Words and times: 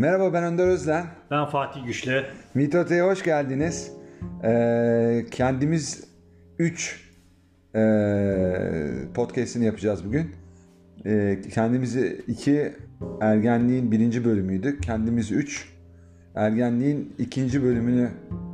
Merhaba 0.00 0.32
ben 0.32 0.44
Önder 0.44 0.66
Özden. 0.66 1.06
Ben 1.30 1.46
Fatih 1.46 1.86
Güçlü. 1.86 2.24
Mitote'ye 2.54 3.02
hoş 3.02 3.22
geldiniz. 3.22 3.92
Ee, 4.44 5.24
kendimiz 5.30 6.04
3 6.58 7.10
e, 7.74 7.80
podcast'ini 9.14 9.64
yapacağız 9.64 10.04
bugün. 10.04 10.30
Ee, 11.06 11.38
kendimizi 11.54 12.20
2 12.28 12.72
ergenliğin 13.20 13.92
birinci 13.92 14.24
bölümüydü. 14.24 14.80
Kendimiz 14.80 15.32
3 15.32 15.68
ergenliğin 16.34 17.14
ikinci 17.18 17.62
bölümünü 17.62 18.10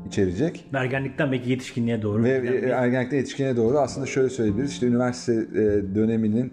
içerecek. 0.07 0.69
Ergenlikten 0.75 1.33
belki 1.33 1.51
yetişkinliğe 1.51 2.03
doğru. 2.03 2.23
Ve 2.25 2.31
ergenlikten 2.75 3.17
yetişkinliğe 3.17 3.57
doğru 3.57 3.79
aslında 3.79 4.07
şöyle 4.07 4.29
söyleyebiliriz. 4.29 4.73
İşte 4.73 4.87
üniversite 4.87 5.33
e, 5.33 5.95
döneminin 5.95 6.53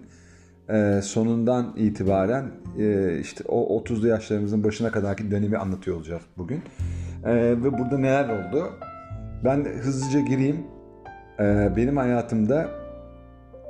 e, 0.70 1.00
sonundan 1.02 1.72
itibaren 1.76 2.50
e, 2.78 3.18
işte 3.20 3.44
o 3.48 3.82
30'lu 3.82 4.08
yaşlarımızın 4.08 4.64
başına 4.64 4.90
kadarki 4.92 5.30
dönemi 5.30 5.58
anlatıyor 5.58 5.96
olacağız 5.96 6.22
bugün. 6.36 6.62
E, 7.24 7.34
ve 7.34 7.78
burada 7.78 7.98
neler 7.98 8.28
oldu? 8.28 8.72
Ben 9.44 9.64
hızlıca 9.64 10.20
gireyim. 10.20 10.66
E, 11.40 11.72
benim 11.76 11.96
hayatımda 11.96 12.68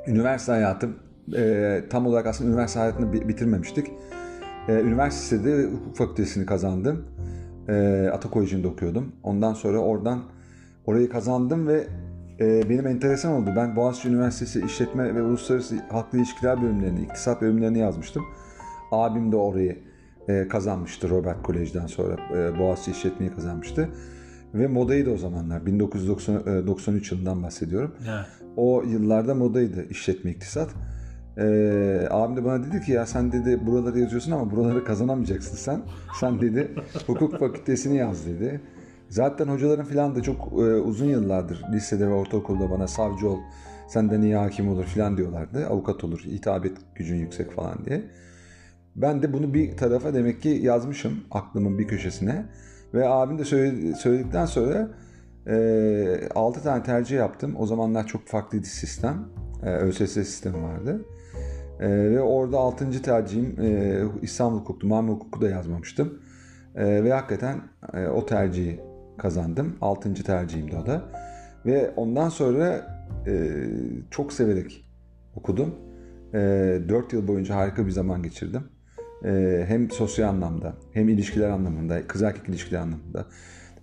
üniversite 0.06 0.52
hayatım 0.52 0.96
e, 1.36 1.84
tam 1.90 2.06
olarak 2.06 2.26
aslında 2.26 2.50
üniversite 2.50 2.80
hayatını 2.80 3.12
bitirmemiştik. 3.12 3.86
Üniversitede 4.68 5.64
hukuk 5.64 5.96
fakültesini 5.96 6.46
kazandım. 6.46 7.04
E, 7.68 8.08
Atakoyucu'nda 8.12 8.68
okuyordum. 8.68 9.12
Ondan 9.22 9.54
sonra 9.54 9.78
oradan 9.78 10.22
orayı 10.86 11.08
kazandım 11.08 11.68
ve 11.68 11.86
e, 12.40 12.68
benim 12.70 12.86
enteresan 12.86 13.32
oldu. 13.32 13.50
Ben 13.56 13.76
Boğaziçi 13.76 14.08
Üniversitesi 14.08 14.64
İşletme 14.66 15.14
ve 15.14 15.22
Uluslararası 15.22 15.76
Halkla 15.88 16.18
İlişkiler 16.18 16.62
bölümlerini, 16.62 17.02
iktisat 17.02 17.42
bölümlerini 17.42 17.78
yazmıştım. 17.78 18.22
Abim 18.92 19.32
de 19.32 19.36
orayı 19.36 19.78
e, 20.28 20.48
kazanmıştı 20.48 21.10
Robert 21.10 21.42
Kolej'den 21.42 21.86
sonra. 21.86 22.16
E, 22.36 22.58
Boğaziçi 22.58 22.90
İşletmeyi 22.90 23.32
kazanmıştı. 23.32 23.88
Ve 24.54 24.66
modaydı 24.66 25.10
o 25.10 25.16
zamanlar. 25.16 25.66
1993 25.66 27.12
e, 27.12 27.14
yılından 27.14 27.42
bahsediyorum. 27.42 27.94
Evet. 28.00 28.26
O 28.56 28.82
yıllarda 28.82 29.34
modaydı 29.34 29.88
işletme 29.90 30.30
iktisat. 30.30 30.70
Ee, 31.38 32.06
abim 32.10 32.36
de 32.36 32.44
bana 32.44 32.64
dedi 32.64 32.80
ki 32.80 32.92
ya 32.92 33.06
sen 33.06 33.32
dedi 33.32 33.66
buraları 33.66 33.98
yazıyorsun 33.98 34.32
ama 34.32 34.50
buraları 34.50 34.84
kazanamayacaksın 34.84 35.56
sen. 35.56 35.82
Sen 36.20 36.40
dedi 36.40 36.70
hukuk 37.06 37.38
fakültesini 37.38 37.96
yaz 37.96 38.26
dedi. 38.26 38.60
Zaten 39.14 39.48
hocaların 39.48 39.84
falan 39.84 40.14
da 40.14 40.22
çok 40.22 40.52
e, 40.52 40.56
uzun 40.56 41.06
yıllardır 41.06 41.64
lisede 41.72 42.08
ve 42.08 42.12
ortaokulda 42.12 42.70
bana 42.70 42.88
savcı 42.88 43.28
ol, 43.28 43.38
senden 43.88 44.22
iyi 44.22 44.36
hakim 44.36 44.68
olur 44.68 44.84
falan 44.84 45.16
diyorlardı. 45.16 45.66
Avukat 45.66 46.04
olur, 46.04 46.20
hitabet 46.20 46.76
gücün 46.94 47.16
yüksek 47.16 47.52
falan 47.52 47.84
diye. 47.84 48.04
Ben 48.96 49.22
de 49.22 49.32
bunu 49.32 49.54
bir 49.54 49.76
tarafa 49.76 50.14
demek 50.14 50.42
ki 50.42 50.48
yazmışım 50.48 51.24
aklımın 51.30 51.78
bir 51.78 51.88
köşesine. 51.88 52.46
Ve 52.94 53.08
abim 53.08 53.38
de 53.38 53.44
söyledikten 53.94 54.46
sonra 54.46 54.90
e, 55.46 56.28
6 56.34 56.62
tane 56.62 56.82
tercih 56.82 57.16
yaptım. 57.16 57.54
O 57.58 57.66
zamanlar 57.66 58.06
çok 58.06 58.26
farklıydı 58.26 58.66
sistem. 58.66 59.28
E, 59.62 59.70
ÖSS 59.70 60.12
sistemi 60.12 60.62
vardı. 60.62 61.04
E, 61.80 61.88
ve 61.88 62.20
orada 62.20 62.58
6. 62.58 63.02
tercihim 63.02 63.56
e, 63.60 64.02
İstanbul 64.22 64.58
Hukuk'tu. 64.58 64.86
Mamur 64.86 65.14
Hukuk'u 65.14 65.40
da 65.40 65.48
yazmamıştım. 65.48 66.18
E, 66.74 67.04
ve 67.04 67.12
hakikaten 67.12 67.60
e, 67.94 68.06
o 68.06 68.26
tercihi 68.26 68.93
kazandım. 69.18 69.76
Altıncı 69.80 70.24
tercihimdi 70.24 70.76
o 70.76 70.86
da. 70.86 71.02
Ve 71.66 71.90
ondan 71.96 72.28
sonra 72.28 72.86
e, 73.26 73.64
çok 74.10 74.32
severek 74.32 74.84
okudum. 75.36 75.74
E, 76.34 76.38
4 76.88 77.12
yıl 77.12 77.28
boyunca 77.28 77.56
harika 77.56 77.86
bir 77.86 77.90
zaman 77.90 78.22
geçirdim. 78.22 78.62
E, 79.24 79.64
hem 79.68 79.90
sosyal 79.90 80.28
anlamda 80.28 80.74
hem 80.92 81.08
ilişkiler 81.08 81.50
anlamında, 81.50 82.06
kız 82.06 82.22
erkek 82.22 82.48
ilişkiler 82.48 82.80
anlamında, 82.80 83.26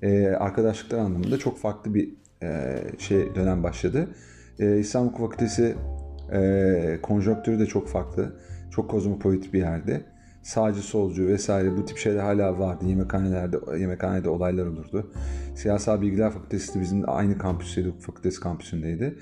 e, 0.01 0.27
arkadaşlıklar 0.27 0.97
anlamında 0.97 1.37
çok 1.37 1.59
farklı 1.59 1.93
bir 1.93 2.13
e, 2.43 2.77
şey 2.97 3.35
dönem 3.35 3.63
başladı. 3.63 4.07
E, 4.59 4.77
İstanbul 4.77 5.09
Hukuk 5.11 5.31
Fakültesi 5.31 5.75
e, 6.33 6.99
konjonktürü 7.01 7.59
de 7.59 7.65
çok 7.65 7.87
farklı. 7.87 8.35
Çok 8.71 8.89
kozmopolit 8.89 9.53
bir 9.53 9.59
yerde 9.59 10.01
sağcı 10.43 10.81
solcu 10.81 11.27
vesaire 11.27 11.77
bu 11.77 11.85
tip 11.85 11.97
şeyler 11.97 12.19
hala 12.19 12.59
vardı. 12.59 12.85
Yemekhanelerde 12.85 13.57
yemekhanede 13.79 14.29
olaylar 14.29 14.65
olurdu. 14.65 15.11
Siyasal 15.55 16.01
Bilgiler 16.01 16.31
Fakültesi 16.31 16.75
de 16.75 16.81
bizim 16.81 17.03
aynı 17.07 17.37
kampüsteydi. 17.37 17.93
Fakültesi 17.99 18.39
kampüsündeydi. 18.39 19.17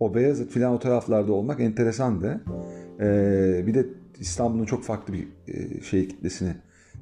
O 0.00 0.14
Beyazıt 0.14 0.50
filan 0.50 0.72
o 0.72 0.78
taraflarda 0.78 1.32
olmak 1.32 1.60
enteresandı. 1.60 2.40
Ee, 3.00 3.66
bir 3.66 3.74
de 3.74 3.86
İstanbul'un 4.18 4.64
çok 4.64 4.84
farklı 4.84 5.14
bir 5.14 5.28
e, 5.48 5.80
şey 5.80 6.08
kitlesini 6.08 6.54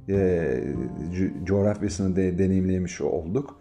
e, 0.08 0.64
coğrafyasını 1.44 2.16
de, 2.16 2.38
deneyimlemiş 2.38 3.00
olduk. 3.00 3.60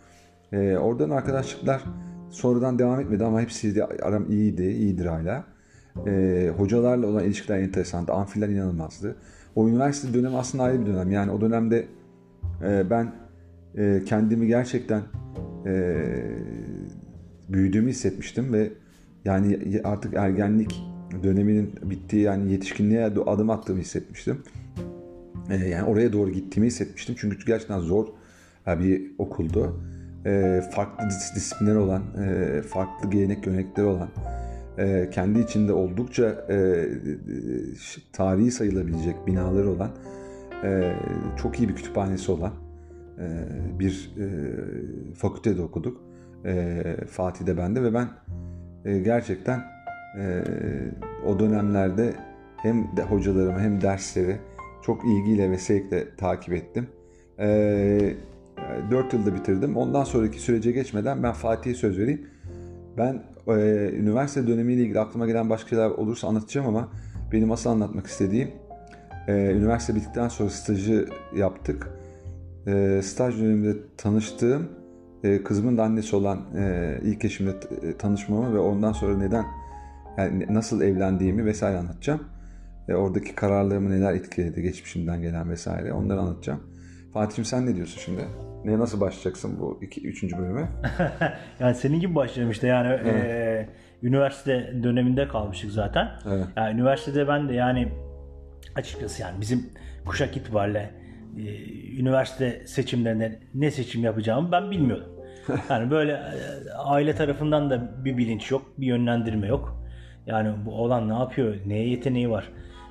E, 0.52 0.78
oradan 0.78 1.10
arkadaşlıklar 1.10 1.84
sonradan 2.30 2.80
devam 2.80 3.00
etmedi 3.00 3.24
ama 3.24 3.42
hepsi 3.42 3.76
de 3.76 3.86
aram 3.86 4.32
iyiydi, 4.32 4.64
iyidir 4.64 5.06
hala. 5.06 5.46
E, 6.08 6.52
hocalarla 6.58 7.08
olan 7.08 7.24
ilişkiler 7.24 7.60
enteresandı. 7.60 8.12
Amfiler 8.12 8.50
inanılmazdı. 8.50 9.16
O 9.56 9.70
üniversite 9.70 10.14
dönemi 10.14 10.38
aslında 10.38 10.64
ayrı 10.64 10.82
bir 10.82 10.86
dönem. 10.86 11.12
Yani 11.12 11.32
o 11.32 11.42
dönemde 11.42 11.86
e, 12.64 12.90
ben 12.90 13.12
e, 13.78 14.02
kendimi 14.06 14.48
gerçekten 14.48 15.02
e, 15.66 15.96
büyüdüğümü 17.50 17.90
hissetmiştim 17.90 18.54
ve 18.54 18.72
yani 19.26 19.82
artık 19.84 20.14
ergenlik 20.14 20.84
döneminin 21.24 21.72
bittiği 21.84 22.22
yani 22.22 22.52
yetişkinliğe 22.52 23.06
adım 23.06 23.50
attığımı 23.50 23.80
hissetmiştim. 23.80 24.44
E, 25.50 25.56
yani 25.56 25.84
oraya 25.84 26.14
doğru 26.14 26.32
gittiğimi 26.32 26.68
hissetmiştim. 26.68 27.16
Çünkü 27.18 27.46
gerçekten 27.46 27.80
zor 27.80 28.08
bir 28.68 29.12
okuldu. 29.18 29.80
E, 30.26 30.62
farklı 30.72 31.06
disiplinler 31.36 31.76
olan, 31.76 32.04
e, 32.24 32.62
farklı 32.62 33.10
gelenek 33.10 33.44
görenekleri 33.44 33.86
olan, 33.86 34.10
e, 34.78 35.09
kendi 35.12 35.40
içinde 35.40 35.74
oldukça 35.74 36.46
e, 36.50 36.88
tarihi 38.13 38.52
sayılabilecek 38.52 39.28
binaları 39.28 39.69
olan 39.69 39.91
e, 40.63 40.96
çok 41.38 41.59
iyi 41.59 41.69
bir 41.69 41.75
kütüphanesi 41.75 42.31
olan 42.31 42.53
bir 43.80 44.12
e, 44.19 44.25
fakültede 45.13 45.62
okuduk. 45.62 46.02
E, 46.46 46.84
Fatih'de 47.09 47.58
bende 47.58 47.84
ve 47.84 47.94
ben 47.94 48.09
gerçekten 49.03 49.63
o 51.25 51.40
dönemlerde 51.40 52.13
hem 52.57 52.97
de 52.97 53.03
hocalarımı 53.03 53.59
hem 53.59 53.81
dersleri 53.81 54.38
çok 54.81 55.06
ilgiyle 55.06 55.52
ve 55.52 55.57
sevkle 55.57 56.16
takip 56.16 56.53
ettim. 56.53 56.88
E, 57.40 58.16
4 58.92 59.13
yılda 59.13 59.36
bitirdim. 59.36 59.78
Ondan 59.78 60.03
sonraki 60.03 60.40
sürece 60.40 60.72
geçmeden 60.72 61.24
ben 61.24 61.34
Fatih'e 61.34 61.74
söz 61.74 62.00
vereyim. 62.00 62.28
Ben 62.97 63.24
e, 63.47 63.51
üniversite 63.94 64.47
dönemiyle 64.47 64.81
ilgili 64.81 65.00
aklıma 65.00 65.28
gelen 65.28 65.50
başka 65.50 65.69
şeyler 65.69 65.89
olursa 65.89 66.28
anlatacağım 66.28 66.67
ama 66.67 66.89
benim 67.31 67.51
asıl 67.51 67.69
anlatmak 67.69 68.07
istediğim 68.07 68.51
e, 69.28 69.51
üniversite 69.51 69.95
bittikten 69.95 70.28
sonra 70.28 70.50
stajı 70.50 71.07
yaptık. 71.35 71.89
E, 72.67 73.01
staj 73.03 73.38
döneminde 73.38 73.75
tanıştığım 73.97 74.69
e, 75.23 75.44
kızımın 75.44 75.78
da 75.78 75.83
annesi 75.83 76.16
olan 76.16 76.39
e, 76.57 76.95
ilk 77.03 77.25
eşimle 77.25 77.53
e, 77.81 77.97
tanışmamı 77.97 78.53
ve 78.53 78.59
ondan 78.59 78.91
sonra 78.91 79.17
neden 79.17 79.45
yani 80.17 80.45
nasıl 80.50 80.81
evlendiğimi 80.81 81.45
vesaire 81.45 81.77
anlatacağım. 81.77 82.23
E, 82.89 82.94
oradaki 82.94 83.35
kararlarımı 83.35 83.89
neler 83.89 84.13
etkiledi 84.13 84.62
geçmişimden 84.62 85.22
gelen 85.22 85.50
vesaire 85.50 85.94
onları 85.94 86.19
anlatacağım. 86.19 86.59
Fatih'im 87.16 87.46
sen 87.46 87.66
ne 87.66 87.76
diyorsun 87.76 88.00
şimdi? 88.00 88.22
Ne 88.66 88.80
nasıl 88.80 89.02
başlayacaksın 89.02 89.59
bu 89.59 89.80
iki, 89.81 90.08
üçüncü 90.08 90.38
bölüme? 90.38 90.70
yani 91.59 91.76
senin 91.76 92.00
gibi 92.00 92.16
başlıyorum 92.16 92.52
işte 92.52 92.68
yani 92.68 92.88
evet. 92.88 93.26
e, 93.26 93.70
üniversite 94.03 94.74
döneminde 94.84 95.28
kalmıştık 95.28 95.72
zaten. 95.72 96.12
Evet. 96.28 96.46
Yani 96.56 96.74
üniversitede 96.74 97.28
ben 97.28 97.50
de 97.50 97.54
yani 97.54 97.92
açıkçası 98.75 99.22
yani 99.22 99.42
bizim 99.42 99.69
kuşak 100.06 100.38
itibariyle 100.38 100.92
e, 101.38 101.42
üniversite 102.00 102.68
seçimlerinde 102.68 103.39
ne 103.54 103.72
seçim 103.72 104.04
yapacağımı 104.04 104.51
ben 104.51 104.72
bilmiyordum. 104.72 105.10
Yani 105.69 105.92
böyle 105.92 106.12
e, 106.12 106.72
aile 106.78 107.16
tarafından 107.16 107.69
da 107.69 108.06
bir 108.06 108.18
bilinç 108.18 108.51
yok, 108.51 108.66
bir 108.78 108.88
yönlendirme 108.88 109.48
yok. 109.48 109.86
Yani 110.25 110.66
bu 110.66 110.72
olan 110.72 111.10
ne 111.10 111.13
yapıyor, 111.13 111.56
neye 111.66 111.89
yeteneği 111.89 112.30
var. 112.30 112.50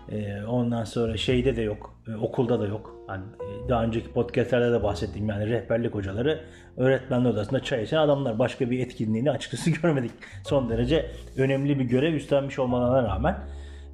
E, 0.08 0.44
ondan 0.44 0.84
sonra 0.84 1.16
şeyde 1.16 1.56
de 1.56 1.62
yok, 1.62 2.00
e, 2.08 2.14
okulda 2.14 2.60
da 2.60 2.66
yok. 2.66 2.93
Yani 3.08 3.24
e, 3.40 3.68
daha 3.68 3.84
önceki 3.84 4.12
podcastlerde 4.12 4.72
de 4.72 4.82
bahsettiğim 4.82 5.28
yani 5.28 5.46
rehberlik 5.46 5.94
hocaları 5.94 6.44
öğretmenler 6.76 7.30
odasında 7.30 7.62
çay 7.62 7.82
içen 7.82 7.98
adamlar. 7.98 8.38
Başka 8.38 8.70
bir 8.70 8.78
etkinliğini 8.78 9.30
açıkçası 9.30 9.70
görmedik. 9.82 10.10
Son 10.44 10.68
derece 10.68 11.10
önemli 11.36 11.78
bir 11.78 11.84
görev 11.84 12.14
üstlenmiş 12.14 12.58
olmalarına 12.58 13.08
rağmen. 13.08 13.38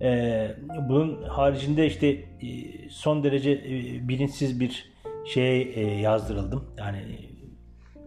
E, 0.02 0.50
bunun 0.88 1.22
haricinde 1.22 1.86
işte 1.86 2.06
e, 2.08 2.24
son 2.90 3.24
derece 3.24 3.50
e, 3.50 4.08
bilinçsiz 4.08 4.60
bir 4.60 4.92
şeye 5.26 6.00
yazdırıldım. 6.00 6.64
Yani 6.78 6.98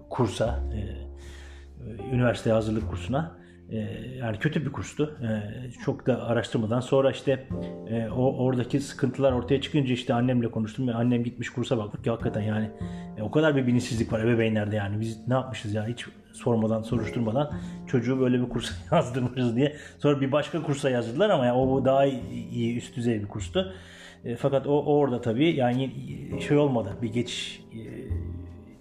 kursa, 0.10 0.60
üniversite 2.12 2.52
hazırlık 2.52 2.90
kursuna. 2.90 3.43
E, 3.70 3.78
yani 4.18 4.40
kötü 4.40 4.66
bir 4.66 4.72
kurstu. 4.72 5.18
E, 5.22 5.72
çok 5.86 6.08
da 6.08 6.24
araştırmadan 6.24 6.80
sonra 6.80 7.12
işte 7.12 7.48
e, 7.90 8.10
o 8.10 8.38
oradaki 8.38 8.80
sıkıntılar 8.80 9.32
ortaya 9.32 9.62
çıkınca 9.62 9.94
işte 9.94 10.14
annemle 10.14 10.52
konuştum 10.52 10.88
ve 10.88 10.94
annem 10.94 11.24
gitmiş 11.24 11.50
kursa 11.50 11.78
baktık 11.78 12.04
ki 12.04 12.10
hakikaten 12.10 12.42
yani 12.42 12.70
e, 13.18 13.22
o 13.22 13.32
kadar 13.32 13.56
bir 13.56 13.68
bilinçsizlik 13.68 14.14
var 14.14 14.20
ebeveynlerde 14.20 14.76
yani 14.76 15.00
biz 15.00 15.28
ne 15.28 15.34
yapmışız 15.34 15.74
ya 15.74 15.88
hiç 15.88 16.06
sormadan 16.34 16.82
soruşturmadan 16.82 17.54
çocuğu 17.88 18.20
böyle 18.20 18.42
bir 18.42 18.50
kursa 18.50 18.74
yazdırmışız 18.96 19.56
diye. 19.56 19.76
Sonra 20.00 20.22
bir 20.22 20.32
başka 20.32 20.64
kursa 20.64 20.90
yazdılar 20.90 21.30
ama 21.30 21.46
yani 21.46 21.58
o 21.58 21.86
daha 21.86 22.06
iyi 22.06 22.78
üst 22.78 22.96
düzey 22.96 23.22
bir 23.22 23.28
kurstu. 23.28 23.74
E, 24.26 24.36
fakat 24.36 24.68
o, 24.68 24.84
orada 24.84 25.22
tabii 25.22 25.56
yani 25.56 25.92
şey 26.48 26.58
olmadı 26.58 26.90
bir 27.02 27.14
geçiş 27.14 27.62
e, 27.74 27.82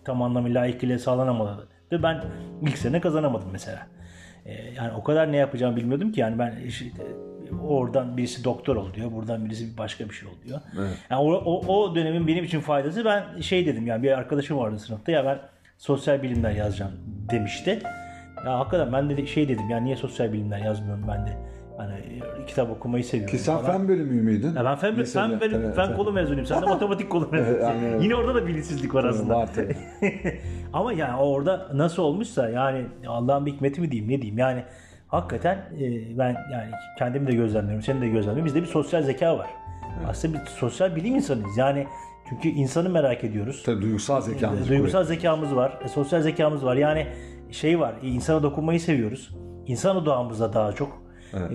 tam 0.04 0.22
anlamıyla 0.22 0.60
layıkıyla 0.60 0.98
sağlanamadı. 0.98 1.68
Ve 1.92 2.02
ben 2.02 2.24
ilk 2.62 2.78
sene 2.78 3.00
kazanamadım 3.00 3.48
mesela. 3.52 3.86
E, 4.46 4.52
yani 4.76 4.92
o 4.92 5.04
kadar 5.04 5.32
ne 5.32 5.36
yapacağımı 5.36 5.76
bilmiyordum 5.76 6.12
ki 6.12 6.20
yani 6.20 6.38
ben 6.38 6.56
işte, 6.66 6.86
oradan 7.68 8.16
birisi 8.16 8.44
doktor 8.44 8.76
ol 8.76 8.94
diyor, 8.94 9.12
buradan 9.12 9.44
birisi 9.44 9.78
başka 9.78 10.08
bir 10.08 10.14
şey 10.14 10.28
ol 10.28 10.32
diyor. 10.44 10.60
Evet. 10.78 10.98
Yani 11.10 11.22
o, 11.22 11.32
o, 11.32 11.76
o 11.76 11.94
dönemin 11.94 12.26
benim 12.26 12.44
için 12.44 12.60
faydası 12.60 13.04
ben 13.04 13.40
şey 13.40 13.66
dedim 13.66 13.86
yani 13.86 14.02
bir 14.02 14.10
arkadaşım 14.10 14.58
vardı 14.58 14.78
sınıfta 14.78 15.12
ya 15.12 15.24
ben 15.24 15.38
sosyal 15.78 16.22
bilimler 16.22 16.50
yazacağım 16.50 16.92
demişti. 17.30 17.78
Ya 18.46 18.58
hakikaten 18.58 18.92
ben 18.92 19.10
de 19.10 19.26
şey 19.26 19.48
dedim 19.48 19.70
yani 19.70 19.84
niye 19.84 19.96
sosyal 19.96 20.32
bilimler 20.32 20.58
yazmıyorum 20.58 21.04
ben 21.08 21.26
de. 21.26 21.51
Hani 21.90 22.22
kitap 22.46 22.70
okumayı 22.70 23.04
seviyorum. 23.04 23.36
Ki 23.36 23.38
sen 23.42 23.58
falan. 23.58 23.72
fen 23.72 23.88
bölümü 23.88 24.22
müydün? 24.22 24.54
Ya 24.54 24.64
ben 24.64 24.76
fen, 24.76 24.96
Lisede. 24.96 25.28
fen, 25.28 25.40
bölüm, 25.40 25.60
Evet, 25.64 25.76
fen 25.76 25.86
evet. 25.86 25.96
kolu 25.96 26.12
mezunuyum. 26.12 26.46
Sen 26.46 26.62
de 26.62 26.66
matematik 26.70 27.10
kolu 27.10 27.28
mezunusun. 27.32 27.64
öyle. 27.64 28.04
Yine 28.04 28.14
orada 28.14 28.34
da 28.34 28.46
bilinçsizlik 28.46 28.94
var 28.94 29.04
aslında. 29.04 29.34
Var 29.36 29.48
tabii. 29.54 29.76
Ama 30.72 30.92
yani 30.92 31.16
orada 31.16 31.68
nasıl 31.74 32.02
olmuşsa 32.02 32.48
yani 32.48 32.86
Allah'ın 33.06 33.46
bir 33.46 33.52
hikmeti 33.52 33.80
mi 33.80 33.90
diyeyim 33.90 34.12
ne 34.12 34.22
diyeyim 34.22 34.38
yani 34.38 34.64
hakikaten 35.08 35.54
e, 35.56 36.18
ben 36.18 36.36
yani 36.52 36.70
kendimi 36.98 37.26
de 37.26 37.32
gözlemliyorum, 37.32 37.82
seni 37.82 38.00
de 38.00 38.08
gözlemliyorum. 38.08 38.44
Bizde 38.46 38.62
bir 38.62 38.66
sosyal 38.66 39.02
zeka 39.02 39.38
var. 39.38 39.46
Aslında 40.08 40.40
bir 40.40 40.46
sosyal 40.46 40.96
bilim 40.96 41.14
insanıyız. 41.14 41.56
Yani 41.56 41.86
çünkü 42.28 42.48
insanı 42.48 42.88
merak 42.90 43.24
ediyoruz. 43.24 43.62
Tabii 43.66 43.82
duygusal 43.82 44.20
zekamız. 44.20 44.68
Duygusal 44.68 45.04
zekamız 45.04 45.56
var, 45.56 45.78
e, 45.84 45.88
sosyal 45.88 46.20
zekamız 46.20 46.64
var. 46.64 46.76
Yani 46.76 47.06
şey 47.50 47.80
var, 47.80 47.94
e, 48.02 48.08
insana 48.08 48.42
dokunmayı 48.42 48.80
seviyoruz. 48.80 49.36
İnsan 49.66 49.96
odağımızda 49.96 50.52
daha 50.52 50.72
çok. 50.72 51.01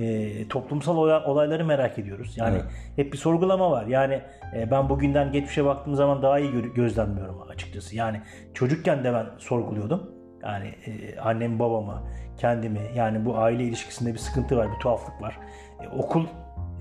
E, 0.01 0.47
toplumsal 0.47 0.97
olay- 0.97 1.23
olayları 1.25 1.65
merak 1.65 1.99
ediyoruz. 1.99 2.33
Yani 2.37 2.55
Evet. 2.55 2.65
hep 2.95 3.13
bir 3.13 3.17
sorgulama 3.17 3.71
var. 3.71 3.85
Yani 3.85 4.21
e, 4.55 4.71
ben 4.71 4.89
bugünden 4.89 5.31
geçmişe 5.31 5.65
baktığım 5.65 5.95
zaman 5.95 6.21
daha 6.21 6.39
iyi 6.39 6.49
gö- 6.51 6.73
gözlemliyorum 6.73 7.41
açıkçası. 7.49 7.95
Yani 7.95 8.21
çocukken 8.53 9.03
de 9.03 9.13
ben 9.13 9.25
sorguluyordum. 9.37 10.11
Yani 10.43 10.67
e, 10.67 11.19
annem 11.19 11.59
babamı, 11.59 12.03
kendimi 12.37 12.79
yani 12.95 13.25
bu 13.25 13.37
aile 13.37 13.63
ilişkisinde 13.63 14.13
bir 14.13 14.17
sıkıntı 14.19 14.57
var, 14.57 14.67
bir 14.75 14.79
tuhaflık 14.79 15.21
var. 15.21 15.39
E, 15.83 15.87
okul 15.87 16.25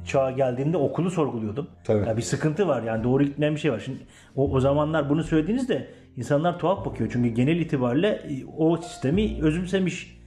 çağa 0.04 0.30
geldiğimde 0.30 0.76
okulu 0.76 1.10
sorguluyordum. 1.10 1.70
Tabii. 1.84 2.08
Ya 2.08 2.16
bir 2.16 2.22
sıkıntı 2.22 2.68
var 2.68 2.82
yani 2.82 3.04
doğru 3.04 3.22
gitmeyen 3.22 3.54
bir 3.54 3.60
şey 3.60 3.72
var. 3.72 3.78
Şimdi 3.78 3.98
o, 4.36 4.50
o 4.52 4.60
zamanlar 4.60 5.10
bunu 5.10 5.24
söylediğinizde 5.24 5.86
insanlar 6.16 6.58
tuhaf 6.58 6.84
bakıyor. 6.86 7.10
Çünkü 7.12 7.28
genel 7.28 7.56
itibariyle 7.56 8.08
e, 8.08 8.44
o 8.58 8.76
sistemi 8.76 9.42
özümsemiş 9.42 10.20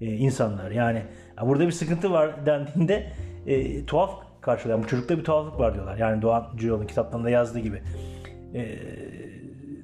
e, 0.00 0.04
insanlar. 0.06 0.70
Yani 0.70 1.02
burada 1.42 1.66
bir 1.66 1.72
sıkıntı 1.72 2.12
var 2.12 2.46
dendiğinde 2.46 3.12
e, 3.46 3.86
tuhaf 3.86 4.10
karşılıyor. 4.40 4.82
Bu 4.82 4.86
çocukta 4.86 5.18
bir 5.18 5.24
tuhaflık 5.24 5.60
var 5.60 5.74
diyorlar. 5.74 5.96
Yani 5.96 6.22
Doğan 6.22 6.46
Cüyol'un 6.56 6.86
kitaplarında 6.86 7.30
yazdığı 7.30 7.58
gibi. 7.58 7.82
E, 8.54 8.78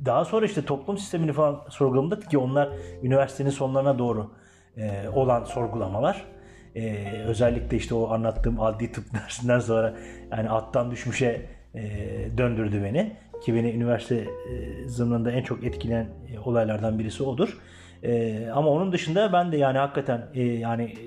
daha 0.05 0.25
sonra 0.25 0.47
işte 0.47 0.65
toplum 0.65 0.99
sistemini 0.99 1.33
falan 1.33 1.61
sorgulamadık 1.69 2.31
ki 2.31 2.39
onlar 2.39 2.69
üniversitenin 3.03 3.51
sonlarına 3.51 3.99
doğru 3.99 4.31
e, 4.77 5.09
olan 5.15 5.45
sorgulamalar. 5.45 6.25
E, 6.77 7.07
özellikle 7.27 7.77
işte 7.77 7.95
o 7.95 8.11
anlattığım 8.11 8.61
adli 8.61 8.93
tıp 8.93 9.15
dersinden 9.15 9.59
sonra 9.59 9.95
yani 10.31 10.51
attan 10.51 10.91
düşmüşe 10.91 11.47
e, 11.75 11.81
döndürdü 12.39 12.83
beni. 12.85 13.17
Ki 13.45 13.55
beni 13.55 13.71
üniversite 13.71 14.17
e, 14.17 14.89
zımnında 14.89 15.33
en 15.33 15.43
çok 15.43 15.65
etkileyen 15.65 16.09
e, 16.35 16.39
olaylardan 16.39 16.99
birisi 16.99 17.23
odur. 17.23 17.59
E, 18.03 18.47
ama 18.55 18.71
onun 18.71 18.93
dışında 18.93 19.33
ben 19.33 19.53
de 19.53 19.57
yani 19.57 19.79
hakikaten 19.79 20.27
e, 20.35 20.43
yani 20.43 20.85
e, 20.85 21.07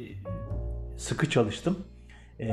sıkı 0.97 1.29
çalıştım. 1.29 1.85
E, 2.39 2.47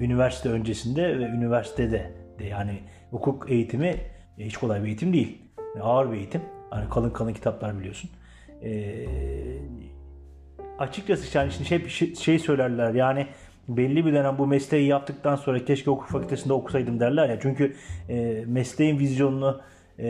üniversite 0.00 0.48
öncesinde 0.48 1.18
ve 1.18 1.24
üniversitede 1.24 2.10
de 2.38 2.44
yani 2.44 2.78
hukuk 3.10 3.50
eğitimi 3.50 3.96
e, 4.38 4.46
hiç 4.46 4.56
kolay 4.56 4.82
bir 4.82 4.86
eğitim 4.86 5.12
değil. 5.12 5.38
Ağır 5.80 6.12
bir 6.12 6.16
eğitim. 6.16 6.42
Hani 6.70 6.88
kalın 6.88 7.10
kalın 7.10 7.32
kitaplar 7.32 7.78
biliyorsun. 7.78 8.10
E, 8.62 9.06
açıkçası 10.78 11.38
yani 11.38 11.52
şimdi 11.52 11.68
şey, 11.68 11.88
şey, 11.88 12.14
şey 12.14 12.38
söylerler 12.38 12.94
yani 12.94 13.26
belli 13.68 14.06
bir 14.06 14.12
dönem 14.12 14.38
bu 14.38 14.46
mesleği 14.46 14.86
yaptıktan 14.86 15.36
sonra 15.36 15.64
keşke 15.64 15.90
hukuk 15.90 16.08
fakültesinde 16.08 16.52
okusaydım 16.52 17.00
derler 17.00 17.28
ya. 17.28 17.40
Çünkü 17.40 17.76
e, 18.08 18.44
mesleğin 18.46 18.98
vizyonunu, 18.98 19.60
e, 19.98 20.06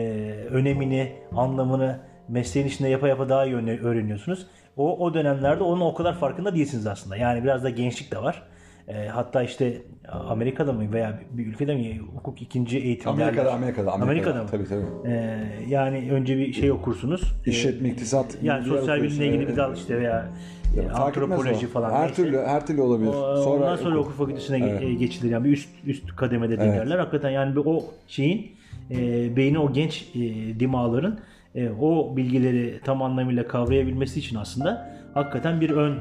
önemini, 0.49 1.11
anlamını 1.35 1.99
mesleğin 2.29 2.67
içinde 2.67 2.89
yapa 2.89 3.07
yapa 3.07 3.29
daha 3.29 3.45
iyi 3.45 3.55
öğre- 3.55 3.81
öğreniyorsunuz. 3.81 4.47
O, 4.77 4.97
o 5.05 5.13
dönemlerde 5.13 5.63
onun 5.63 5.81
o 5.81 5.93
kadar 5.93 6.13
farkında 6.19 6.55
değilsiniz 6.55 6.87
aslında. 6.87 7.17
Yani 7.17 7.43
biraz 7.43 7.63
da 7.63 7.69
gençlik 7.69 8.11
de 8.11 8.17
var. 8.17 8.43
E, 8.87 9.07
hatta 9.07 9.43
işte 9.43 9.81
Amerika'da 10.29 10.73
mı 10.73 10.91
veya 10.93 11.19
bir 11.31 11.47
ülkede 11.47 11.75
mi 11.75 11.97
hukuk 12.15 12.41
ikinci 12.41 12.77
eğitim 12.79 13.11
Amerika'da. 13.11 13.53
Amerika'da, 13.53 13.91
Amerika'da. 13.91 14.33
Amerika'da 14.33 14.43
mı? 14.43 14.49
Tabii 14.51 14.65
tabii. 15.03 15.11
E, 15.13 15.39
yani 15.69 16.11
önce 16.11 16.37
bir 16.37 16.53
şey 16.53 16.71
okursunuz. 16.71 17.33
E, 17.45 17.49
İşletme, 17.51 17.89
iktisat. 17.89 18.37
yani 18.43 18.65
sosyal 18.65 19.03
bilimle 19.03 19.27
ilgili 19.27 19.47
bir 19.47 19.55
dal 19.57 19.75
işte 19.75 19.97
veya 19.97 20.19
e, 20.19 20.79
Evet. 20.79 20.91
Fark 20.91 21.17
etmez 21.17 21.31
antropoloji 21.31 21.67
falan. 21.67 21.91
Her 21.91 22.01
neyse. 22.01 22.15
türlü, 22.15 22.37
her 22.37 22.67
türlü 22.67 22.81
olabilir. 22.81 23.09
O- 23.09 23.37
Sonra 23.43 23.63
Ondan 23.63 23.75
sonra 23.75 23.95
hukuk. 23.95 24.13
fakültesine 24.17 24.57
Evet. 24.69 24.81
e, 24.83 24.93
geçilir 24.93 25.31
yani 25.31 25.43
bir 25.45 25.51
üst 25.51 25.69
üst 25.85 26.15
kademede 26.15 26.57
dinlerler. 26.59 26.99
Hakikaten 26.99 27.29
yani 27.29 27.55
bir 27.55 27.61
o 27.65 27.83
şeyin 28.07 28.51
e, 28.91 28.97
beyni 29.35 29.59
o 29.59 29.73
genç 29.73 30.09
e, 30.15 30.19
dimağların 30.59 31.19
e, 31.55 31.69
o 31.69 32.17
bilgileri 32.17 32.79
tam 32.83 33.01
anlamıyla 33.01 33.47
kavrayabilmesi 33.47 34.19
için 34.19 34.35
aslında 34.35 34.95
hakikaten 35.13 35.61
bir 35.61 35.69
ön 35.69 35.99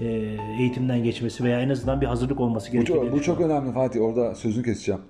e, 0.00 0.06
eğitimden 0.60 1.02
geçmesi 1.02 1.44
veya 1.44 1.60
en 1.60 1.68
azından 1.68 2.00
bir 2.00 2.06
hazırlık 2.06 2.40
olması 2.40 2.68
Bu 2.68 2.72
gerekiyor. 2.72 2.98
çok, 2.98 3.04
diye 3.04 3.12
bu 3.12 3.22
çok 3.22 3.40
önemli 3.40 3.72
Fatih. 3.72 4.02
Orada 4.02 4.34
sözünü 4.34 4.64
keseceğim. 4.64 5.00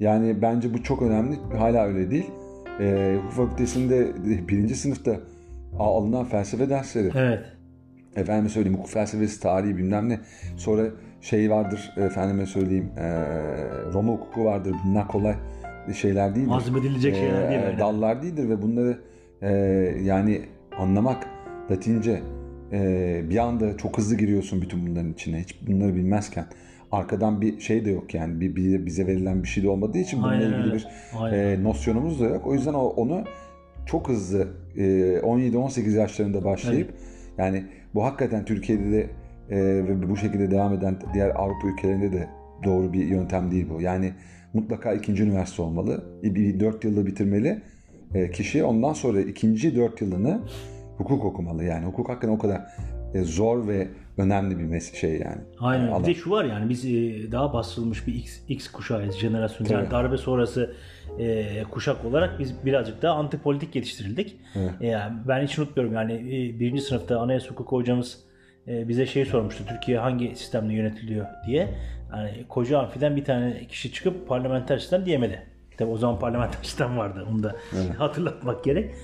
Yani 0.00 0.42
bence 0.42 0.74
bu 0.74 0.82
çok 0.82 1.02
önemli. 1.02 1.36
Hala 1.58 1.84
öyle 1.84 2.10
değil. 2.10 2.30
Ee, 2.80 3.16
hukuk 3.18 3.32
fakültesinde 3.32 4.08
birinci 4.48 4.74
sınıfta 4.74 5.20
alınan 5.78 6.24
felsefe 6.24 6.70
dersleri. 6.70 7.10
Evet. 7.14 7.44
Efendime 8.16 8.48
söyleyeyim 8.48 8.78
hukuk 8.78 8.90
felsefesi, 8.90 9.40
tarihi 9.40 9.76
bilmem 9.76 10.08
ne. 10.08 10.20
Sonra 10.56 10.82
şey 11.20 11.50
vardır 11.50 11.90
efendime 11.96 12.46
söyleyeyim 12.46 12.90
e, 12.98 13.04
Roma 13.92 14.12
hukuku 14.12 14.44
vardır. 14.44 14.74
Bunlar 14.86 15.08
kolay 15.08 15.34
şeyler 15.94 16.34
değildir. 16.34 16.50
Hazmedilecek 16.50 17.14
şeyler 17.14 17.50
değil 17.50 17.60
öyle. 17.60 17.78
Dallar 17.78 18.22
değildir 18.22 18.48
ve 18.48 18.62
bunları 18.62 18.98
e, 19.42 19.50
yani 20.02 20.40
anlamak 20.78 21.26
Latince 21.70 22.20
e, 22.72 23.22
bir 23.30 23.36
anda 23.38 23.76
çok 23.76 23.98
hızlı 23.98 24.16
giriyorsun 24.16 24.62
bütün 24.62 24.86
bunların 24.86 25.12
içine. 25.12 25.40
Hiç 25.40 25.66
bunları 25.66 25.94
bilmezken. 25.96 26.44
Arkadan 26.92 27.40
bir 27.40 27.60
şey 27.60 27.84
de 27.84 27.90
yok 27.90 28.14
yani 28.14 28.40
bir, 28.40 28.56
bir- 28.56 28.86
bize 28.86 29.06
verilen 29.06 29.42
bir 29.42 29.48
şey 29.48 29.64
de 29.64 29.68
olmadığı 29.68 29.98
için 29.98 30.18
bununla 30.18 30.32
Aynen 30.32 30.44
ilgili 30.46 30.62
öyle. 30.62 30.74
bir 30.74 30.86
Aynen. 31.18 31.38
e, 31.38 31.62
nosyonumuz 31.62 32.20
da 32.20 32.24
yok. 32.24 32.46
O 32.46 32.54
yüzden 32.54 32.74
o, 32.74 32.80
onu 32.86 33.24
çok 33.86 34.08
hızlı 34.08 34.48
e, 34.76 34.82
17-18 35.18 35.90
yaşlarında 35.90 36.44
başlayıp 36.44 36.94
yani 37.38 37.64
bu 37.94 38.04
hakikaten 38.04 38.44
Türkiye'de 38.44 38.92
de 38.92 39.06
ve 39.88 40.08
bu 40.10 40.16
şekilde 40.16 40.50
devam 40.50 40.72
eden 40.74 40.96
diğer 41.14 41.30
Avrupa 41.30 41.68
ülkelerinde 41.68 42.12
de 42.12 42.28
doğru 42.64 42.92
bir 42.92 43.04
yöntem 43.06 43.50
değil 43.50 43.66
bu. 43.76 43.80
Yani 43.80 44.12
mutlaka 44.54 44.92
ikinci 44.92 45.22
üniversite 45.22 45.62
olmalı. 45.62 46.04
Bir 46.22 46.60
4 46.60 46.84
yılda 46.84 47.06
bitirmeli 47.06 47.62
kişi. 48.34 48.64
Ondan 48.64 48.92
sonra 48.92 49.20
ikinci 49.20 49.76
4 49.76 50.00
yılını 50.00 50.40
hukuk 50.96 51.24
okumalı. 51.24 51.64
Yani 51.64 51.86
hukuk 51.86 52.08
hakikaten 52.08 52.34
o 52.34 52.38
kadar 52.38 52.60
e, 53.14 53.22
zor 53.22 53.68
ve 53.68 53.88
önemli 54.18 54.58
bir 54.58 54.64
mes- 54.64 54.96
şey 54.96 55.10
yani. 55.10 55.40
Aynen. 55.60 55.88
alan. 55.88 56.02
Bir 56.02 56.06
de 56.06 56.14
şu 56.14 56.30
var 56.30 56.44
yani 56.44 56.68
biz 56.68 56.84
e, 56.84 57.32
daha 57.32 57.52
bastırılmış 57.52 58.06
bir 58.06 58.14
X, 58.14 58.40
X 58.48 58.68
kuşağıyız. 58.68 59.16
Jenerasyon. 59.16 59.66
Yani 59.68 59.90
darbe 59.90 60.16
sonrası 60.16 60.74
e, 61.18 61.62
kuşak 61.70 62.04
olarak 62.04 62.38
biz 62.38 62.64
birazcık 62.64 63.02
daha 63.02 63.14
antipolitik 63.14 63.76
yetiştirildik. 63.76 64.36
Evet. 64.56 64.70
E, 64.80 64.86
yani 64.86 65.12
ben 65.28 65.42
hiç 65.42 65.58
unutmuyorum 65.58 65.94
yani 65.94 66.12
e, 66.12 66.60
birinci 66.60 66.82
sınıfta 66.82 67.20
anayasa 67.20 67.50
hukuku 67.50 67.76
hocamız 67.76 68.18
e, 68.68 68.88
bize 68.88 69.06
şey 69.06 69.24
sormuştu. 69.24 69.64
Türkiye 69.68 69.98
hangi 69.98 70.36
sistemle 70.36 70.74
yönetiliyor 70.74 71.26
diye. 71.46 71.68
Yani 72.12 72.44
koca 72.48 72.78
amfiden 72.78 73.16
bir 73.16 73.24
tane 73.24 73.66
kişi 73.66 73.92
çıkıp 73.92 74.28
parlamenter 74.28 74.78
sistem 74.78 75.06
diyemedi. 75.06 75.51
Tabi 75.78 75.90
o 75.90 75.96
zaman 75.96 76.18
parlamenter 76.18 76.58
sistem 76.62 76.98
vardı. 76.98 77.26
Onu 77.32 77.42
da 77.42 77.56
hatırlatmak 77.98 78.64
gerek. 78.64 78.94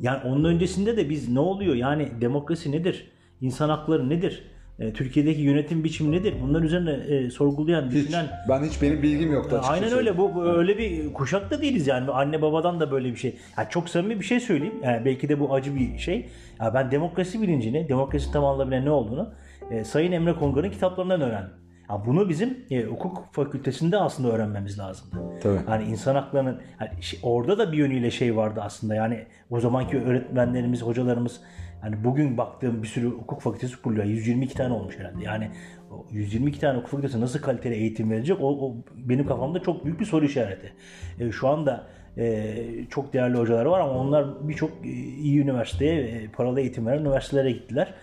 Yani 0.00 0.20
onun 0.24 0.44
öncesinde 0.44 0.96
de 0.96 1.10
biz 1.10 1.28
ne 1.28 1.40
oluyor? 1.40 1.74
Yani 1.74 2.08
demokrasi 2.20 2.72
nedir? 2.72 3.10
İnsan 3.40 3.68
hakları 3.68 4.08
nedir? 4.08 4.42
E, 4.78 4.92
Türkiye'deki 4.92 5.40
yönetim 5.40 5.84
biçimi 5.84 6.12
nedir? 6.12 6.34
Bunlar 6.42 6.62
üzerine 6.62 6.90
e, 6.90 7.30
sorgulayan, 7.30 7.86
Hiç, 7.86 7.92
düşünen 7.92 8.26
ben 8.48 8.64
hiç 8.64 8.82
benim 8.82 9.02
bilgim 9.02 9.32
yoktu 9.32 9.56
açıkçası. 9.56 9.84
Aynen 9.84 9.98
öyle. 9.98 10.18
Bu, 10.18 10.34
bu 10.34 10.44
öyle 10.44 10.78
bir 10.78 11.12
kuşakta 11.12 11.62
değiliz 11.62 11.86
yani. 11.86 12.10
Anne 12.10 12.42
babadan 12.42 12.80
da 12.80 12.90
böyle 12.90 13.10
bir 13.12 13.16
şey. 13.16 13.36
Ya 13.58 13.68
çok 13.68 13.88
samimi 13.88 14.20
bir 14.20 14.24
şey 14.24 14.40
söyleyeyim. 14.40 14.74
Yani 14.82 15.04
belki 15.04 15.28
de 15.28 15.40
bu 15.40 15.54
acı 15.54 15.74
bir 15.74 15.98
şey. 15.98 16.28
Ya 16.60 16.74
ben 16.74 16.90
demokrasi 16.90 17.42
bilincini, 17.42 17.88
demokrasi 17.88 18.32
tam 18.32 18.44
anlamıyla 18.44 18.82
ne 18.82 18.90
olduğunu 18.90 19.32
e, 19.70 19.84
Sayın 19.84 20.12
Emre 20.12 20.32
Kongar'ın 20.32 20.70
kitaplarından 20.70 21.20
öğrendim. 21.20 21.50
Ya 21.90 22.02
bunu 22.06 22.28
bizim 22.28 22.58
e, 22.70 22.82
hukuk 22.82 23.24
fakültesinde 23.32 23.96
aslında 23.96 24.28
öğrenmemiz 24.28 24.78
lazımdı. 24.78 25.16
Tabii. 25.42 25.58
Hani 25.66 25.84
insan 25.84 26.14
haklarının 26.14 26.60
hani 26.76 26.90
orada 27.22 27.58
da 27.58 27.72
bir 27.72 27.76
yönüyle 27.76 28.10
şey 28.10 28.36
vardı 28.36 28.60
aslında. 28.62 28.94
Yani 28.94 29.26
o 29.50 29.60
zamanki 29.60 29.98
öğretmenlerimiz, 29.98 30.82
hocalarımız 30.82 31.40
hani 31.80 32.04
bugün 32.04 32.38
baktığım 32.38 32.82
bir 32.82 32.88
sürü 32.88 33.06
hukuk 33.06 33.40
fakültesi 33.40 33.82
kuruluyor. 33.82 34.04
122 34.04 34.54
tane 34.54 34.74
olmuş 34.74 34.98
herhalde. 34.98 35.24
Yani 35.24 35.50
o 35.90 36.06
122 36.10 36.60
tane 36.60 36.78
hukuk 36.78 36.90
fakültesi 36.90 37.20
nasıl 37.20 37.40
kaliteli 37.40 37.74
eğitim 37.74 38.10
verecek? 38.10 38.40
O, 38.40 38.66
o 38.66 38.76
benim 38.96 39.26
kafamda 39.26 39.62
çok 39.62 39.84
büyük 39.84 40.00
bir 40.00 40.04
soru 40.04 40.24
işareti. 40.24 40.72
E, 41.20 41.32
şu 41.32 41.48
anda 41.48 41.86
e, 42.18 42.54
çok 42.90 43.12
değerli 43.12 43.36
hocalar 43.36 43.66
var 43.66 43.80
ama 43.80 43.92
onlar 43.92 44.48
birçok 44.48 44.70
e, 44.84 44.88
iyi 44.88 45.40
üniversiteye, 45.40 46.02
e, 46.02 46.28
paralı 46.28 46.60
eğitim 46.60 46.86
veren 46.86 47.00
üniversitelere 47.00 47.52
gittiler. 47.52 47.94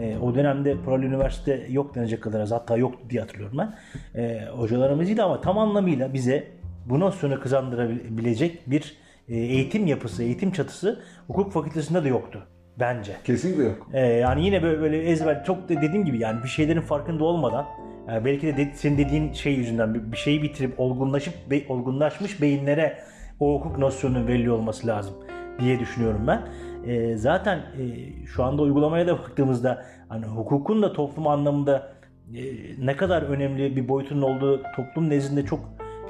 E, 0.00 0.18
o 0.18 0.34
dönemde 0.34 0.76
paralı 0.84 1.04
üniversite 1.04 1.66
yok 1.70 1.94
denecek 1.94 2.22
kadar 2.22 2.40
az 2.40 2.52
hatta 2.52 2.76
yoktu 2.76 3.00
diye 3.10 3.20
hatırlıyorum 3.20 3.58
ben. 3.58 3.74
E, 4.20 4.46
hocalarımız 4.46 5.08
iyiydi 5.08 5.22
ama 5.22 5.40
tam 5.40 5.58
anlamıyla 5.58 6.14
bize 6.14 6.44
bu 6.86 7.00
nosyonu 7.00 7.40
kazandırabilecek 7.40 8.70
bir 8.70 8.96
e, 9.28 9.36
eğitim 9.36 9.86
yapısı, 9.86 10.22
eğitim 10.22 10.50
çatısı 10.50 11.02
hukuk 11.26 11.52
fakültesinde 11.52 12.04
de 12.04 12.08
yoktu 12.08 12.42
bence. 12.80 13.12
Kesinlikle 13.24 13.64
yok. 13.64 13.88
E, 13.92 14.00
yani 14.00 14.44
yine 14.44 14.62
böyle, 14.62 14.80
böyle 14.80 15.02
ezber 15.02 15.44
çok 15.44 15.68
da 15.68 15.82
dediğim 15.82 16.04
gibi 16.04 16.18
yani 16.18 16.42
bir 16.42 16.48
şeylerin 16.48 16.80
farkında 16.80 17.24
olmadan 17.24 17.66
e, 18.12 18.24
belki 18.24 18.46
de, 18.46 18.56
de 18.56 18.70
senin 18.74 18.98
dediğin 18.98 19.32
şey 19.32 19.54
yüzünden 19.54 19.94
bir, 19.94 20.12
bir 20.12 20.16
şeyi 20.16 20.42
bitirip 20.42 20.80
olgunlaşıp 20.80 21.34
be, 21.50 21.62
olgunlaşmış 21.68 22.40
beyinlere 22.40 22.98
o 23.40 23.54
hukuk 23.54 23.78
nosyonunun 23.78 24.26
veriliyor 24.26 24.54
olması 24.54 24.86
lazım 24.86 25.14
diye 25.60 25.80
düşünüyorum 25.80 26.26
ben. 26.26 26.42
E, 26.86 27.16
zaten 27.16 27.58
e, 27.58 27.84
şu 28.26 28.44
anda 28.44 28.62
uygulamaya 28.62 29.06
da 29.06 29.18
baktığımızda 29.18 29.86
hani 30.08 30.26
hukukun 30.26 30.82
da 30.82 30.92
toplum 30.92 31.26
anlamında 31.26 31.92
e, 32.34 32.42
ne 32.86 32.96
kadar 32.96 33.22
önemli 33.22 33.76
bir 33.76 33.88
boyutunun 33.88 34.22
olduğu 34.22 34.62
toplum 34.76 35.10
nezdinde 35.10 35.44
çok 35.44 35.60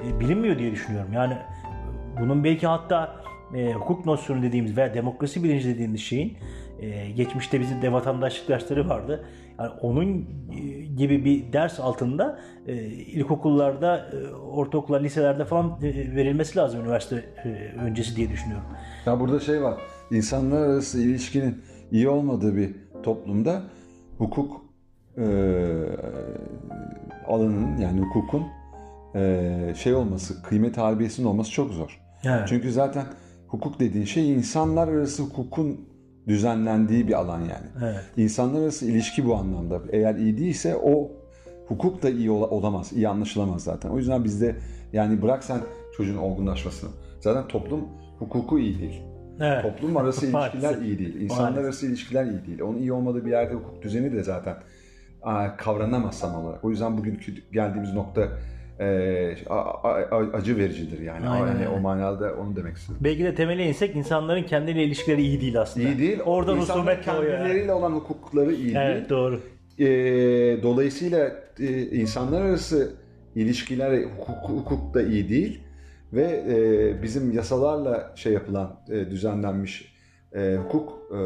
e, 0.07 0.21
bilinmiyor 0.21 0.59
diye 0.59 0.73
düşünüyorum. 0.73 1.13
Yani 1.13 1.33
e, 1.33 2.21
bunun 2.21 2.45
belki 2.45 2.67
hatta 2.67 3.17
e, 3.55 3.73
hukuk 3.73 4.07
nosyonu 4.07 4.43
dediğimiz 4.43 4.77
veya 4.77 4.95
demokrasi 4.95 5.45
bilinci 5.45 5.69
dediğimiz 5.69 6.01
şeyin 6.01 6.39
e, 6.81 7.11
geçmişte 7.11 7.61
bizim 7.61 7.83
de 7.83 7.93
vatandaşlık 7.93 8.49
dersleri 8.49 8.89
vardı. 8.89 9.25
Yani 9.59 9.71
onun 9.81 10.27
e, 10.53 10.61
gibi 10.97 11.25
bir 11.25 11.53
ders 11.53 11.81
altında 11.81 12.39
e, 12.67 12.75
ilkokullarda, 12.87 13.97
e, 13.97 14.35
ortaokullar, 14.35 15.01
liselerde 15.01 15.45
falan 15.45 15.79
e, 15.83 16.17
verilmesi 16.17 16.59
lazım 16.59 16.81
üniversite 16.81 17.25
e, 17.45 17.49
öncesi 17.81 18.17
diye 18.17 18.31
düşünüyorum. 18.31 18.67
Ya 19.07 19.21
burada 19.21 19.41
şey 19.41 19.63
var. 19.63 19.75
İnsanlar 20.11 20.61
arası 20.61 21.01
ilişkinin 21.03 21.63
iyi 21.93 22.09
olmadığı 22.09 22.57
bir 22.57 22.75
toplumda 23.03 23.63
hukuk 24.19 24.61
e, 25.19 25.25
alanının 27.27 27.77
yani 27.77 28.01
hukukun 28.01 28.43
e, 29.15 29.75
şey 29.77 29.95
olması, 29.95 30.43
kıymet 30.43 30.79
harbiyesinin 30.79 31.27
olması 31.27 31.51
çok 31.51 31.71
zor. 31.73 32.01
Evet. 32.25 32.49
Çünkü 32.49 32.73
zaten 32.73 33.05
hukuk 33.49 33.81
dediğin 33.81 34.05
şey 34.05 34.33
insanlar 34.35 34.89
arası 34.89 35.23
hukukun 35.23 35.81
düzenlendiği 36.29 37.09
bir 37.09 37.13
alan 37.13 37.41
yani. 37.41 37.67
Evet. 37.85 38.05
İnsanlar 38.17 38.61
arası 38.63 38.87
ilişki 38.87 39.27
bu 39.27 39.35
anlamda. 39.35 39.81
Eğer 39.93 40.15
iyi 40.15 40.39
değilse 40.39 40.77
o 40.77 41.11
hukuk 41.69 42.03
da 42.03 42.11
iyi 42.11 42.31
ola- 42.31 42.51
olamaz, 42.51 42.93
iyi 42.93 43.09
anlaşılamaz 43.09 43.63
zaten. 43.63 43.91
O 43.91 43.99
yüzden 43.99 44.25
bizde 44.25 44.57
yani 44.93 45.23
bırak 45.23 45.45
sen 45.45 45.59
çocuğun 45.97 46.17
olgunlaşmasını. 46.17 46.91
Zaten 47.21 47.49
toplum 47.49 47.81
hukuku 48.19 48.59
iyi 48.59 48.79
değil. 48.79 49.03
Evet. 49.41 49.63
Toplum 49.63 49.97
arası 49.97 50.27
ilişkiler 50.27 50.77
iyi 50.83 50.99
değil. 50.99 51.21
İnsanlar 51.21 51.43
Maalesef. 51.43 51.65
arası 51.65 51.87
ilişkiler 51.87 52.25
iyi 52.25 52.47
değil. 52.47 52.61
Onun 52.61 52.79
iyi 52.79 52.93
olmadığı 52.93 53.25
bir 53.25 53.31
yerde 53.31 53.55
hukuk 53.55 53.83
düzeni 53.83 54.13
de 54.13 54.23
zaten 54.23 54.57
kavranamaz 55.57 56.21
tam 56.21 56.35
olarak. 56.35 56.65
O 56.65 56.71
yüzden 56.71 56.99
bugünkü 56.99 57.33
geldiğimiz 57.53 57.95
nokta 57.95 58.29
e, 58.81 59.37
acı 60.33 60.57
vericidir 60.57 61.01
yani. 61.01 61.29
Aynen 61.29 61.47
yani 61.47 61.69
o 61.69 61.81
manada 61.81 62.35
onu 62.35 62.57
demek 62.57 62.77
istedim. 62.77 63.01
Belki 63.01 63.25
de 63.25 63.35
temele 63.35 63.69
insek 63.69 63.97
insanların 63.97 64.43
kendiyle 64.43 64.85
ilişkileri 64.85 65.23
iyi 65.23 65.41
değil 65.41 65.61
aslında. 65.61 65.89
İyi 65.89 65.99
değil. 65.99 66.21
Oradan 66.25 66.57
İnsanlar 66.57 66.83
husumet 66.83 67.05
kendileriyle 67.05 67.73
olan 67.73 67.93
hukukları 67.93 68.53
iyi 68.53 68.65
değil. 68.65 68.77
Evet 68.77 69.11
doğru. 69.11 69.41
E, 69.79 69.87
dolayısıyla 70.63 71.33
e, 71.61 71.83
insanlar 71.83 72.43
arası 72.43 72.93
ilişkiler 73.35 74.03
hukuk, 74.03 74.49
hukuk 74.49 74.95
da 74.95 75.03
iyi 75.03 75.29
değil 75.29 75.61
ve 76.17 76.45
e, 76.49 77.03
bizim 77.03 77.33
yasalarla 77.33 78.13
şey 78.15 78.33
yapılan 78.33 78.81
e, 78.89 79.11
düzenlenmiş 79.11 79.95
e, 80.33 80.57
hukuk 80.57 80.99
e, 81.13 81.17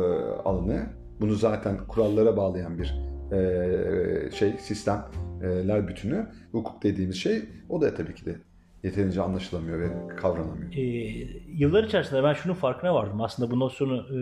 alanı 0.44 0.86
bunu 1.20 1.34
zaten 1.34 1.78
kurallara 1.88 2.36
bağlayan 2.36 2.78
bir 2.78 2.94
e, 3.32 4.30
şey 4.30 4.52
sistemler 4.58 5.88
bütünü 5.88 6.26
hukuk 6.52 6.82
dediğimiz 6.82 7.16
şey 7.16 7.42
o 7.68 7.80
da 7.80 7.94
tabii 7.94 8.14
ki 8.14 8.26
de 8.26 8.36
yeterince 8.82 9.22
anlaşılamıyor 9.22 9.80
ve 9.80 10.16
kavranamıyor. 10.16 10.72
Ee, 10.72 10.80
yıllar 11.46 11.84
içerisinde 11.84 12.22
ben 12.22 12.32
şunun 12.32 12.54
farkına 12.54 12.94
vardım. 12.94 13.20
Aslında 13.20 13.50
bu 13.50 13.60
nosyonu 13.60 13.96
e, 13.96 14.18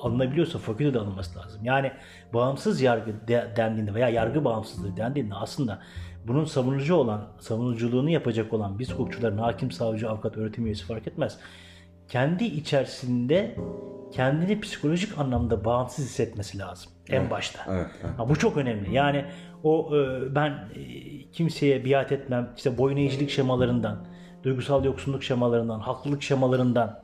alınabiliyorsa 0.00 0.58
fakültede 0.58 0.98
alınması 0.98 1.38
lazım. 1.38 1.64
Yani 1.64 1.92
bağımsız 2.34 2.82
yargı 2.82 3.28
de, 3.28 3.52
dendiğinde 3.56 3.94
veya 3.94 4.08
yargı 4.08 4.44
bağımsızlığı 4.44 4.96
dendiğinde 4.96 5.34
aslında 5.34 5.80
bunun 6.26 6.44
savunucu 6.44 6.94
olan, 6.94 7.28
savunuculuğunu 7.38 8.10
yapacak 8.10 8.52
olan 8.52 8.78
biz 8.78 8.92
hukukçuların 8.92 9.38
hakim, 9.38 9.70
savcı, 9.70 10.10
avukat, 10.10 10.36
öğretim 10.36 10.66
üyesi 10.66 10.84
fark 10.84 11.06
etmez. 11.06 11.38
Kendi 12.08 12.44
içerisinde 12.44 13.56
kendini 14.12 14.60
psikolojik 14.60 15.18
anlamda 15.18 15.64
bağımsız 15.64 16.04
hissetmesi 16.04 16.58
lazım 16.58 16.92
en 17.08 17.30
başta. 17.30 17.64
Evet, 17.68 17.86
evet. 18.04 18.18
Ha, 18.18 18.28
bu 18.28 18.36
çok 18.36 18.56
önemli. 18.56 18.94
Yani 18.94 19.24
o 19.64 19.96
e, 19.96 20.34
ben 20.34 20.50
e, 20.50 21.30
kimseye 21.30 21.84
biat 21.84 22.12
etmem, 22.12 22.50
işte 22.56 22.78
boyun 22.78 22.96
eğicilik 22.96 23.30
şemalarından, 23.30 24.06
duygusal 24.42 24.84
yoksunluk 24.84 25.22
şemalarından, 25.22 25.80
haklılık 25.80 26.22
şemalarından 26.22 27.02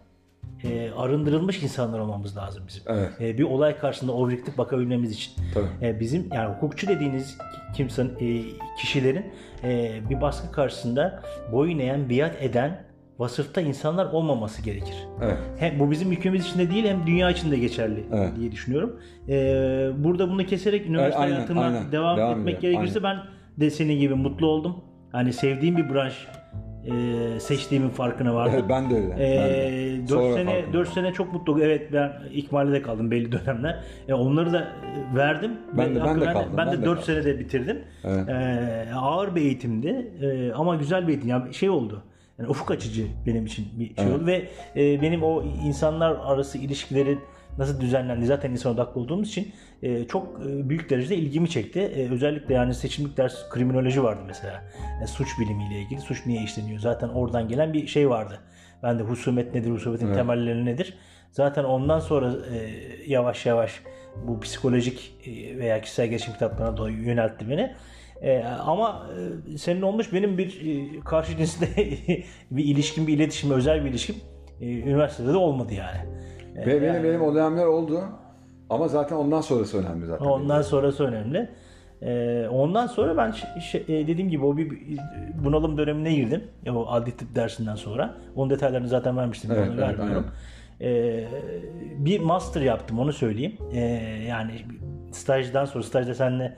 e, 0.65 0.91
arındırılmış 0.91 1.63
insanlar 1.63 1.99
olmamız 1.99 2.37
lazım 2.37 2.65
bizim. 2.69 2.83
Evet. 2.87 3.11
E, 3.21 3.39
bir 3.39 3.43
olay 3.43 3.79
karşısında 3.79 4.13
objektif 4.13 4.59
bakabilmemiz 4.59 5.13
için. 5.13 5.33
Tabii. 5.55 5.87
E, 5.87 6.01
bizim 6.01 6.29
yani 6.35 6.55
hukukçu 6.55 6.89
dediğiniz 6.89 7.39
kimsenin 7.75 8.11
e, 8.21 8.43
kişilerin 8.81 9.27
e, 9.65 10.01
bir 10.11 10.21
baskı 10.21 10.53
karşısında 10.53 11.23
boyun 11.53 11.79
eğen, 11.79 12.11
biat 12.11 12.43
eden 12.43 12.89
vasıfta 13.19 13.61
insanlar 13.61 14.07
olmaması 14.07 14.63
gerekir. 14.63 14.95
Evet. 15.23 15.39
Hem 15.59 15.79
bu 15.79 15.91
bizim 15.91 16.13
ülkemiz 16.13 16.47
için 16.47 16.59
de 16.59 16.71
değil 16.71 16.85
hem 16.85 17.07
dünya 17.07 17.31
için 17.31 17.51
de 17.51 17.59
geçerli 17.59 18.05
Evet. 18.15 18.37
diye 18.37 18.53
düşünüyorum. 18.53 19.01
Ee, 19.29 19.91
burada 19.97 20.31
bunu 20.31 20.47
keserek 20.47 20.87
üniversite 20.87 21.19
aynen, 21.23 21.35
hayatıma 21.35 21.63
aynen. 21.63 21.93
devam, 21.93 22.17
Devam 22.17 22.39
etmek 22.39 22.59
ediyor, 22.59 22.73
gerekirse 22.73 23.03
ben 23.03 23.19
de 23.57 23.71
senin 23.71 23.99
gibi 24.01 24.15
mutlu 24.15 24.47
oldum. 24.47 24.77
Hani 25.13 25.33
sevdiğim 25.33 25.77
bir 25.77 25.95
branş 25.95 26.27
e, 26.91 27.41
seçtiğimin 27.41 27.89
farkına 27.91 28.35
vardım. 28.35 28.53
Evet, 28.57 28.65
ben 28.69 28.91
de 28.91 28.95
öyle. 28.95 29.11
ben 29.11 29.19
de. 29.19 29.95
Ee, 29.95 30.01
4 30.01 30.09
Sonra 30.11 30.35
sene 30.35 30.51
farkında 30.53 30.73
4 30.73 30.89
sene 30.89 31.13
çok 31.13 31.33
mutlu. 31.33 31.61
Evet 31.63 31.93
ben 31.93 32.13
ikmalde 32.35 32.83
kaldım 32.83 33.11
belli 33.11 33.33
dönemler. 33.33 33.79
E, 34.09 34.15
onları 34.15 34.53
da 34.53 34.59
e, 34.61 35.17
verdim. 35.17 35.51
Ben 35.73 35.95
de- 35.95 36.05
ben 36.05 36.21
de 36.21 36.25
kaldım, 36.25 36.49
Ben 36.57 36.67
ben 36.67 36.73
de 36.73 36.83
de 36.83 36.85
4 36.85 36.85
kaldım. 36.85 37.03
senede 37.23 37.39
bitirdim. 37.39 37.79
Evet. 38.05 38.29
Ee, 38.29 38.95
ağır 38.95 39.35
bir 39.35 39.41
eğitimdi 39.41 40.13
Ee, 40.23 40.53
ama 40.53 40.75
güzel 40.77 41.03
bir 41.03 41.13
eğitim. 41.13 41.29
Yani 41.29 41.55
şey 41.55 41.71
oldu. 41.71 42.03
Yani 42.39 42.49
ufuk 42.51 42.71
açıcı 42.71 43.07
benim 43.27 43.47
için 43.47 43.67
bir 43.79 43.85
şey 43.87 43.95
Evet. 43.99 44.15
oldu 44.17 44.27
ve 44.27 44.49
e, 44.77 45.03
benim 45.03 45.23
o 45.23 45.43
insanlar 45.67 46.17
arası 46.25 46.59
ilişkilerin 46.59 47.19
nasıl 47.59 47.81
düzenlendi 47.81 48.27
zaten 48.27 48.51
insan 48.51 48.75
odaklı 48.75 49.01
olduğumuz 49.01 49.29
için 49.29 49.53
e, 49.83 50.05
çok 50.05 50.41
e, 50.47 50.69
büyük 50.69 50.91
derecede 50.91 51.17
ilgimi 51.17 51.51
çekti. 51.51 51.81
E, 51.81 52.11
özellikle 52.11 52.55
yani 52.55 52.75
seçimlik 52.75 53.17
ders 53.17 53.49
kriminoloji 53.51 54.03
vardı 54.03 54.21
mesela. 54.27 54.65
Yani 54.95 55.09
suç 55.09 55.29
bilimiyle 55.41 55.81
ilgili 55.81 56.01
suç 56.01 56.27
niye 56.27 56.43
işleniyor? 56.43 56.79
Zaten 56.79 57.09
oradan 57.09 57.49
gelen 57.49 57.73
bir 57.73 57.87
şey 57.87 58.11
vardı. 58.11 58.41
Ben 58.83 58.99
de 58.99 59.03
husumet 59.03 59.55
nedir, 59.55 59.71
husumetin 59.71 60.07
Evet. 60.07 60.17
temelleri 60.17 60.65
nedir? 60.65 60.95
Zaten 61.33 61.65
ondan 61.65 62.01
sonra 62.01 62.33
e, 62.55 62.71
yavaş 63.07 63.47
yavaş 63.47 63.83
bu 64.25 64.41
psikolojik 64.41 65.15
e, 65.27 65.59
veya 65.59 65.81
kişisel 65.81 66.07
gelişim 66.07 66.33
kitaplarına 66.33 66.77
doğru 66.77 66.91
yöneltti 66.93 67.51
beni. 67.51 67.75
E, 68.23 68.45
ama 68.45 69.07
e, 69.55 69.59
senin 69.59 69.83
olmuş 69.83 70.13
benim 70.13 70.39
bir 70.39 70.67
e, 70.67 71.01
karşı 71.01 71.37
cinsle 71.37 71.67
bir 72.51 72.65
ilişkim, 72.65 73.07
bir 73.07 73.13
iletişim, 73.13 73.51
özel 73.51 73.85
bir 73.85 73.91
ilişkim 73.91 74.17
e, 74.61 74.67
üniversitede 74.67 75.33
de 75.33 75.37
olmadı 75.37 75.75
yani. 75.75 75.99
E, 76.63 76.67
benim 76.67 76.85
yani 76.85 77.05
benim 77.05 77.23
o 77.23 77.35
dönemler 77.35 77.67
oldu. 77.67 78.01
Ama 78.71 78.89
zaten 78.89 79.17
ondan 79.17 79.41
sonrası 79.41 79.79
önemli 79.79 80.07
zaten. 80.07 80.25
ondan 80.25 80.63
sonrası 80.63 81.05
önemli. 81.05 81.49
E, 82.03 82.47
ondan 82.49 82.87
sonra 82.87 83.17
ben 83.17 83.31
ş- 83.33 83.61
ş- 83.61 83.79
e, 83.95 84.07
dediğim 84.07 84.31
gibi 84.31 84.45
o 84.45 84.57
bir 84.57 84.73
bunalım 85.45 85.79
dönemine 85.79 86.15
girdim. 86.15 86.45
E, 86.67 86.71
O 86.71 86.87
adli 86.91 87.17
tıp 87.17 87.35
dersinden 87.35 87.75
sonra. 87.75 88.15
Onun 88.37 88.51
detaylarını 88.51 88.89
zaten 88.89 89.17
vermiştim. 89.17 89.51
Evet, 89.55 89.69
onu 89.69 89.81
evet, 89.85 89.99
vermiyorum. 89.99 90.27
E, 90.81 91.25
bir 91.99 92.21
master 92.21 92.61
yaptım 92.61 92.99
onu 92.99 93.13
söyleyeyim. 93.13 93.57
E, 93.73 93.81
yani 94.29 94.53
stajdan 95.13 95.65
sonra 95.65 95.85
stajda 95.85 96.15
seninle 96.15 96.57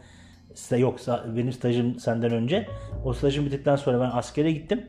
sta- 0.54 0.78
yok 0.78 0.98
benim 1.36 1.52
stajım 1.52 1.98
senden 1.98 2.32
önce. 2.32 2.66
O 3.04 3.12
stajım 3.12 3.44
bittikten 3.46 3.76
sonra 3.76 4.00
ben 4.00 4.10
askere 4.18 4.52
gittim. 4.52 4.82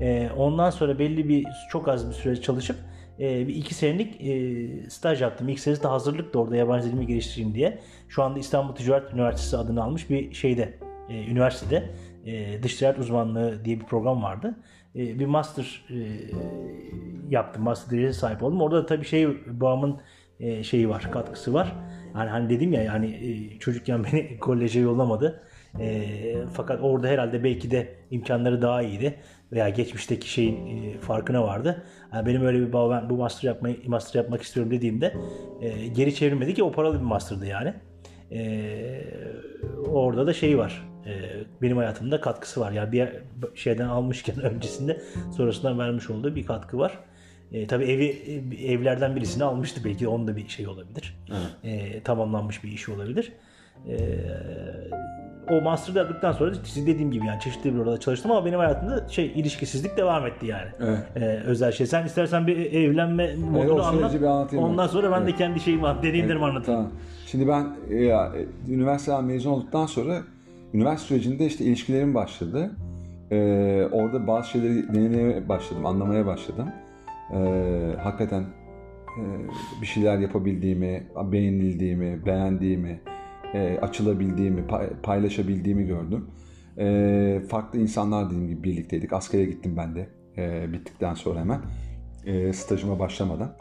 E, 0.00 0.28
ondan 0.36 0.70
sonra 0.70 0.98
belli 0.98 1.28
bir 1.28 1.46
çok 1.70 1.88
az 1.88 2.08
bir 2.08 2.14
süre 2.14 2.40
çalışıp 2.40 2.76
e, 3.20 3.48
bir 3.48 3.54
iki 3.54 3.74
senelik 3.74 4.20
e, 4.20 4.90
staj 4.90 5.22
yaptım. 5.22 5.48
İlk 5.48 5.60
senesi 5.60 5.82
de 5.82 5.88
hazırlık 5.88 6.34
da 6.34 6.38
orada 6.38 6.56
yabancı 6.56 6.86
dilimi 6.86 7.06
geliştireyim 7.06 7.54
diye. 7.54 7.78
Şu 8.08 8.22
anda 8.22 8.38
İstanbul 8.38 8.74
Ticaret 8.74 9.14
Üniversitesi 9.14 9.56
adını 9.56 9.84
almış 9.84 10.10
bir 10.10 10.34
şeyde, 10.34 10.78
e, 11.08 11.26
üniversitede 11.26 11.90
e, 12.26 12.62
dış 12.62 12.76
ticaret 12.76 12.98
uzmanlığı 12.98 13.64
diye 13.64 13.80
bir 13.80 13.84
program 13.84 14.22
vardı. 14.22 14.56
E, 14.96 15.18
bir 15.18 15.26
master 15.26 15.84
e, 15.90 15.96
yaptım. 17.28 17.62
Master 17.62 17.98
derecesi 17.98 18.20
sahip 18.20 18.42
oldum. 18.42 18.60
Orada 18.60 18.82
da 18.82 18.86
tabii 18.86 19.04
şey 19.04 19.28
babamın 19.46 20.00
e, 20.40 20.62
şeyi 20.62 20.88
var, 20.88 21.10
katkısı 21.12 21.54
var. 21.54 21.76
Yani 22.14 22.30
hani 22.30 22.50
dedim 22.50 22.72
ya 22.72 22.82
yani 22.82 23.06
e, 23.06 23.58
çocukken 23.58 24.04
beni 24.12 24.38
koleje 24.38 24.80
yollamadı. 24.80 25.42
E, 25.80 26.04
fakat 26.52 26.80
orada 26.82 27.08
herhalde 27.08 27.44
belki 27.44 27.70
de 27.70 27.94
imkanları 28.10 28.62
daha 28.62 28.82
iyiydi 28.82 29.16
veya 29.52 29.68
geçmişteki 29.68 30.30
şeyin 30.30 30.66
e, 30.66 30.98
farkına 30.98 31.42
vardı. 31.42 31.82
Yani 32.12 32.26
benim 32.26 32.44
öyle 32.44 32.60
bir 32.60 32.72
ben 32.72 33.10
bu 33.10 33.16
master 33.16 33.48
yapmayı 33.48 33.76
master 33.86 34.20
yapmak 34.20 34.42
istiyorum 34.42 34.72
dediğimde 34.72 35.16
e, 35.60 35.86
geri 35.86 36.14
çevirmedi 36.14 36.54
ki 36.54 36.62
o 36.62 36.72
paralı 36.72 36.94
bir 36.94 37.04
master'dı 37.04 37.46
yani. 37.46 37.74
E, 38.32 39.04
orada 39.88 40.26
da 40.26 40.32
şey 40.32 40.58
var. 40.58 40.88
E, 41.06 41.12
benim 41.62 41.76
hayatımda 41.76 42.20
katkısı 42.20 42.60
var. 42.60 42.72
Yani 42.72 42.92
bir 42.92 43.08
şeyden 43.54 43.88
almışken 43.88 44.40
öncesinde 44.42 45.02
sonrasından 45.36 45.78
vermiş 45.78 46.10
olduğu 46.10 46.36
bir 46.36 46.46
katkı 46.46 46.78
var. 46.78 46.98
E, 47.52 47.66
tabii 47.66 47.84
evi 47.84 48.06
evlerden 48.66 49.16
birisini 49.16 49.44
almıştı 49.44 49.80
belki 49.84 50.08
onun 50.08 50.28
da 50.28 50.36
bir 50.36 50.48
şey 50.48 50.68
olabilir. 50.68 51.18
E, 51.64 52.02
tamamlanmış 52.02 52.64
bir 52.64 52.68
işi 52.72 52.92
olabilir. 52.92 53.32
E, 53.88 53.96
o 55.50 55.60
master'ı 55.60 55.98
yaptıktan 55.98 56.32
sonra 56.32 56.52
dediğim 56.76 57.10
gibi 57.10 57.26
yani 57.26 57.40
çeşitli 57.40 57.74
bir 57.74 57.78
orada 57.78 58.00
çalıştım 58.00 58.30
ama 58.30 58.44
benim 58.44 58.58
hayatımda 58.58 59.08
şey 59.08 59.26
ilişkisizlik 59.26 59.96
devam 59.96 60.26
etti 60.26 60.46
yani. 60.46 60.68
Evet. 60.80 60.98
E, 61.16 61.20
özel 61.46 61.72
şey. 61.72 61.86
Sen 61.86 62.06
istersen 62.06 62.46
bir 62.46 62.56
evlenme 62.72 63.36
modunu 63.36 63.62
süreci 63.62 63.82
anlat. 63.82 64.14
bir 64.14 64.26
anlatayım 64.26 64.64
ben. 64.64 64.70
Ondan 64.70 64.86
sonra 64.86 65.12
ben 65.12 65.20
de 65.20 65.30
Evet. 65.30 65.38
kendi 65.38 65.60
şeyimi 65.60 65.82
deneyimlerimi 66.02 66.44
anlatayım. 66.44 66.80
Tamam. 66.80 66.92
Şimdi 67.26 67.48
ben 67.48 67.66
e, 67.90 68.04
ya, 68.04 68.32
e, 68.36 68.72
üniversiteden 68.72 69.24
mezun 69.24 69.50
olduktan 69.50 69.86
sonra 69.86 70.18
üniversite 70.74 71.08
sürecinde 71.08 71.46
işte 71.46 71.64
ilişkilerim 71.64 72.14
başladı. 72.14 72.70
Ee, 73.32 73.88
orada 73.92 74.26
bazı 74.26 74.48
şeyleri 74.48 74.94
denemeye 74.94 75.48
başladım, 75.48 75.86
anlamaya 75.86 76.26
başladım. 76.26 76.68
Ee, 77.32 77.36
hakikaten 78.02 78.40
e, 78.40 79.22
bir 79.82 79.86
şeyler 79.86 80.18
yapabildiğimi, 80.18 81.06
beğenildiğimi, 81.32 82.26
beğendiğimi, 82.26 83.00
e, 83.54 83.78
açılabildiğimi, 83.82 84.66
pay- 84.66 85.00
paylaşabildiğimi 85.02 85.86
gördüm. 85.86 86.26
Ee, 86.78 87.42
farklı 87.48 87.78
insanlar 87.78 88.26
dediğim 88.26 88.48
gibi 88.48 88.62
birlikteydik. 88.62 89.12
Askere 89.12 89.44
gittim 89.44 89.76
ben 89.76 89.94
de 89.94 90.08
e, 90.36 90.72
bittikten 90.72 91.14
sonra 91.14 91.40
hemen. 91.40 91.60
E, 92.26 92.52
stajıma 92.52 92.98
başlamadan. 92.98 93.56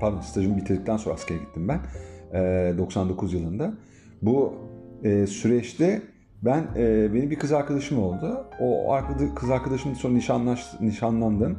Pardon 0.00 0.20
stajımı 0.20 0.56
bitirdikten 0.56 0.96
sonra 0.96 1.14
askere 1.14 1.38
gittim 1.38 1.68
ben. 1.68 1.80
E, 2.38 2.78
99 2.78 3.34
yılında. 3.34 3.74
Bu 4.22 4.54
e, 5.04 5.26
süreçte 5.26 6.02
ben 6.42 6.66
e, 6.76 7.14
benim 7.14 7.30
bir 7.30 7.38
kız 7.38 7.52
arkadaşım 7.52 7.98
oldu. 7.98 8.46
O 8.60 8.98
kız 9.36 9.50
arkadaşımla 9.50 9.94
sonra 9.94 10.14
nişanlaş, 10.14 10.80
nişanlandım. 10.80 11.58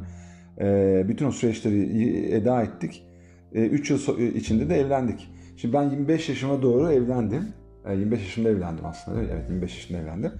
E, 0.60 1.04
bütün 1.08 1.26
o 1.26 1.30
süreçleri 1.30 2.34
eda 2.34 2.62
ettik. 2.62 3.06
3 3.52 3.90
yıl 3.90 3.98
so- 3.98 4.32
içinde 4.34 4.68
de 4.68 4.80
evlendik. 4.80 5.28
Şimdi 5.62 5.74
ben 5.74 5.90
25 5.90 6.28
yaşıma 6.28 6.62
doğru 6.62 6.92
evlendim. 6.92 7.48
E, 7.86 7.94
25 7.94 8.20
yaşımda 8.20 8.48
evlendim 8.48 8.84
aslında. 8.84 9.20
Evet 9.22 9.44
25 9.48 9.76
yaşında 9.76 9.98
evlendim. 9.98 10.32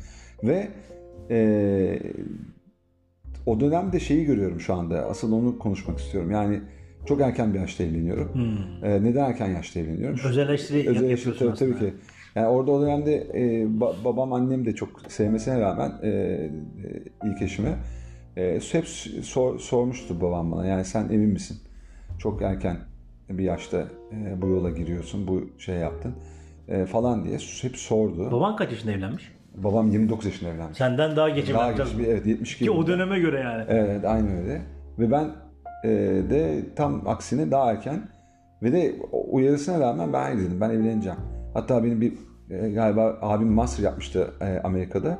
Ve 0.44 0.68
e, 1.30 1.98
o 3.46 3.60
dönemde 3.60 4.00
şeyi 4.00 4.24
görüyorum 4.24 4.60
şu 4.60 4.74
anda. 4.74 5.06
Asıl 5.06 5.32
onu 5.32 5.58
konuşmak 5.58 5.98
istiyorum. 5.98 6.30
Yani 6.30 6.60
çok 7.06 7.20
erken 7.20 7.54
bir 7.54 7.58
yaşta 7.58 7.84
evleniyorum. 7.84 8.34
Hmm. 8.34 8.84
E, 8.84 9.04
neden 9.04 9.24
erken 9.24 9.48
yaşta 9.48 9.80
evleniyorum? 9.80 10.18
Özel 10.86 11.04
eleştiri 11.04 11.10
yapıyorsun 11.10 11.56
tabii, 11.56 11.74
tabii 11.74 11.78
ki. 11.78 11.94
Yani 12.34 12.46
orada 12.46 12.70
o 12.72 12.82
dönemde 12.82 13.14
e, 13.16 13.64
ba- 13.64 14.04
babam 14.04 14.32
annem 14.32 14.66
de 14.66 14.74
çok 14.74 15.00
sevmesine 15.08 15.60
rağmen 15.60 15.92
e, 16.02 16.08
e, 16.08 16.50
ilk 17.24 17.42
eşime 17.42 17.74
e, 18.36 18.60
hep 18.72 18.88
sor- 19.22 19.58
sormuştu 19.58 20.20
babam 20.20 20.52
bana. 20.52 20.66
Yani 20.66 20.84
sen 20.84 21.04
emin 21.08 21.28
misin? 21.28 21.56
Çok 22.18 22.42
erken 22.42 22.91
bir 23.30 23.44
yaşta 23.44 23.78
e, 24.12 24.42
bu 24.42 24.48
yola 24.48 24.70
giriyorsun, 24.70 25.26
bu 25.26 25.40
şey 25.58 25.76
yaptın 25.76 26.14
e, 26.68 26.86
falan 26.86 27.24
diye 27.24 27.38
hep 27.62 27.76
sordu. 27.76 28.32
Baban 28.32 28.56
kaç 28.56 28.70
yaşında 28.72 28.92
evlenmiş? 28.92 29.32
Babam 29.54 29.88
29 29.90 30.26
yaşında 30.26 30.50
evlenmiş. 30.50 30.78
Senden 30.78 31.16
daha 31.16 31.28
geç 31.28 31.52
Daha 31.52 31.72
evlenmiş. 31.72 31.92
geç 31.92 31.98
bir 31.98 32.06
evet 32.06 32.26
72 32.26 32.64
Ki 32.64 32.70
o 32.70 32.86
döneme 32.86 33.18
göre 33.18 33.40
yani. 33.40 33.64
Evet 33.68 34.04
aynı 34.04 34.40
öyle. 34.40 34.62
Ve 34.98 35.10
ben 35.10 35.30
e, 35.84 35.88
de 36.30 36.60
tam 36.76 37.08
aksine 37.08 37.50
daha 37.50 37.70
erken 37.70 38.08
ve 38.62 38.72
de 38.72 38.94
uyarısına 39.30 39.80
rağmen 39.80 40.12
ben 40.12 40.20
hayır 40.22 40.38
dedim 40.38 40.60
ben 40.60 40.70
evleneceğim. 40.70 41.18
Hatta 41.54 41.84
benim 41.84 42.00
bir 42.00 42.12
e, 42.50 42.70
galiba 42.70 43.18
abim 43.20 43.52
master 43.52 43.84
yapmıştı 43.84 44.30
e, 44.40 44.60
Amerika'da. 44.64 45.18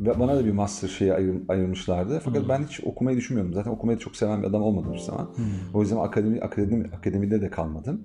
Ve 0.00 0.20
bana 0.20 0.36
da 0.36 0.44
bir 0.46 0.52
master 0.52 0.88
şeyi 0.88 1.12
ayır, 1.14 1.34
ayırmışlardı. 1.48 2.20
Fakat 2.24 2.48
ben 2.48 2.62
hiç 2.64 2.80
okumayı 2.84 3.16
düşünmüyordum. 3.16 3.54
Zaten 3.54 3.70
okumayı 3.70 3.98
çok 3.98 4.16
seven 4.16 4.42
bir 4.42 4.46
adam 4.46 4.62
olmadım 4.62 4.92
hiçbir 4.92 5.04
zaman. 5.06 5.30
O 5.74 5.80
yüzden 5.80 5.96
akademi, 5.96 6.40
akademi, 6.40 6.84
akademide 6.98 7.40
de 7.42 7.50
kalmadım. 7.50 8.00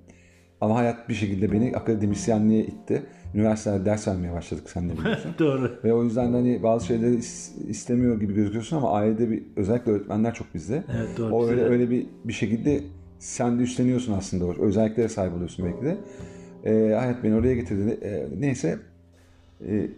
Ama 0.60 0.74
hayat 0.76 1.08
bir 1.08 1.14
şekilde 1.14 1.52
beni 1.52 1.76
akademisyenliğe 1.76 2.64
itti. 2.64 3.02
Üniversitede 3.34 3.84
ders 3.84 4.08
vermeye 4.08 4.32
başladık 4.32 4.70
sen 4.70 4.88
de 4.88 4.98
biliyorsun. 4.98 5.34
Doğru. 5.38 5.78
Ve 5.84 5.94
o 5.94 6.04
yüzden 6.04 6.32
de 6.32 6.36
hani 6.36 6.62
bazı 6.62 6.86
şeyleri 6.86 7.14
is- 7.14 7.66
istemiyor 7.68 8.20
gibi 8.20 8.34
gözüküyorsun 8.34 8.76
ama 8.76 8.92
ailede 8.92 9.30
bir 9.30 9.42
özellikle 9.56 9.92
öğretmenler 9.92 10.34
çok 10.34 10.54
bizde. 10.54 10.84
Evet, 10.98 11.08
doğru. 11.18 11.34
O 11.34 11.46
öyle 11.48 11.60
de. 11.60 11.66
öyle 11.66 11.90
bir 11.90 12.06
bir 12.24 12.32
şekilde 12.32 12.80
sen 13.18 13.58
de 13.58 13.62
üstleniyorsun 13.62 14.12
aslında 14.12 14.44
o 14.44 14.54
özelliklere 14.62 15.08
sahip 15.08 15.34
oluyorsun 15.34 15.64
belki 15.66 15.84
de. 15.84 15.96
Ee, 16.64 16.94
hayat 16.94 17.24
beni 17.24 17.34
oraya 17.34 17.54
getirdi. 17.54 17.98
Ee, 18.02 18.26
neyse 18.40 18.78
Ee, 19.66 19.90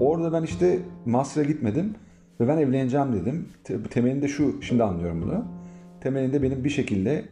orada 0.00 0.32
ben 0.32 0.42
işte 0.42 0.78
master'a 1.06 1.44
gitmedim 1.44 1.94
ve 2.40 2.48
ben 2.48 2.58
evleneceğim 2.58 3.12
dedim. 3.12 3.48
Te- 3.64 3.82
temelinde 3.82 4.28
şu 4.28 4.62
şimdi 4.62 4.82
anlıyorum 4.82 5.22
bunu. 5.22 5.44
Temelinde 6.00 6.42
benim 6.42 6.64
bir 6.64 6.70
şekilde 6.70 7.24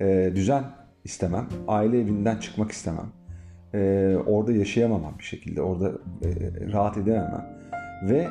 e, 0.00 0.32
düzen 0.34 0.64
istemem, 1.04 1.46
aile 1.68 2.00
evinden 2.00 2.36
çıkmak 2.36 2.72
istemem. 2.72 3.06
Ee, 3.74 4.16
orada 4.26 4.52
yaşayamamam 4.52 5.14
bir 5.18 5.24
şekilde, 5.24 5.62
orada 5.62 5.88
e, 6.24 6.30
rahat 6.72 6.96
edememem. 6.96 7.46
Ve 8.08 8.28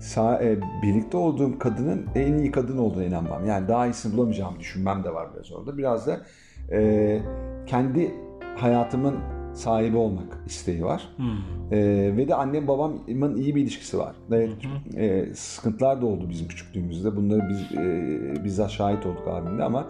sa- 0.00 0.44
e, 0.44 0.58
birlikte 0.82 1.16
olduğum 1.16 1.58
kadının 1.58 2.06
en 2.14 2.38
iyi 2.38 2.50
kadın 2.50 2.78
olduğuna 2.78 3.04
inanmam. 3.04 3.46
Yani 3.46 3.68
daha 3.68 3.86
iyisini 3.86 4.12
bulamayacağımı 4.16 4.60
düşünmem 4.60 5.04
de 5.04 5.14
var 5.14 5.28
biraz 5.34 5.52
orada. 5.52 5.78
Biraz 5.78 6.06
da 6.06 6.20
e, 6.72 7.22
kendi 7.66 8.14
hayatımın 8.56 9.14
sahibi 9.54 9.96
olmak 9.96 10.38
isteği 10.46 10.84
var. 10.84 11.08
Hmm. 11.16 11.78
E, 11.78 12.16
ve 12.16 12.28
de 12.28 12.34
annem 12.34 12.68
babamın 12.68 13.36
iyi 13.36 13.54
bir 13.54 13.62
ilişkisi 13.62 13.98
var. 13.98 14.16
Evet, 14.32 14.50
e, 14.96 15.34
sıkıntılar 15.34 16.02
da 16.02 16.06
oldu 16.06 16.30
bizim 16.30 16.48
küçüklüğümüzde. 16.48 17.16
Bunları 17.16 17.48
biz 17.48 17.78
e, 17.78 18.44
bizzat 18.44 18.70
şahit 18.70 19.06
olduk 19.06 19.28
abimle 19.28 19.64
ama 19.64 19.86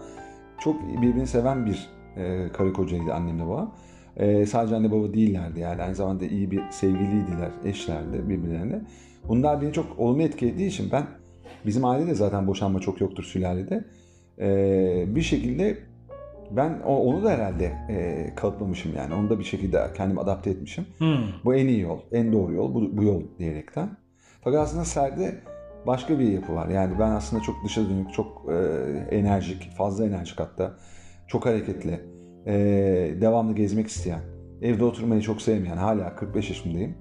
çok 0.61 1.03
birbirini 1.03 1.27
seven 1.27 1.67
bir 1.67 1.89
e, 2.17 2.49
karı 2.53 2.73
kocaydı 2.73 3.15
annemle 3.15 3.47
babam. 3.47 3.75
E, 4.17 4.47
sadece 4.47 4.77
anne 4.77 4.91
baba 4.91 5.15
değillerdi 5.15 5.61
yani 5.61 5.83
aynı 5.83 5.95
zamanda 5.95 6.25
iyi 6.25 6.51
bir 6.51 6.63
sevgiliydiler, 6.71 7.51
eşlerdi 7.65 8.29
birbirlerine. 8.29 8.81
Bunlar 9.29 9.63
beni 9.63 9.73
çok 9.73 9.99
olumlu 9.99 10.23
etkilediği 10.23 10.69
için 10.69 10.89
ben 10.93 11.07
bizim 11.67 11.85
ailede 11.85 12.15
zaten 12.15 12.47
boşanma 12.47 12.81
çok 12.81 13.01
yoktur 13.01 13.25
sülalede. 13.25 13.85
E, 14.39 15.05
bir 15.09 15.23
şekilde 15.23 15.79
ben 16.57 16.81
onu 16.81 17.25
da 17.25 17.31
herhalde 17.31 17.65
e, 17.89 18.29
kalıplamışım 18.35 18.97
yani. 18.97 19.15
Onu 19.15 19.31
da 19.31 19.39
bir 19.39 19.45
şekilde 19.45 19.91
kendimi 19.97 20.21
adapte 20.21 20.51
etmişim. 20.51 20.87
Hmm. 20.99 21.19
Bu 21.45 21.55
en 21.55 21.67
iyi 21.67 21.81
yol, 21.81 21.99
en 22.13 22.33
doğru 22.33 22.55
yol, 22.55 22.75
bu, 22.75 22.97
bu 22.97 23.03
yol 23.03 23.23
diyerekten. 23.39 23.91
Fakat 24.41 24.61
aslında 24.61 24.85
Ser'de 24.85 25.35
başka 25.87 26.19
bir 26.19 26.29
yapı 26.29 26.55
var. 26.55 26.69
Yani 26.69 26.99
ben 26.99 27.11
aslında 27.11 27.43
çok 27.43 27.65
dışa 27.65 27.89
dönük, 27.89 28.13
çok 28.13 28.47
e, 28.51 28.57
enerjik, 29.17 29.71
fazla 29.77 30.07
enerjik 30.07 30.41
hatta. 30.41 30.75
Çok 31.29 31.47
hareketli, 31.47 32.01
e, 32.47 32.55
devamlı 33.21 33.55
gezmek 33.55 33.87
isteyen, 33.87 34.21
evde 34.63 34.85
oturmayı 34.85 35.21
çok 35.21 35.43
sevmeyen, 35.43 35.77
hala 35.77 36.17
45 36.17 36.49
yaşındayım. 36.49 36.95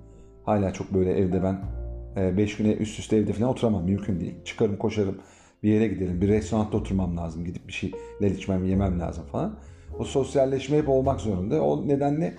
Hala 0.46 0.74
çok 0.74 0.94
böyle 0.94 1.18
evde 1.18 1.44
ben 1.44 1.58
5 2.38 2.58
güne 2.58 2.74
üst 2.74 3.00
üste 3.00 3.18
evde 3.18 3.34
falan 3.34 3.50
oturamam, 3.50 3.86
mümkün 3.86 4.20
değil. 4.20 4.36
Çıkarım, 4.46 4.78
koşarım, 4.78 5.18
bir 5.64 5.70
yere 5.74 5.88
gidelim, 5.88 6.22
bir 6.22 6.28
restoranda 6.28 6.78
oturmam 6.78 7.18
lazım, 7.18 7.46
gidip 7.46 7.68
bir 7.68 7.74
şeyler 7.74 8.36
içmem, 8.36 8.66
yemem 8.66 9.00
lazım 9.00 9.24
falan. 9.32 9.60
O 10.00 10.04
sosyalleşme 10.04 10.78
hep 10.78 10.90
olmak 10.90 11.22
zorunda. 11.22 11.62
O 11.62 11.88
nedenle 11.88 12.34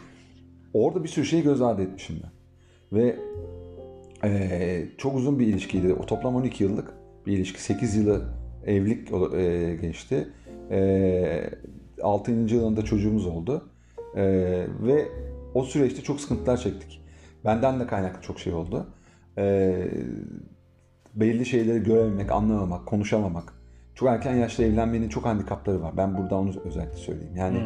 orada 0.74 1.04
bir 1.04 1.08
sürü 1.08 1.24
şeyi 1.24 1.42
göz 1.42 1.62
ardı 1.62 1.82
etmişim 1.82 2.16
ben. 2.22 2.30
Ve 2.98 3.16
eee, 4.24 4.88
çok 4.98 5.14
uzun 5.16 5.38
bir 5.38 5.46
ilişkiydi. 5.46 5.94
O 5.94 6.06
toplam 6.06 6.36
12 6.36 6.64
yıllık 6.64 6.94
bir 7.26 7.32
ilişki. 7.32 7.62
8 7.62 7.96
yılı 7.96 8.24
evlilik 8.66 9.08
eee, 9.34 9.76
geçti. 9.76 10.28
Eee 10.70 11.50
6. 12.02 12.54
yılında 12.54 12.82
çocuğumuz 12.84 13.26
oldu. 13.26 13.68
Eee, 14.16 14.66
ve 14.82 15.08
o 15.54 15.64
süreçte 15.64 16.02
çok 16.02 16.20
sıkıntılar 16.20 16.56
çektik. 16.56 17.00
Benden 17.44 17.80
de 17.80 17.86
kaynaklı 17.86 18.22
çok 18.22 18.40
şey 18.40 18.52
oldu. 18.52 18.86
Eee 19.38 19.90
belli 21.14 21.46
şeyleri 21.46 21.82
görememek, 21.82 22.32
anlamamak, 22.32 22.86
konuşamamak. 22.86 23.54
çok 23.94 24.08
erken 24.08 24.34
yaşta 24.34 24.62
evlenmenin 24.62 25.08
çok 25.08 25.24
handikapları 25.26 25.82
var. 25.82 25.96
Ben 25.96 26.16
burada 26.18 26.36
onu 26.38 26.50
özellikle 26.64 26.96
söyleyeyim. 26.96 27.36
Yani 27.36 27.58
Hmm. 27.58 27.64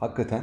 hakikaten 0.00 0.42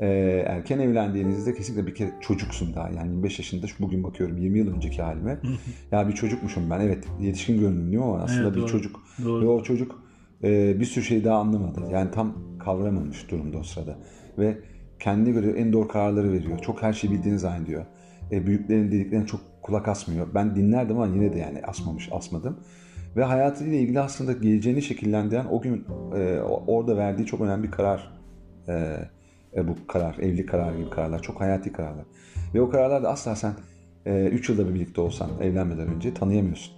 e, 0.00 0.06
erken 0.46 0.78
evlendiğinizde 0.78 1.54
kesinlikle 1.54 1.86
bir 1.86 1.94
kere 1.94 2.10
çocuksun 2.20 2.74
daha. 2.74 2.88
Yani 2.88 3.08
25 3.10 3.38
yaşında 3.38 3.66
şu 3.66 3.82
bugün 3.84 4.04
bakıyorum 4.04 4.36
20 4.38 4.58
yıl 4.58 4.74
önceki 4.74 5.02
halime. 5.02 5.38
ya 5.92 6.08
bir 6.08 6.12
çocukmuşum 6.12 6.70
ben. 6.70 6.80
Evet 6.80 7.04
yetişkin 7.20 7.58
görünümlüyüm 7.60 8.02
ama 8.02 8.18
aslında 8.22 8.42
Evet, 8.42 8.56
bir 8.56 8.60
doğru. 8.60 8.68
çocuk. 8.70 9.00
Doğru. 9.24 9.44
Ve 9.44 9.48
o 9.48 9.62
çocuk 9.62 10.02
e, 10.44 10.80
bir 10.80 10.84
sürü 10.84 11.04
şeyi 11.04 11.24
daha 11.24 11.38
anlamadı. 11.38 11.80
Yani 11.92 12.10
tam 12.10 12.34
kavramamış 12.58 13.30
durumda 13.30 13.58
o 13.58 13.62
sırada. 13.62 13.98
Ve 14.38 14.58
kendine 15.00 15.30
göre 15.32 15.50
en 15.50 15.72
doğru 15.72 15.88
kararları 15.88 16.32
veriyor. 16.32 16.58
Çok 16.58 16.82
her 16.82 16.92
şeyi 16.92 17.12
bildiğini 17.12 17.38
zannediyor. 17.38 17.84
E, 18.32 18.46
büyüklerin 18.46 18.92
dediklerine 18.92 19.26
çok 19.26 19.40
kulak 19.66 19.88
asmıyor. 19.88 20.26
Ben 20.34 20.56
dinlerdim 20.56 20.96
ama 20.98 21.14
yine 21.14 21.32
de 21.32 21.38
yani 21.38 21.62
asmamış, 21.62 22.08
asmadım. 22.12 22.60
Ve 23.16 23.24
hayatıyla 23.24 23.78
ilgili 23.78 24.00
aslında 24.00 24.32
geleceğini 24.32 24.82
şekillendiren 24.82 25.46
o 25.50 25.60
gün 25.60 25.86
e, 26.16 26.40
orada 26.66 26.96
verdiği 26.96 27.26
çok 27.26 27.40
önemli 27.40 27.62
bir 27.66 27.70
karar. 27.70 28.12
E, 28.68 28.72
e, 29.56 29.68
bu 29.68 29.86
karar, 29.86 30.18
evlilik 30.18 30.48
kararı 30.48 30.78
gibi 30.78 30.90
kararlar. 30.90 31.22
Çok 31.22 31.40
hayati 31.40 31.72
kararlar. 31.72 32.04
Ve 32.54 32.60
o 32.60 32.70
kararlarda 32.70 33.08
asla 33.08 33.36
sen 33.36 33.52
3 34.06 34.48
yılda 34.48 34.68
bir 34.68 34.74
birlikte 34.74 35.00
olsan 35.00 35.30
evlenmeden 35.42 35.88
önce 35.88 36.14
tanıyamıyorsun. 36.14 36.74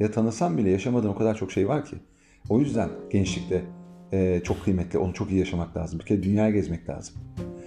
Ya 0.00 0.10
tanısan 0.10 0.58
bile 0.58 0.70
yaşamadığın 0.70 1.08
o 1.08 1.14
kadar 1.14 1.34
çok 1.34 1.52
şey 1.52 1.68
var 1.68 1.84
ki. 1.84 1.96
O 2.48 2.60
yüzden 2.60 2.88
gençlikte 3.10 3.62
e, 4.14 4.40
çok 4.44 4.64
kıymetli, 4.64 4.98
onu 4.98 5.12
çok 5.14 5.30
iyi 5.30 5.38
yaşamak 5.38 5.76
lazım. 5.76 5.98
Bir 5.98 6.04
kere 6.04 6.22
dünyaya 6.22 6.50
gezmek 6.50 6.88
lazım. 6.88 7.14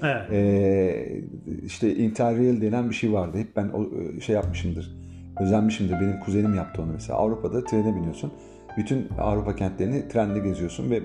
Evet. 0.03 0.31
E, 0.31 1.21
işte 1.65 1.95
interrail 1.95 2.61
denen 2.61 2.89
bir 2.89 2.95
şey 2.95 3.13
vardı. 3.13 3.37
Hep 3.37 3.55
ben 3.55 3.69
o 3.69 3.83
e, 4.17 4.19
şey 4.21 4.35
yapmışımdır. 4.35 4.97
Özenmişimdir. 5.41 5.93
Benim 6.01 6.19
kuzenim 6.19 6.55
yaptı 6.55 6.81
onu 6.81 6.91
mesela. 6.93 7.19
Avrupa'da 7.19 7.63
trene 7.63 7.95
biniyorsun. 7.95 8.31
Bütün 8.77 9.07
Avrupa 9.19 9.55
kentlerini 9.55 10.07
trenle 10.07 10.39
geziyorsun 10.39 10.91
ve 10.91 10.99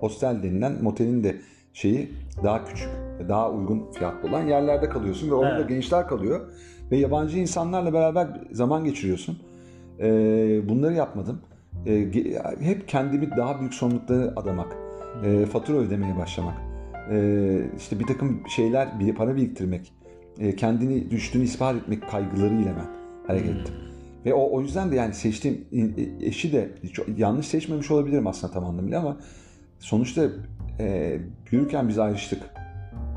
hostel 0.00 0.42
denilen 0.42 0.82
motelin 0.82 1.24
de 1.24 1.36
şeyi 1.72 2.08
daha 2.44 2.64
küçük, 2.64 2.88
daha 3.28 3.50
uygun 3.50 3.92
fiyatlı 3.92 4.28
olan 4.28 4.46
yerlerde 4.46 4.88
kalıyorsun 4.88 5.30
ve 5.30 5.34
orada 5.34 5.56
Evet. 5.58 5.68
gençler 5.68 6.06
kalıyor 6.06 6.40
ve 6.90 6.96
yabancı 6.96 7.38
insanlarla 7.38 7.92
beraber 7.92 8.28
zaman 8.52 8.84
geçiriyorsun. 8.84 9.38
E, 10.00 10.08
bunları 10.68 10.94
yapmadım. 10.94 11.40
E, 11.86 11.90
ge- 11.92 12.62
hep 12.62 12.88
kendimi 12.88 13.30
daha 13.36 13.60
büyük 13.60 13.74
sorumluluklara 13.74 14.32
adamak, 14.36 14.76
e, 15.24 15.46
fatura 15.46 15.76
ödemeye 15.76 16.16
başlamak, 16.16 16.54
e, 17.10 17.60
işte 17.78 17.98
bir 17.98 18.06
takım 18.06 18.42
şeyler, 18.56 19.00
bir 19.00 19.14
para 19.14 19.36
biriktirmek, 19.36 19.92
e, 20.38 20.56
kendini 20.56 21.10
düştüğünü 21.10 21.44
ispat 21.44 21.76
etmek 21.76 22.10
kaygılarıyla 22.10 22.72
ben 22.76 22.86
hareket 23.26 23.50
ettim. 23.50 23.74
Ve 24.26 24.34
o, 24.34 24.56
o 24.56 24.60
yüzden 24.60 24.90
de 24.90 24.96
yani 24.96 25.14
seçtiğim 25.14 25.64
e, 25.72 26.26
eşi 26.26 26.52
de 26.52 26.70
yanlış 27.16 27.46
seçmemiş 27.46 27.90
olabilirim 27.90 28.26
aslında 28.26 28.52
tam 28.52 28.64
anlamıyla 28.64 29.00
ama 29.00 29.16
sonuçta 29.78 30.28
e, 30.80 31.18
büyürken 31.52 31.88
biz 31.88 31.98
ayrıştık 31.98 32.42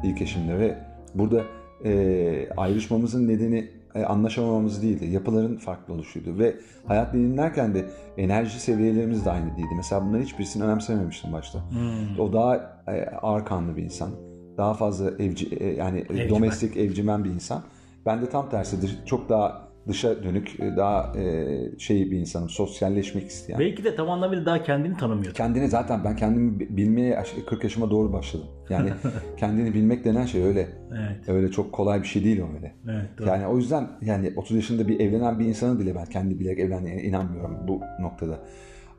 ilk 0.03 0.21
eşimle 0.21 0.59
ve 0.59 0.77
burada 1.15 1.43
e, 1.85 2.49
ayrışmamızın 2.57 3.27
nedeni 3.27 3.57
e, 3.57 3.71
anlaşamamamız 3.99 4.81
değildi. 4.83 5.05
Yapıların 5.05 5.57
farklı 5.57 5.93
oluşuydu 5.93 6.39
ve 6.39 6.55
hayat 6.85 7.13
dinlerken 7.13 7.73
de 7.73 7.85
enerji 8.17 8.59
seviyelerimiz 8.59 9.25
de 9.25 9.31
aynı 9.31 9.57
değildi. 9.57 9.73
Mesela 9.75 10.05
bunların 10.05 10.23
hiçbirisini 10.23 10.63
önemsememiştim 10.63 11.33
başta. 11.33 11.59
Hmm. 11.69 12.19
O 12.19 12.33
daha 12.33 12.55
e, 12.87 13.05
ağır 13.21 13.45
kanlı 13.45 13.77
bir 13.77 13.83
insan. 13.83 14.09
Daha 14.57 14.73
fazla 14.73 15.11
evci 15.11 15.55
e, 15.55 15.73
yani 15.73 15.99
Evcimen. 15.99 16.29
domestik 16.29 16.77
evcimen 16.77 17.23
bir 17.23 17.29
insan. 17.29 17.61
Ben 18.05 18.21
de 18.21 18.29
tam 18.29 18.49
tersidir. 18.49 18.99
Çok 19.05 19.29
daha 19.29 19.70
dışa 19.87 20.23
dönük, 20.23 20.59
e, 20.59 20.77
daha 20.77 21.13
e, 21.19 21.57
şey 21.79 22.11
bir 22.11 22.17
insanım. 22.17 22.49
Sosyalleşmek 22.49 23.27
isteyen. 23.27 23.59
Belki 23.59 23.83
de 23.83 23.95
tam 23.95 24.09
anlamıyla 24.09 24.45
daha 24.45 24.63
kendini 24.63 24.97
tanımıyor. 24.97 25.33
Kendini 25.33 25.67
zaten 25.67 26.03
ben 26.03 26.15
kendimi 26.15 26.59
bi- 26.59 26.77
bilmeye 26.77 27.09
yaş- 27.09 27.35
40 27.47 27.63
yaşıma 27.63 27.91
doğru 27.91 28.13
başladım. 28.13 28.47
Yani 28.69 28.89
kendini 29.37 29.73
bilmek 29.73 30.05
denen 30.05 30.25
şey 30.25 30.43
öyle. 30.43 30.67
Evet. 30.91 31.29
Öyle 31.29 31.51
çok 31.51 31.71
kolay 31.73 32.01
bir 32.01 32.07
şey 32.07 32.23
değil 32.23 32.41
o 32.41 32.55
öyle. 32.55 32.75
Evet. 32.89 33.09
Doğru. 33.17 33.27
Yani 33.27 33.47
o 33.47 33.57
yüzden 33.57 33.87
yani 34.01 34.33
30 34.35 34.55
yaşında 34.55 34.87
bir 34.87 34.99
evlenen 34.99 35.39
bir 35.39 35.45
insanın 35.45 35.79
bile 35.79 35.95
ben 35.95 36.05
kendi 36.05 36.39
bilerek 36.39 36.59
evlendiğine 36.59 37.03
inanmıyorum 37.03 37.57
bu 37.67 37.81
noktada. 37.99 38.39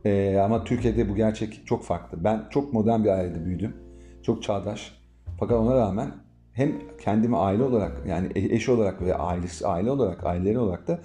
Ee, 0.04 0.38
ama 0.44 0.64
Türkiye'de 0.64 1.08
bu 1.08 1.14
gerçek 1.16 1.62
çok 1.66 1.84
farklı. 1.84 2.24
Ben 2.24 2.42
çok 2.50 2.72
modern 2.72 3.04
bir 3.04 3.08
ailede 3.08 3.44
büyüdüm. 3.44 3.76
Çok 4.22 4.42
çağdaş. 4.42 4.98
Fakat 5.40 5.56
ona 5.58 5.74
rağmen 5.74 6.10
hem 6.54 6.72
kendimi 7.04 7.36
aile 7.36 7.62
olarak 7.62 7.92
yani 8.08 8.28
e- 8.34 8.54
eş 8.54 8.68
olarak 8.68 9.02
ve 9.02 9.14
ailesi 9.14 9.66
aile 9.66 9.90
olarak 9.90 10.26
aileleri 10.26 10.58
olarak 10.58 10.88
da 10.88 11.00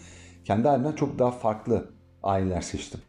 kendi 0.45 0.69
ailemden 0.69 0.95
çok 0.95 1.19
daha 1.19 1.31
farklı 1.31 1.89
aileler 2.23 2.61
seçtim. 2.61 2.99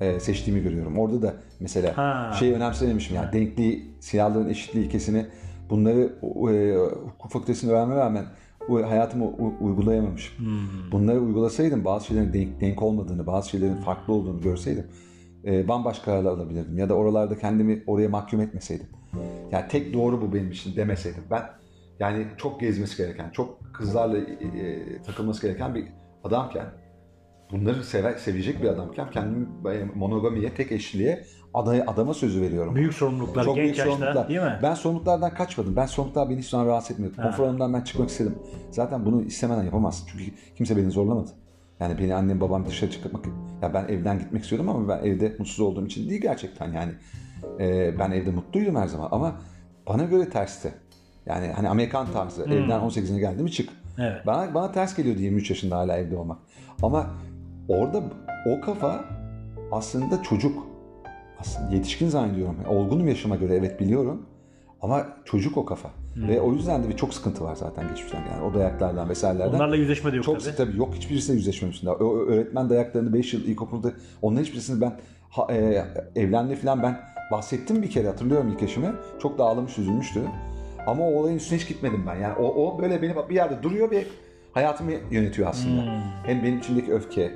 Ee, 0.00 0.20
seçtiğimi 0.20 0.62
görüyorum. 0.62 0.98
Orada 0.98 1.22
da 1.22 1.34
mesela 1.60 1.96
Ha. 1.96 2.32
şey 2.38 2.52
önemsememişim 2.52 3.16
yani 3.16 3.32
denkliği, 3.32 3.90
silahların 4.00 4.48
eşitliği 4.48 4.84
ilkesini 4.86 5.26
bunları 5.70 6.12
e, 6.52 6.76
hukuk 7.06 7.32
fakültesinde 7.32 7.72
öğrenmeme 7.72 8.00
rağmen 8.00 8.24
hayatıma 8.68 9.26
uygulayamamışım. 9.60 10.38
Hmm. 10.38 10.92
Bunları 10.92 11.20
uygulasaydım 11.20 11.84
bazı 11.84 12.06
şeylerin 12.06 12.32
denk, 12.32 12.60
denk 12.60 12.82
olmadığını, 12.82 13.26
bazı 13.26 13.48
şeylerin 13.50 13.76
farklı 13.76 14.12
olduğunu 14.12 14.40
görseydim 14.40 14.86
e, 15.44 15.68
bambaşka 15.68 16.04
kararlar 16.04 16.30
alabilirdim. 16.30 16.78
Ya 16.78 16.88
da 16.88 16.94
oralarda 16.94 17.38
kendimi 17.38 17.82
oraya 17.86 18.08
mahkum 18.08 18.40
etmeseydim. 18.40 18.86
Yani 19.52 19.64
tek 19.68 19.94
doğru 19.94 20.22
bu 20.22 20.34
benim 20.34 20.50
için 20.50 20.76
demeseydim. 20.76 21.22
Ben 21.30 21.42
yani 22.00 22.26
çok 22.36 22.60
gezmesi 22.60 22.96
gereken, 22.96 23.30
çok 23.30 23.74
kızlarla 23.74 24.18
e, 24.18 24.22
e, 24.22 25.02
takılması 25.02 25.46
gereken 25.46 25.74
bir 25.74 25.84
adamken 26.24 26.66
bunları 27.50 27.84
sever, 27.84 28.14
sevecek 28.14 28.62
bir 28.62 28.68
adamken 28.68 29.10
kendimi 29.10 29.46
e, 29.68 29.84
monogamiye, 29.94 30.54
tek 30.54 30.72
eşliliğe 30.72 31.24
adaya, 31.54 31.84
adama 31.86 32.14
sözü 32.14 32.40
veriyorum. 32.42 32.74
Büyük 32.74 32.94
sorumluluklar 32.94 33.44
Çok 33.44 33.56
genç 33.56 33.64
büyük 33.64 33.78
yaşta 33.78 33.92
sorumluluklar. 33.92 34.28
değil 34.28 34.40
mi? 34.40 34.58
Ben 34.62 34.74
sorumluluklardan 34.74 35.34
kaçmadım. 35.34 35.76
Ben 35.76 35.86
sorumluluklar 35.86 36.30
beni 36.30 36.38
hiç 36.38 36.48
zaman 36.48 36.66
rahatsız 36.66 36.90
etmiyordu. 36.90 37.16
Konfor 37.22 37.44
alanından 37.44 37.74
ben 37.74 37.80
çıkmak 37.80 38.08
istedim. 38.08 38.38
Zaten 38.70 39.06
bunu 39.06 39.22
istemeden 39.22 39.62
yapamazsın. 39.62 40.08
Çünkü 40.12 40.24
kimse 40.56 40.76
beni 40.76 40.90
zorlamadı. 40.90 41.30
Yani 41.80 41.98
beni 41.98 42.14
annem 42.14 42.40
babam 42.40 42.66
dışarı 42.66 42.90
çıkmak... 42.90 43.26
Ya 43.62 43.74
ben 43.74 43.88
evden 43.88 44.18
gitmek 44.18 44.42
istiyordum 44.42 44.68
ama 44.68 44.88
ben 44.88 45.06
evde 45.06 45.36
mutsuz 45.38 45.60
olduğum 45.60 45.86
için 45.86 46.10
değil 46.10 46.20
gerçekten. 46.20 46.72
Yani 46.72 46.92
e, 47.60 47.98
ben 47.98 48.10
evde 48.10 48.30
mutluydum 48.30 48.76
her 48.76 48.86
zaman 48.86 49.08
ama 49.12 49.40
bana 49.88 50.04
göre 50.04 50.30
tersti. 50.30 50.74
Yani 51.26 51.46
hani 51.56 51.68
Amerikan 51.68 52.06
tarzı. 52.12 52.42
Evden 52.42 52.80
18'ine 52.80 53.18
geldi 53.18 53.42
mi 53.42 53.52
çık. 53.52 53.68
Evet. 53.98 54.26
Bana, 54.26 54.54
bana 54.54 54.72
ters 54.72 54.96
geliyordu 54.96 55.20
23 55.20 55.50
yaşında 55.50 55.76
hala 55.76 55.96
evde 55.96 56.16
olmak. 56.16 56.38
Ama 56.82 57.06
orada 57.68 58.02
o 58.46 58.60
kafa 58.60 59.04
aslında 59.72 60.22
çocuk. 60.22 60.66
Aslında 61.38 61.74
yetişkin 61.74 62.08
zannediyorum. 62.08 62.56
Olgunum 62.68 63.08
yaşıma 63.08 63.36
göre 63.36 63.54
evet 63.56 63.80
biliyorum. 63.80 64.26
Ama 64.82 65.06
çocuk 65.24 65.56
o 65.56 65.64
kafa. 65.64 65.90
Ve 66.16 66.40
o 66.40 66.52
yüzden 66.52 66.84
de 66.84 66.88
bir 66.88 66.96
çok 66.96 67.14
sıkıntı 67.14 67.44
var 67.44 67.56
zaten 67.56 67.88
geçmişten. 67.88 68.22
Yani 68.32 68.42
o 68.44 68.54
dayaklardan 68.54 69.08
vesairelerden. 69.08 69.56
Onlarla 69.56 69.76
yüzleşme 69.76 70.12
de 70.12 70.16
yok 70.16 70.24
çok 70.24 70.44
tabii. 70.44 70.56
tabii. 70.56 70.76
yok 70.78 70.94
hiçbirisiyle 70.94 71.38
yüzleşmemiştim 71.38 71.86
daha. 71.86 71.96
Öğretmen 71.96 72.70
dayaklarını 72.70 73.12
5 73.12 73.34
yıl 73.34 73.44
ilkokulda 73.44 73.92
onların 74.22 74.44
hiçbirisini 74.44 74.80
ben 74.80 74.92
ha, 75.30 75.46
e, 75.50 75.84
evlendi 76.16 76.56
falan 76.56 76.82
ben 76.82 77.00
bahsettim 77.32 77.82
bir 77.82 77.90
kere 77.90 78.08
hatırlıyorum 78.08 78.52
ilk 78.52 78.62
eşime. 78.62 78.92
Çok 79.22 79.38
da 79.38 79.44
ağlamış 79.44 79.78
üzülmüştü. 79.78 80.20
Ama 80.86 81.04
o 81.08 81.12
olayın 81.14 81.36
üstüne 81.36 81.58
hiç 81.58 81.68
gitmedim 81.68 82.04
ben. 82.06 82.16
Yani 82.16 82.34
o, 82.34 82.46
o 82.66 82.78
böyle 82.82 83.02
beni 83.02 83.14
bir 83.28 83.34
yerde 83.34 83.62
duruyor 83.62 83.90
ve 83.90 84.04
hayatımı 84.52 84.90
yönetiyor 85.10 85.48
aslında. 85.48 85.82
Hmm. 85.82 86.00
Hem 86.26 86.42
benim 86.42 86.58
içimdeki 86.58 86.92
öfke, 86.92 87.32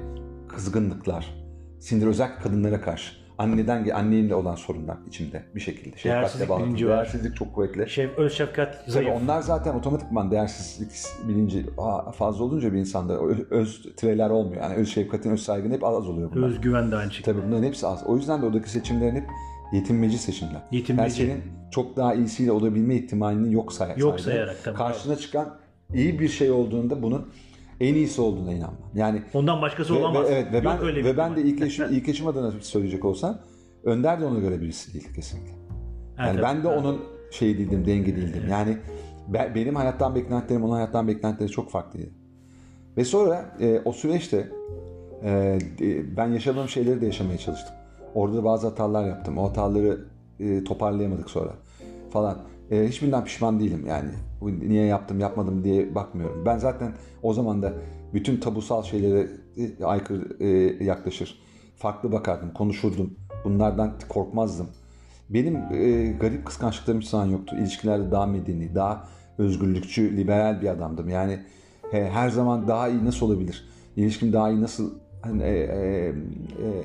kızgınlıklar, 0.48 1.34
sinir 1.78 2.06
özellikle 2.06 2.42
kadınlara 2.42 2.80
karşı. 2.80 3.12
Anneden, 3.38 3.88
annemle 3.88 4.34
olan 4.34 4.54
sorunlar 4.54 4.96
içimde 5.06 5.42
bir 5.54 5.61
şekilde. 5.61 5.96
Şefkatle 5.96 6.11
Değersizlik 6.11 6.48
bağlı. 6.48 6.64
bilinci 6.64 6.88
var. 6.88 6.94
Değersizlik 6.96 7.37
çok 7.37 7.54
kuvvetli. 7.54 7.90
Şef, 7.90 8.18
öz 8.18 8.32
şefkat 8.32 8.80
Tabii 8.80 8.90
zayıf. 8.90 9.11
onlar 9.22 9.40
zaten 9.40 9.74
otomatikman 9.74 10.30
değersizlik 10.30 10.90
bilinci 11.28 11.66
aa, 11.78 12.12
fazla 12.12 12.44
olunca 12.44 12.72
bir 12.72 12.78
insanda 12.78 13.20
öz, 13.20 13.38
öz 13.50 13.82
tireler 13.96 14.30
olmuyor. 14.30 14.62
Yani 14.62 14.74
öz 14.74 14.88
şefkatin, 14.88 15.30
öz 15.30 15.42
saygın 15.42 15.70
hep 15.70 15.84
az 15.84 16.08
oluyor 16.08 16.30
bunlar. 16.34 16.48
Özgüven 16.48 16.90
de 16.92 16.96
aynı 16.96 17.11
şekilde. 17.11 17.32
Tabii 17.37 17.46
bunların 17.46 17.62
hepsi 17.64 17.87
az. 17.87 18.02
O 18.06 18.16
yüzden 18.16 18.42
de 18.42 18.46
oradaki 18.46 18.70
seçimlerin 18.70 19.14
hep 19.16 19.24
yetinmeci 19.72 20.18
seçimler. 20.18 20.62
Yetinmeci. 20.72 21.22
Yani 21.22 21.31
senin 21.33 21.42
çok 21.70 21.96
daha 21.96 22.14
iyisiyle 22.14 22.52
olabilme 22.52 22.94
ihtimalini 22.94 23.54
yok 23.54 23.72
say 23.72 23.94
Yok 23.96 24.20
sayarak 24.20 24.57
tabii. 24.64 24.76
Karşına 24.76 25.16
çıkan 25.16 25.57
iyi 25.94 26.20
bir 26.20 26.28
şey 26.28 26.50
olduğunda 26.50 27.02
bunun 27.02 27.28
en 27.81 27.94
iyisi 27.94 28.20
olduğuna 28.20 28.52
inanma. 28.52 28.78
Yani 28.94 29.22
Ondan 29.35 29.62
başkası 29.62 29.94
ve, 29.94 29.98
olamaz. 29.98 30.24
ve- 30.24 30.28
evet 30.35 30.52
ve 30.52 30.57
Yok 30.57 30.64
ben 30.66 30.83
öyle 30.83 31.04
ve 31.04 31.16
ben 31.16 31.37
de 31.37 31.40
ihtimal. 31.40 31.52
ilk 31.57 31.62
eşim 31.66 31.87
ilk 31.90 32.09
eşim 32.09 32.26
adına 32.26 32.52
söyleyecek 32.61 33.04
olsam 33.04 33.38
Önder 33.85 34.20
de 34.20 34.24
ona 34.24 34.38
göre 34.38 34.61
birisi 34.61 34.94
değil 34.94 35.09
kesinlikle. 35.14 35.52
Yani 36.18 36.33
tabii. 36.33 36.42
ben 36.42 36.62
de 36.62 36.68
onun 36.68 37.00
şey 37.31 37.59
değildim, 37.59 37.87
denge 37.87 38.16
değildim. 38.16 38.42
Yani 38.50 38.76
be- 39.28 39.52
benim 39.54 39.76
hayattan 39.76 40.14
beklentilerim 40.14 40.64
onun 40.64 40.72
hayattan 40.74 41.09
beklentileri 41.09 41.50
çok 41.50 41.70
farklıydı. 41.70 42.11
Ve 42.96 43.04
sonra 43.04 43.57
e, 43.61 43.81
o 43.85 43.92
süreçte 43.92 44.48
e, 45.24 45.59
ben 46.16 46.28
yaşadığım 46.28 46.68
şeyleri 46.68 47.00
de 47.00 47.07
yaşamaya 47.07 47.38
çalıştım. 47.38 47.74
Orada 48.18 48.37
da 48.37 48.44
bazı 48.44 48.66
hatalar 48.66 49.07
yaptım. 49.07 49.38
O 49.38 49.48
hataları 49.48 50.04
e, 50.40 50.64
toparlayamadık 50.64 51.31
sonra 51.31 51.52
falan. 52.11 52.38
E, 52.70 52.88
hiçbirinden 52.88 53.24
pişman 53.24 53.61
değilim 53.61 53.85
yani. 53.87 54.11
Niye 54.42 54.87
yaptım 54.87 55.20
yapmadım 55.20 55.64
diye 55.64 55.94
bakmıyorum. 55.94 56.42
Ben 56.46 56.59
zaten 56.59 56.92
o 57.22 57.33
zaman 57.33 57.62
da 57.62 57.72
bütün 58.14 58.40
tabusal 58.40 58.83
şeylere 58.83 59.26
e, 59.57 59.85
aykırı 59.85 60.44
e, 60.44 60.48
yaklaşır. 60.85 61.42
Farklı 61.76 62.12
bakardım, 62.12 62.52
konuşurdum. 62.52 63.14
Bunlardan 63.44 63.92
korkmazdım. 64.09 64.66
Benim 65.31 65.57
e, 65.57 66.12
garip 66.20 66.46
kıskançlıklarım 66.46 67.00
hiç 67.00 67.09
zaman 67.09 67.26
yoktu. 67.26 67.57
İlişkilerde 67.59 68.11
daha 68.11 68.26
medeni, 68.26 68.74
daha 68.74 69.09
özgürlükçü, 69.38 70.16
liberal 70.16 70.62
bir 70.62 70.68
adamdım. 70.68 71.09
Yani 71.09 71.38
he, 71.90 72.11
her 72.11 72.28
zaman 72.28 72.68
daha 72.68 72.88
iyi 72.88 73.04
nasıl 73.04 73.26
olabilir? 73.26 73.68
İlişkim 73.96 74.33
daha 74.33 74.50
iyi 74.50 74.61
nasıl 74.61 74.90
hani, 75.28 75.42
e, 75.42 75.48
e, 75.50 76.14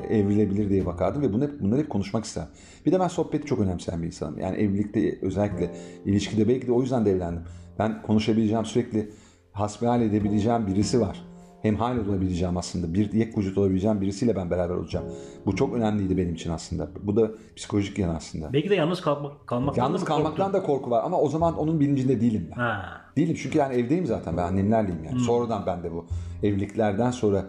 e, 0.10 0.17
evrilebilir 0.17 0.69
diye 0.69 0.86
bakardım 0.86 1.21
ve 1.21 1.34
bunu 1.34 1.43
hep, 1.43 1.62
bunları 1.62 1.79
hep 1.79 1.89
konuşmak 1.89 2.25
isterdim. 2.25 2.51
Bir 2.86 2.91
de 2.91 2.99
ben 2.99 3.08
sohbeti 3.08 3.45
çok 3.45 3.60
önemseyen 3.60 4.01
bir 4.01 4.08
insanım. 4.08 4.39
Yani 4.39 4.58
evlilikte 4.58 5.19
özellikle 5.21 5.71
ilişkide 6.06 6.47
belki 6.47 6.67
de 6.67 6.71
o 6.71 6.82
yüzden 6.82 7.06
de 7.06 7.12
evlendim. 7.12 7.43
Ben 7.79 8.01
konuşabileceğim 8.01 8.65
sürekli 8.65 9.10
hasbihal 9.51 10.01
edebileceğim 10.01 10.67
birisi 10.67 11.01
var. 11.01 11.25
Hem 11.62 11.75
hal 11.75 11.97
olabileceğim 11.97 12.58
aslında. 12.58 12.93
Bir 12.93 13.13
yek 13.13 13.38
vücut 13.38 13.58
olabileceğim 13.58 14.01
birisiyle 14.01 14.36
ben 14.36 14.51
beraber 14.51 14.75
olacağım. 14.75 15.06
Bu 15.45 15.56
çok 15.56 15.73
önemliydi 15.73 16.17
benim 16.17 16.34
için 16.34 16.51
aslında. 16.51 16.89
Bu 17.01 17.15
da 17.15 17.32
psikolojik 17.56 17.99
yan 17.99 18.15
aslında. 18.15 18.53
Belki 18.53 18.69
de 18.69 18.75
yalnız 18.75 19.01
kalmak, 19.01 19.47
kalmaktan 19.47 19.84
Yalnız 19.84 20.01
da 20.01 20.06
kalmaktan 20.06 20.51
korktun. 20.51 20.62
da 20.62 20.65
korku 20.65 20.89
var 20.91 21.03
ama 21.06 21.19
o 21.19 21.29
zaman 21.29 21.58
onun 21.58 21.79
bilincinde 21.79 22.21
değilim 22.21 22.47
ben. 22.51 22.62
Ha. 22.62 23.01
Değilim 23.17 23.36
çünkü 23.41 23.58
yani 23.58 23.75
evdeyim 23.75 24.06
zaten 24.06 24.38
ben 24.38 24.43
annemlerleyim 24.43 25.03
yani. 25.03 25.19
Sonradan 25.19 25.63
ben 25.65 25.84
de 25.84 25.91
bu 25.91 26.06
evliliklerden 26.43 27.12
sonra 27.12 27.45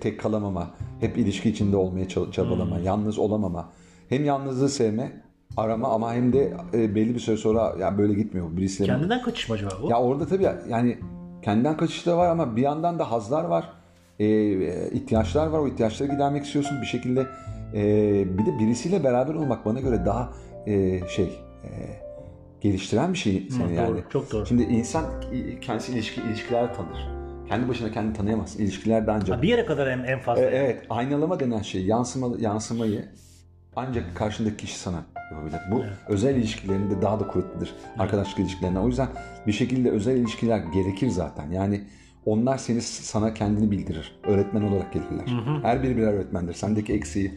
tek 0.00 0.20
kalamama, 0.20 0.70
hep 1.00 1.18
ilişki 1.18 1.50
içinde 1.50 1.76
olmaya 1.76 2.08
çabalama, 2.08 2.78
yalnız 2.78 3.18
olamama. 3.18 3.68
Hem 4.08 4.24
yalnızlığı 4.24 4.68
sevme, 4.68 5.22
arama 5.56 5.88
ama 5.88 6.14
hem 6.14 6.32
de 6.32 6.52
e, 6.74 6.94
belli 6.94 7.14
bir 7.14 7.20
süre 7.20 7.36
sonra 7.36 7.74
ya 7.80 7.98
böyle 7.98 8.14
gitmiyor 8.14 8.56
birisiyle. 8.56 8.92
Kendinden 8.92 9.22
kaçış 9.22 9.48
mı 9.48 9.54
acaba 9.54 9.70
bu? 9.82 9.90
Ya 9.90 10.00
orada 10.00 10.26
tabii 10.26 10.48
yani 10.68 10.98
kendinden 11.42 11.76
kaçış 11.76 12.06
da 12.06 12.18
var 12.18 12.28
ama 12.28 12.56
bir 12.56 12.62
yandan 12.62 12.98
da 12.98 13.10
hazlar 13.10 13.44
var. 13.44 13.72
E, 14.18 14.24
e, 14.26 14.90
ihtiyaçlar 14.92 15.46
var. 15.46 15.58
O 15.58 15.68
ihtiyaçları 15.68 16.12
gidermek 16.12 16.44
istiyorsun 16.44 16.80
bir 16.80 16.86
şekilde. 16.86 17.26
E, 17.74 17.82
bir 18.38 18.46
de 18.46 18.58
birisiyle 18.58 19.04
beraber 19.04 19.34
olmak 19.34 19.66
bana 19.66 19.80
göre 19.80 20.06
daha 20.06 20.32
e, 20.66 21.00
şey 21.08 21.38
e, 21.64 21.70
geliştiren 22.60 23.12
bir 23.12 23.18
şey 23.18 23.48
seni 23.50 23.68
doğru, 23.68 23.74
yani. 23.74 24.04
çok 24.10 24.32
doğru. 24.32 24.46
Şimdi 24.46 24.62
insan 24.62 25.04
kendisi 25.60 25.92
ilişki 25.92 26.20
ilişkiler 26.20 26.74
tanır. 26.74 27.21
Kendi 27.52 27.68
başına 27.68 27.92
kendini 27.92 28.14
tanıyamazsın. 28.14 28.62
İlişkiler 28.62 29.06
de 29.06 29.10
ancak. 29.10 29.38
Ha, 29.38 29.42
bir 29.42 29.48
yere 29.48 29.66
kadar 29.66 29.86
en, 29.86 29.98
en 29.98 30.18
fazla. 30.18 30.42
E, 30.42 30.46
evet, 30.46 30.86
aynalama 30.90 31.40
denen 31.40 31.62
şey, 31.62 31.86
yansıma, 31.86 32.36
yansımayı 32.38 33.08
ancak 33.76 34.16
karşındaki 34.16 34.56
kişi 34.56 34.78
sana 34.78 35.04
yapabilir. 35.30 35.60
Bu 35.70 35.82
özel 36.08 36.36
ilişkilerinde 36.36 37.02
daha 37.02 37.20
da 37.20 37.26
kuvvetlidir. 37.26 37.74
Arkadaşlık 37.98 38.38
ilişkilerinde. 38.38 38.78
O 38.78 38.86
yüzden 38.86 39.08
bir 39.46 39.52
şekilde 39.52 39.90
özel 39.90 40.16
ilişkiler 40.16 40.58
gerekir 40.58 41.08
zaten. 41.08 41.50
Yani 41.50 41.84
onlar 42.26 42.58
seni 42.58 42.80
sana 42.82 43.34
kendini 43.34 43.70
bildirir. 43.70 44.20
Öğretmen 44.24 44.62
olarak 44.62 44.92
gelirler. 44.92 45.26
Her 45.62 45.82
biri 45.82 45.96
birer 45.96 46.12
öğretmendir. 46.12 46.54
Sendeki 46.54 46.92
eksiği 46.92 47.32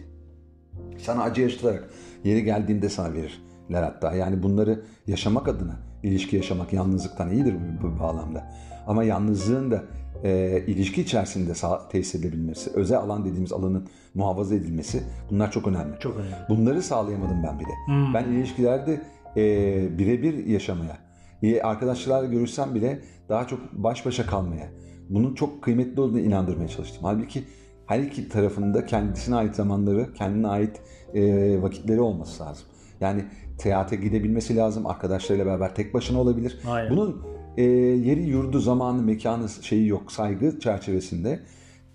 sana 0.97 1.23
acı 1.23 1.41
yaşatarak 1.41 1.89
yeri 2.23 2.43
geldiğinde 2.43 2.89
sana 2.89 3.13
verirler 3.13 3.83
hatta. 3.83 4.15
Yani 4.15 4.43
bunları 4.43 4.81
yaşamak 5.07 5.47
adına 5.47 5.75
ilişki 6.03 6.35
yaşamak 6.35 6.73
yalnızlıktan 6.73 7.31
iyidir 7.31 7.55
bu, 7.55 7.87
bu 7.87 7.99
bağlamda. 7.99 8.51
Ama 8.87 9.03
yalnızlığın 9.03 9.71
da 9.71 9.83
e, 10.25 10.63
ilişki 10.67 11.01
içerisinde 11.01 11.55
sağ, 11.55 11.89
tesis 11.89 12.15
edilebilmesi, 12.15 12.71
özel 12.73 12.97
alan 12.97 13.25
dediğimiz 13.25 13.53
alanın 13.53 13.87
muhafaza 14.13 14.55
edilmesi 14.55 15.03
bunlar 15.31 15.51
çok 15.51 15.67
önemli. 15.67 15.99
Çok 15.99 16.17
önemli. 16.17 16.35
Bunları 16.49 16.81
sağlayamadım 16.81 17.43
ben 17.43 17.59
bile. 17.59 17.69
Ben 18.13 18.23
ilişkilerde 18.23 19.01
e, 19.37 19.97
birebir 19.97 20.45
yaşamaya, 20.45 20.97
e, 21.43 21.61
arkadaşlarla 21.61 22.27
görüşsem 22.27 22.75
bile 22.75 22.99
daha 23.29 23.47
çok 23.47 23.73
baş 23.73 24.05
başa 24.05 24.25
kalmaya, 24.25 24.67
bunun 25.09 25.35
çok 25.35 25.63
kıymetli 25.63 26.01
olduğunu 26.01 26.19
inandırmaya 26.19 26.67
çalıştım. 26.67 27.03
Halbuki 27.03 27.43
her 27.85 27.99
iki 27.99 28.29
tarafında 28.29 28.85
kendisine 28.85 29.35
ait 29.35 29.55
zamanları, 29.55 30.13
kendine 30.13 30.47
ait 30.47 30.81
e, 31.13 31.61
vakitleri 31.61 32.01
olması 32.01 32.43
lazım. 32.43 32.65
Yani 33.01 33.25
seyahate 33.57 33.95
gidebilmesi 33.95 34.55
lazım, 34.55 34.85
arkadaşlarıyla 34.85 35.45
beraber 35.45 35.75
tek 35.75 35.93
başına 35.93 36.21
olabilir. 36.21 36.59
Aynen. 36.67 36.91
Bunun 36.91 37.21
e, 37.57 37.63
yeri, 37.63 38.23
yurdu, 38.23 38.59
zamanı, 38.59 39.01
mekanı 39.01 39.49
şeyi 39.49 39.87
yok, 39.87 40.11
saygı 40.11 40.59
çerçevesinde 40.59 41.39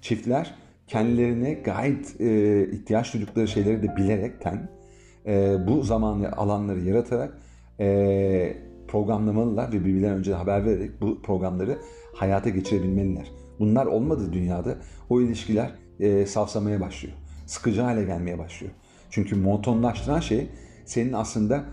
çiftler 0.00 0.54
kendilerine 0.86 1.52
gayet 1.52 2.20
e, 2.20 2.70
ihtiyaç 2.70 3.14
duydukları 3.14 3.48
şeyleri 3.48 3.82
de 3.82 3.96
bilerekten 3.96 4.70
e, 5.26 5.56
bu 5.66 5.82
zamanı 5.82 6.32
alanları 6.32 6.80
yaratarak 6.80 7.38
e, 7.80 8.56
programlamalılar 8.88 9.72
ve 9.72 9.84
birbirlerine 9.84 10.16
önce 10.16 10.34
haber 10.34 10.64
vererek 10.64 11.00
bu 11.00 11.22
programları 11.22 11.78
hayata 12.14 12.50
geçirebilmeliler. 12.50 13.30
Bunlar 13.58 13.86
olmadığı 13.86 14.32
dünyada 14.32 14.76
o 15.10 15.20
ilişkiler 15.20 15.70
e, 16.00 16.26
safsamaya 16.26 16.80
başlıyor. 16.80 17.14
Sıkıcı 17.46 17.80
hale 17.80 18.04
gelmeye 18.04 18.38
başlıyor. 18.38 18.72
Çünkü 19.10 19.36
monotonlaştıran 19.36 20.20
şey 20.20 20.48
senin 20.84 21.12
aslında 21.12 21.64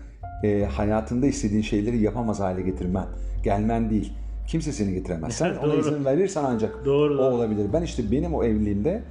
e, 0.44 0.64
hayatında 0.64 1.26
istediğin 1.26 1.62
şeyleri 1.62 1.98
yapamaz 1.98 2.40
hale 2.40 2.62
getirmen, 2.62 3.06
gelmen 3.44 3.90
değil. 3.90 4.12
Kimse 4.46 4.72
seni 4.72 4.94
getiremez. 4.94 5.34
Sen 5.34 5.56
ona 5.64 5.74
izin 5.74 6.04
verirsen 6.04 6.44
ancak 6.44 6.84
Doğru, 6.84 7.14
o 7.14 7.18
doğru. 7.18 7.34
olabilir. 7.34 7.66
Ben 7.72 7.82
işte 7.82 8.10
benim 8.10 8.34
o 8.34 8.44
evliliğimde 8.44 9.02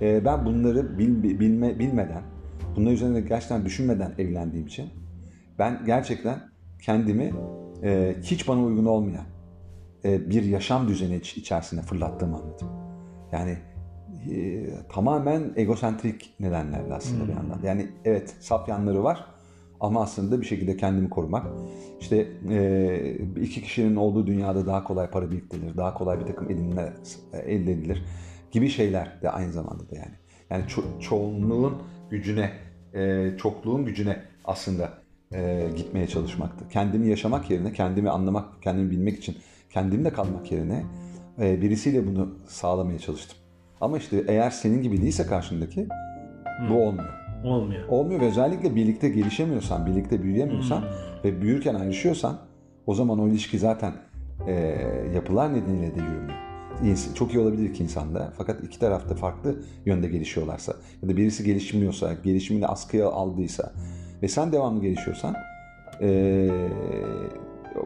e, 0.00 0.24
ben 0.24 0.44
bunları 0.44 0.98
bil- 0.98 1.40
bilme, 1.40 1.78
bilmeden, 1.78 2.22
bunlar 2.76 2.92
üzerine 2.92 3.20
gerçekten 3.20 3.64
düşünmeden 3.64 4.12
evlendiğim 4.18 4.66
için 4.66 4.88
ben 5.58 5.82
gerçekten 5.86 6.38
kendimi 6.82 7.32
e, 7.82 8.14
hiç 8.22 8.48
bana 8.48 8.62
uygun 8.62 8.84
olmayan 8.84 9.24
e, 10.04 10.30
bir 10.30 10.42
yaşam 10.42 10.88
düzeni 10.88 11.16
iç- 11.16 11.36
içerisine 11.36 11.82
fırlattığımı 11.82 12.36
anladım. 12.36 12.68
Yani 13.32 13.56
e, 14.30 14.66
tamamen 14.92 15.52
egosentrik 15.56 16.34
nedenlerle 16.40 16.94
aslında 16.94 17.28
bir 17.28 17.32
yandan. 17.32 17.58
Yani 17.64 17.88
evet 18.04 18.34
saf 18.40 18.68
yanları 18.68 19.04
var 19.04 19.24
ama 19.84 20.02
aslında 20.02 20.40
bir 20.40 20.46
şekilde 20.46 20.76
kendimi 20.76 21.10
korumak. 21.10 21.46
İşte 22.00 22.28
e, 22.50 23.16
iki 23.42 23.62
kişinin 23.62 23.96
olduğu 23.96 24.26
dünyada 24.26 24.66
daha 24.66 24.84
kolay 24.84 25.10
para 25.10 25.30
biriktirilir, 25.30 25.76
daha 25.76 25.94
kolay 25.94 26.20
bir 26.20 26.26
takım 26.26 26.50
edinimler 26.50 26.92
e, 27.32 27.38
elde 27.38 27.72
edilir 27.72 28.04
gibi 28.50 28.68
şeyler 28.68 29.22
de 29.22 29.30
aynı 29.30 29.52
zamanda 29.52 29.90
da 29.90 29.96
yani. 29.96 30.14
Yani 30.50 30.64
ço- 30.64 31.00
çoğunluğun 31.00 31.74
gücüne, 32.10 32.50
e, 32.94 33.30
çokluğun 33.38 33.84
gücüne 33.84 34.22
aslında 34.44 34.90
e, 35.32 35.68
gitmeye 35.76 36.06
çalışmaktı. 36.06 36.64
Kendimi 36.70 37.08
yaşamak 37.08 37.50
yerine, 37.50 37.72
kendimi 37.72 38.10
anlamak, 38.10 38.62
kendimi 38.62 38.90
bilmek 38.90 39.18
için 39.18 39.36
kendimle 39.70 40.10
kalmak 40.10 40.52
yerine 40.52 40.84
e, 41.40 41.62
birisiyle 41.62 42.06
bunu 42.06 42.34
sağlamaya 42.46 42.98
çalıştım. 42.98 43.38
Ama 43.80 43.98
işte 43.98 44.24
eğer 44.28 44.50
senin 44.50 44.82
gibi 44.82 45.02
değilse 45.02 45.26
karşındaki 45.26 45.88
bu 46.70 46.74
olmuyor. 46.74 47.23
Olmuyor. 47.44 47.88
Olmuyor 47.88 48.20
ve 48.20 48.26
özellikle 48.26 48.74
birlikte 48.74 49.08
gelişemiyorsan, 49.08 49.86
birlikte 49.86 50.22
büyüyemiyorsan 50.22 50.84
ve 51.24 51.42
büyürken 51.42 51.74
ayrışıyorsan 51.74 52.38
o 52.86 52.94
zaman 52.94 53.18
o 53.18 53.28
ilişki 53.28 53.58
zaten 53.58 53.92
e, 54.46 54.52
yapılar 55.14 55.54
nedeniyle 55.54 55.94
de 55.94 56.00
yürümüyor. 56.00 56.38
Çok 57.14 57.34
iyi 57.34 57.38
olabilir 57.38 57.74
ki 57.74 57.82
insanda 57.82 58.32
fakat 58.36 58.64
iki 58.64 58.78
tarafta 58.78 59.14
farklı 59.14 59.56
yönde 59.86 60.08
gelişiyorlarsa 60.08 60.74
ya 61.02 61.08
da 61.08 61.16
birisi 61.16 61.44
gelişmiyorsa, 61.44 62.14
gelişimini 62.14 62.66
askıya 62.66 63.08
aldıysa 63.08 63.72
ve 64.22 64.28
sen 64.28 64.52
devamlı 64.52 64.80
gelişiyorsan 64.82 65.34
e, 66.00 66.48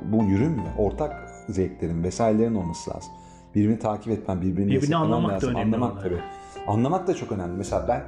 bu 0.05 0.25
yürümüyor. 0.25 0.67
Ortak 0.79 1.31
zevklerin 1.49 2.03
vesairelerin 2.03 2.55
olması 2.55 2.91
lazım. 2.91 3.13
Birbirini 3.55 3.79
takip 3.79 4.13
etmen, 4.13 4.41
birbirini 4.41 4.71
Birbirini 4.71 4.97
anlamak 4.97 5.31
da 5.31 5.35
lazım. 5.35 5.51
önemli 5.51 5.77
Anlamak 5.77 6.03
tabii. 6.03 6.21
Anlamak 6.67 7.07
da 7.07 7.15
çok 7.15 7.33
önemli. 7.33 7.57
Mesela 7.57 7.89
ben 7.89 8.03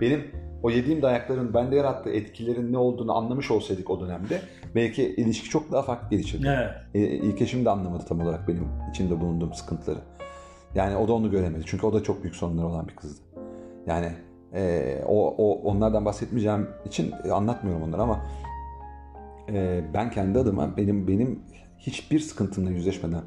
benim 0.00 0.20
o 0.62 0.70
yediğim 0.70 1.02
dayakların 1.02 1.54
bende 1.54 1.76
yarattığı 1.76 2.10
etkilerin 2.10 2.72
ne 2.72 2.78
olduğunu 2.78 3.16
anlamış 3.16 3.50
olsaydık 3.50 3.90
o 3.90 4.00
dönemde 4.00 4.40
belki 4.74 5.02
ilişki 5.02 5.48
çok 5.48 5.72
daha 5.72 5.82
farklı 5.82 6.10
gelişirdi. 6.10 6.46
Evet. 6.48 6.70
E, 6.94 7.00
ilk 7.00 7.42
eşim 7.42 7.64
de 7.64 7.70
anlamadı 7.70 8.04
tam 8.08 8.20
olarak 8.20 8.48
benim 8.48 8.68
içinde 8.90 9.20
bulunduğum 9.20 9.54
sıkıntıları. 9.54 9.98
Yani 10.74 10.96
o 10.96 11.08
da 11.08 11.12
onu 11.12 11.30
göremedi. 11.30 11.62
Çünkü 11.66 11.86
o 11.86 11.92
da 11.92 12.02
çok 12.02 12.22
büyük 12.22 12.36
sorunları 12.36 12.66
olan 12.66 12.88
bir 12.88 12.96
kızdı. 12.96 13.20
Yani 13.86 14.12
e, 14.54 14.94
o, 15.06 15.34
o 15.38 15.70
onlardan 15.70 16.04
bahsetmeyeceğim 16.04 16.68
için 16.84 17.12
anlatmıyorum 17.32 17.82
onları 17.82 18.02
ama 18.02 18.26
e, 19.48 19.84
ben 19.94 20.10
kendi 20.10 20.38
adıma 20.38 20.76
benim 20.76 21.08
benim 21.08 21.42
hiçbir 21.78 22.18
sıkıntımla 22.18 22.70
yüzleşmeden 22.70 23.22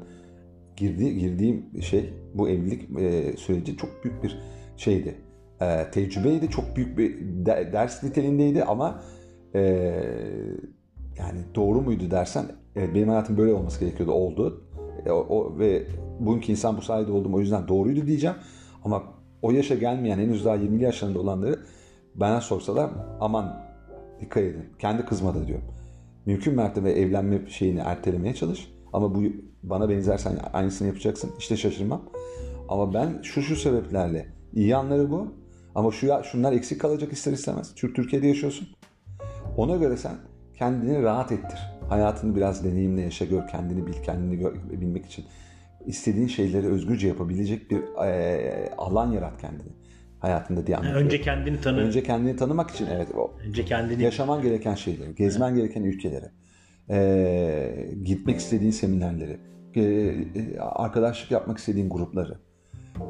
girdi, 0.76 1.18
girdiğim 1.18 1.82
şey 1.82 2.14
bu 2.34 2.48
evlilik 2.48 3.00
e, 3.00 3.36
süreci 3.36 3.76
çok 3.76 4.04
büyük 4.04 4.22
bir 4.22 4.38
şeydi. 4.76 5.14
E, 5.60 5.90
tecrübeydi, 5.90 6.50
çok 6.50 6.76
büyük 6.76 6.98
bir 6.98 7.18
de- 7.46 7.70
ders 7.72 8.02
niteliğindeydi 8.02 8.64
ama 8.64 9.02
e, 9.54 9.60
yani 11.18 11.38
doğru 11.54 11.80
muydu 11.80 12.10
dersen 12.10 12.46
evet, 12.76 12.94
benim 12.94 13.08
hayatım 13.08 13.36
böyle 13.36 13.52
olması 13.52 13.80
gerekiyordu, 13.80 14.12
oldu. 14.12 14.64
E, 15.06 15.10
o, 15.10 15.16
o- 15.18 15.58
ve 15.58 15.82
bugünkü 16.20 16.52
insan 16.52 16.76
bu 16.76 16.82
sayede 16.82 17.12
oldum 17.12 17.34
o 17.34 17.40
yüzden 17.40 17.68
doğruydu 17.68 18.06
diyeceğim. 18.06 18.36
Ama 18.84 19.02
o 19.42 19.50
yaşa 19.50 19.74
gelmeyen 19.74 20.18
henüz 20.18 20.44
daha 20.44 20.56
20'li 20.56 20.82
yaşlarında 20.84 21.18
olanları 21.18 21.58
bana 22.14 22.40
sorsalar 22.40 22.90
aman 23.20 23.62
dikkat 24.20 24.42
edin. 24.42 24.64
Kendi 24.78 25.04
kızma 25.04 25.34
da 25.34 25.46
diyorum. 25.46 25.64
Mümkün 26.26 26.54
mertebe 26.54 26.90
evlenme 26.92 27.46
şeyini 27.48 27.80
ertelemeye 27.80 28.34
çalış. 28.34 28.72
Ama 28.92 29.14
bu 29.14 29.22
bana 29.62 29.88
benzersen 29.88 30.38
aynısını 30.52 30.88
yapacaksın. 30.88 31.30
İşte 31.38 31.56
şaşırmam. 31.56 32.02
Ama 32.68 32.94
ben 32.94 33.22
şu 33.22 33.42
şu 33.42 33.56
sebeplerle 33.56 34.26
iyi 34.52 34.66
yanları 34.66 35.10
bu. 35.10 35.39
Ama 35.74 35.90
şu 35.90 36.06
ya 36.06 36.22
şunlar 36.22 36.52
eksik 36.52 36.80
kalacak 36.80 37.12
ister 37.12 37.32
istemez. 37.32 37.72
Çünkü 37.76 37.94
Türkiye'de 37.94 38.26
yaşıyorsun. 38.26 38.68
Ona 39.56 39.76
göre 39.76 39.96
sen 39.96 40.16
kendini 40.58 41.02
rahat 41.02 41.32
ettir. 41.32 41.58
Hayatını 41.88 42.36
biraz 42.36 42.64
deneyimle 42.64 43.00
yaşa 43.00 43.24
gör, 43.24 43.48
kendini 43.48 43.86
bil, 43.86 44.02
kendini 44.04 44.36
gör, 44.36 44.54
bilmek 44.70 45.06
için 45.06 45.24
istediğin 45.86 46.26
şeyleri 46.26 46.66
özgürce 46.66 47.08
yapabilecek 47.08 47.70
bir 47.70 48.04
e, 48.04 48.70
alan 48.78 49.12
yarat 49.12 49.40
kendine 49.40 49.72
hayatında 50.20 50.66
diye 50.66 50.76
anlatıyorum. 50.76 51.06
Önce 51.06 51.20
kendini 51.20 51.60
tanı. 51.60 51.80
Önce 51.80 52.02
kendini 52.02 52.36
tanımak 52.36 52.70
için 52.70 52.86
evet 52.86 53.08
o 53.14 53.32
Önce 53.46 53.64
kendini 53.64 54.02
yaşaman 54.02 54.42
gereken 54.42 54.74
şeyleri, 54.74 55.14
gezmen 55.14 55.54
gereken 55.54 55.82
ülkeleri, 55.82 56.26
e, 56.90 57.94
gitmek 58.04 58.38
istediğin 58.38 58.70
seminerleri, 58.70 59.38
e, 59.76 60.58
arkadaşlık 60.58 61.30
yapmak 61.30 61.58
istediğin 61.58 61.90
grupları 61.90 62.38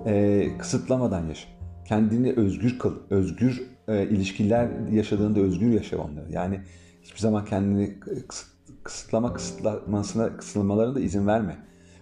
e, 0.07 0.45
kısıtlamadan 0.59 1.27
yaşa. 1.27 1.49
Kendini 1.91 2.33
özgür 2.33 2.79
kıl, 2.79 2.95
özgür 3.11 3.63
e, 3.89 4.03
ilişkiler 4.03 4.69
yaşadığında 4.93 5.41
özgür 5.41 5.73
yaşa 5.73 5.99
onları. 5.99 6.33
Yani 6.33 6.61
hiçbir 7.03 7.19
zaman 7.19 7.45
kendini 7.45 8.01
kısıt, 8.01 8.49
kısıtlama 8.83 9.33
kısıtlamasına 9.33 10.37
kısıtlamalarına 10.37 10.95
da 10.95 11.01
izin 11.01 11.27
verme. 11.27 11.57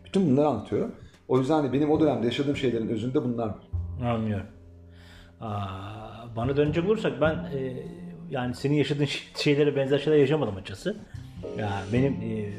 Bütün 0.04 0.30
bunları 0.30 0.46
anlatıyorum. 0.46 0.94
O 1.28 1.38
yüzden 1.38 1.64
de 1.64 1.72
benim 1.72 1.90
o 1.90 2.00
dönemde 2.00 2.26
yaşadığım 2.26 2.56
şeylerin 2.56 2.88
özünde 2.88 3.24
bunlar. 3.24 3.54
Anlıyorum. 4.04 4.46
Aa, 5.40 6.36
bana 6.36 6.56
dönecek 6.56 6.84
olursak 6.84 7.20
ben 7.20 7.34
e, 7.34 7.86
yani 8.30 8.54
senin 8.54 8.74
yaşadığın 8.74 9.08
şeylere 9.36 9.76
benzer 9.76 9.98
şeyler 9.98 10.18
yaşamadım 10.18 10.54
açıkçası. 10.54 10.96
Ya 11.58 11.70
benim 11.92 12.12
e, 12.12 12.52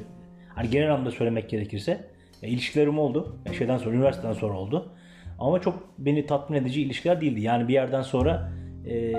hani 0.55 0.69
genel 0.69 0.93
anlamda 0.93 1.11
söylemek 1.11 1.49
gerekirse 1.49 2.07
e, 2.43 2.47
ilişkilerim 2.47 2.99
oldu. 2.99 3.35
E, 3.45 3.53
şeyden 3.53 3.77
sonra 3.77 3.95
üniversiteden 3.95 4.33
sonra 4.33 4.53
oldu. 4.53 4.91
Ama 5.39 5.62
çok 5.62 5.89
beni 5.97 6.25
tatmin 6.25 6.58
edici 6.58 6.82
ilişkiler 6.82 7.21
değildi. 7.21 7.41
Yani 7.41 7.67
bir 7.67 7.73
yerden 7.73 8.02
sonra 8.02 8.52
e, 8.89 9.13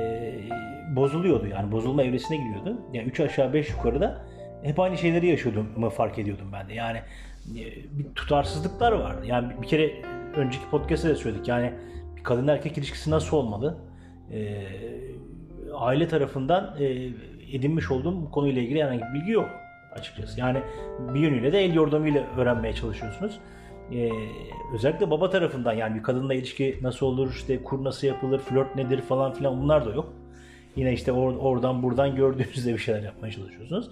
bozuluyordu. 0.96 1.46
Yani 1.46 1.72
bozulma 1.72 2.02
evresine 2.02 2.36
giriyordu. 2.36 2.80
Yani 2.92 3.08
3 3.08 3.20
aşağı 3.20 3.52
5 3.52 3.70
yukarıda 3.70 4.26
hep 4.62 4.80
aynı 4.80 4.98
şeyleri 4.98 5.26
yaşıyordum 5.26 5.90
fark 5.90 6.18
ediyordum 6.18 6.50
ben 6.52 6.68
de. 6.68 6.74
Yani 6.74 6.98
e, 7.48 7.64
bir 7.98 8.14
tutarsızlıklar 8.14 8.92
vardı. 8.92 9.26
Yani 9.26 9.52
bir 9.62 9.66
kere 9.66 9.92
önceki 10.36 10.70
podcast'ta 10.70 11.08
da 11.08 11.14
söyledik. 11.14 11.48
Yani 11.48 11.72
bir 12.16 12.22
kadın 12.22 12.48
erkek 12.48 12.78
ilişkisi 12.78 13.10
nasıl 13.10 13.36
olmalı? 13.36 13.78
E, 14.32 14.56
aile 15.74 16.08
tarafından 16.08 16.76
e, 16.80 16.84
edinmiş 17.52 17.90
olduğum 17.90 18.22
bu 18.22 18.30
konuyla 18.30 18.62
ilgili 18.62 18.82
herhangi 18.82 19.00
bir 19.00 19.20
bilgi 19.20 19.32
yok 19.32 19.48
açıkçası. 19.92 20.40
Yani 20.40 20.58
bir 21.14 21.20
yönüyle 21.20 21.52
de 21.52 21.64
el 21.64 21.74
yordamıyla 21.74 22.26
öğrenmeye 22.36 22.74
çalışıyorsunuz. 22.74 23.40
Ee, 23.92 24.10
özellikle 24.74 25.10
baba 25.10 25.30
tarafından 25.30 25.72
yani 25.72 25.94
bir 25.94 26.02
kadınla 26.02 26.34
ilişki 26.34 26.78
nasıl 26.82 27.06
olur, 27.06 27.30
işte 27.30 27.62
kur 27.62 27.84
nasıl 27.84 28.06
yapılır, 28.06 28.38
flört 28.38 28.76
nedir 28.76 29.00
falan 29.00 29.32
filan 29.32 29.62
bunlar 29.62 29.86
da 29.86 29.90
yok. 29.90 30.12
Yine 30.76 30.92
işte 30.92 31.10
or- 31.10 31.38
oradan 31.38 31.82
buradan 31.82 32.16
gördüğünüzde 32.16 32.72
bir 32.72 32.78
şeyler 32.78 33.02
yapmaya 33.02 33.30
çalışıyorsunuz. 33.30 33.90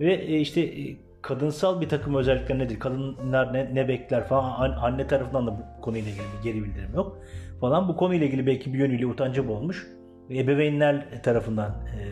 Ve 0.00 0.14
e, 0.14 0.40
işte 0.40 0.60
e, 0.60 0.96
kadınsal 1.22 1.80
bir 1.80 1.88
takım 1.88 2.14
özellikler 2.14 2.58
nedir? 2.58 2.78
Kadınlar 2.78 3.52
ne, 3.54 3.74
ne 3.74 3.88
bekler 3.88 4.24
falan. 4.24 4.70
Anne 4.70 5.06
tarafından 5.06 5.46
da 5.46 5.50
bu 5.50 5.82
konuyla 5.82 6.10
ilgili 6.10 6.24
bir 6.38 6.42
geri 6.50 6.64
bildirim 6.64 6.94
yok 6.94 7.18
falan. 7.60 7.88
Bu 7.88 7.96
konuyla 7.96 8.26
ilgili 8.26 8.46
belki 8.46 8.74
bir 8.74 8.78
yönüyle 8.78 9.06
utancı 9.06 9.52
olmuş. 9.52 9.86
Ebeveynler 10.30 11.22
tarafından 11.22 11.70
e, 11.70 12.02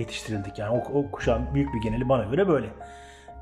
yetiştirildik. 0.00 0.58
Yani 0.58 0.78
o, 0.78 0.98
o 0.98 1.10
kuşağın 1.10 1.54
büyük 1.54 1.74
bir 1.74 1.80
geneli 1.80 2.08
bana 2.08 2.24
göre 2.24 2.48
böyle. 2.48 2.66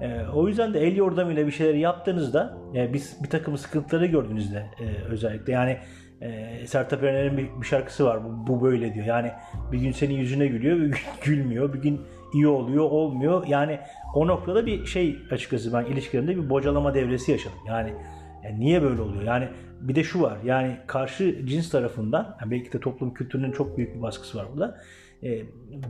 E, 0.00 0.26
o 0.34 0.48
yüzden 0.48 0.74
de 0.74 0.80
el 0.80 0.96
yordamıyla 0.96 1.46
bir 1.46 1.52
şeyler 1.52 1.74
yaptığınızda 1.74 2.58
e, 2.74 2.92
biz 2.92 3.16
bir 3.22 3.28
takım 3.28 3.58
sıkıntıları 3.58 4.06
gördüğünüzde 4.06 4.66
e, 4.80 5.04
özellikle 5.10 5.52
yani 5.52 5.78
e, 6.20 6.66
Sertab 6.66 7.02
Erener'in 7.02 7.36
bir, 7.36 7.60
bir 7.60 7.66
şarkısı 7.66 8.04
var 8.04 8.24
bu, 8.24 8.46
bu 8.46 8.62
böyle 8.62 8.94
diyor. 8.94 9.06
Yani 9.06 9.32
bir 9.72 9.78
gün 9.78 9.92
senin 9.92 10.14
yüzüne 10.14 10.46
gülüyor, 10.46 10.76
bir 10.76 10.82
gün 10.82 10.96
gülmüyor, 11.24 11.72
bir 11.74 11.78
gün 11.78 12.00
iyi 12.34 12.46
oluyor, 12.46 12.84
olmuyor. 12.84 13.46
Yani 13.46 13.78
o 14.14 14.26
noktada 14.26 14.66
bir 14.66 14.86
şey 14.86 15.18
açıkçası 15.30 15.72
ben 15.72 15.84
ilişkilerimde 15.84 16.36
bir 16.36 16.50
bocalama 16.50 16.94
devresi 16.94 17.32
yaşadım. 17.32 17.58
Yani, 17.66 17.94
yani 18.44 18.60
niye 18.60 18.82
böyle 18.82 19.02
oluyor? 19.02 19.22
Yani 19.22 19.48
bir 19.80 19.94
de 19.94 20.04
şu 20.04 20.22
var. 20.22 20.38
Yani 20.44 20.76
karşı 20.86 21.46
cins 21.46 21.70
tarafından 21.70 22.36
yani 22.40 22.50
belki 22.50 22.72
de 22.72 22.80
toplum 22.80 23.14
kültürünün 23.14 23.52
çok 23.52 23.76
büyük 23.76 23.96
bir 23.96 24.02
baskısı 24.02 24.38
var 24.38 24.46
burada. 24.52 24.80
E, 25.22 25.42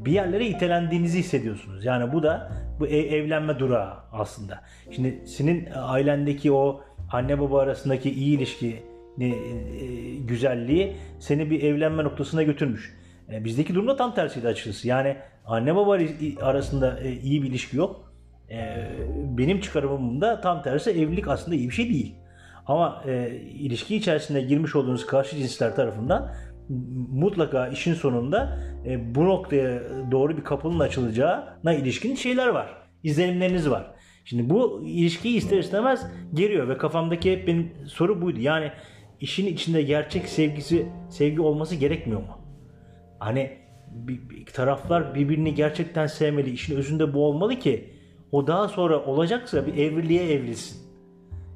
bir 0.05 0.13
yerlere 0.13 0.47
itelendiğinizi 0.47 1.19
hissediyorsunuz. 1.19 1.85
Yani 1.85 2.13
bu 2.13 2.23
da 2.23 2.53
bu 2.81 2.87
ev, 2.87 3.13
evlenme 3.13 3.59
durağı 3.59 3.95
aslında. 4.13 4.61
Şimdi 4.91 5.23
senin 5.27 5.69
ailendeki 5.75 6.53
o 6.53 6.81
anne 7.13 7.41
baba 7.41 7.61
arasındaki 7.61 8.11
iyi 8.11 8.37
ilişki 8.37 8.83
e, 9.21 9.27
e, 9.27 9.35
güzelliği 10.17 10.97
seni 11.19 11.51
bir 11.51 11.63
evlenme 11.63 12.05
noktasına 12.05 12.43
götürmüş. 12.43 12.99
E, 13.33 13.45
bizdeki 13.45 13.75
durumda 13.75 13.97
tam 13.97 14.15
tersiydi 14.15 14.49
açıkçası. 14.49 14.89
Yani 14.89 15.17
anne 15.47 15.77
baba 15.77 15.99
arasında 16.43 17.01
e, 17.01 17.13
iyi 17.13 17.43
bir 17.43 17.49
ilişki 17.49 17.77
yok. 17.77 18.13
E, 18.51 18.89
benim 19.39 19.61
çıkarımımda 19.61 20.41
tam 20.41 20.63
tersi 20.63 20.91
evlilik 20.91 21.29
aslında 21.29 21.57
iyi 21.57 21.69
bir 21.69 21.75
şey 21.75 21.89
değil. 21.89 22.15
Ama 22.67 23.03
e, 23.07 23.31
ilişki 23.37 23.97
içerisinde 23.97 24.41
girmiş 24.41 24.77
olduğunuz 24.77 25.07
karşı 25.07 25.37
cinsler 25.37 25.77
tarafından 25.77 26.35
mutlaka 27.13 27.69
işin 27.69 27.95
sonunda 27.95 28.59
e, 28.87 29.15
bu 29.15 29.25
noktaya 29.25 29.83
doğru 30.11 30.37
bir 30.37 30.45
kapının 30.45 30.79
açılacağına 30.81 31.73
ilişkin 31.73 32.15
şeyler 32.15 32.49
var. 32.49 32.75
İzlenimleriniz 33.03 33.71
var. 33.71 33.91
Şimdi 34.25 34.51
bu 34.51 34.83
ilişkiyi 34.85 35.37
ister 35.37 35.59
istemez 35.59 36.07
geriyor 36.35 36.69
ve 36.69 36.79
kafamdaki 36.79 37.33
hep 37.33 37.47
benim 37.47 37.73
soru 37.87 38.23
buydu. 38.23 38.41
Yani 38.41 38.73
işin 39.21 39.47
içinde 39.47 39.83
gerçek 39.83 40.29
sevgisi 40.29 40.87
sevgi 41.11 41.41
olması 41.41 41.75
gerekmiyor 41.75 42.21
mu? 42.21 42.39
Hani 43.19 43.51
bir, 43.91 44.31
bir 44.31 44.47
taraflar 44.47 45.15
birbirini 45.15 45.55
gerçekten 45.55 46.07
sevmeli. 46.07 46.51
İşin 46.51 46.77
özünde 46.77 47.15
bu 47.15 47.25
olmalı 47.25 47.59
ki 47.59 47.91
o 48.33 48.47
daha 48.47 48.69
sonra 48.69 49.05
olacaksa 49.05 49.67
bir 49.67 49.75
evliliğe 49.75 50.33
evrilsin. 50.33 50.89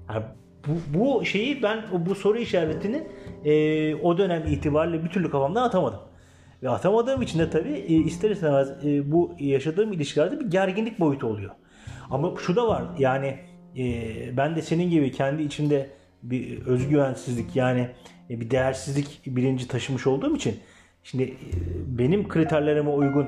Yani 0.09 0.25
bu, 0.67 0.99
bu 0.99 1.25
şeyi 1.25 1.63
ben 1.63 1.85
bu 2.07 2.15
soru 2.15 2.39
işaretini 2.39 3.03
e, 3.45 3.95
o 3.95 4.19
dönem 4.19 4.47
itibariyle 4.47 5.05
bir 5.05 5.09
türlü 5.09 5.31
kafamdan 5.31 5.63
atamadım. 5.63 6.01
Ve 6.63 6.71
atamadığım 6.71 7.23
için 7.23 7.39
de 7.39 7.51
tabii 7.51 7.73
e, 7.73 7.95
ister 7.95 8.31
istemez 8.31 8.71
e, 8.85 9.13
bu 9.13 9.35
yaşadığım 9.39 9.93
ilişkilerde 9.93 10.41
bir 10.41 10.51
gerginlik 10.51 11.01
boyutu 11.01 11.27
oluyor. 11.27 11.51
Ama 12.11 12.33
şu 12.47 12.57
da 12.57 12.69
var 12.69 12.83
yani 12.99 13.39
e, 13.77 14.37
ben 14.37 14.57
de 14.57 14.63
senin 14.63 14.91
gibi 14.91 15.13
kendi 15.13 15.43
içimde 15.43 15.91
bir 16.23 16.67
özgüvensizlik 16.67 17.57
yani 17.57 17.89
e, 18.31 18.41
bir 18.41 18.51
değersizlik 18.51 19.21
bilinci 19.27 19.69
taşımış 19.69 20.07
olduğum 20.07 20.37
için 20.37 20.57
şimdi 21.03 21.35
benim 21.87 22.29
kriterlerime 22.29 22.91
uygun 22.91 23.27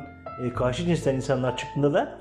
karşı 0.57 0.85
cinsten 0.85 1.15
insanlar 1.15 1.57
çıktığında 1.57 1.95
da 1.95 2.19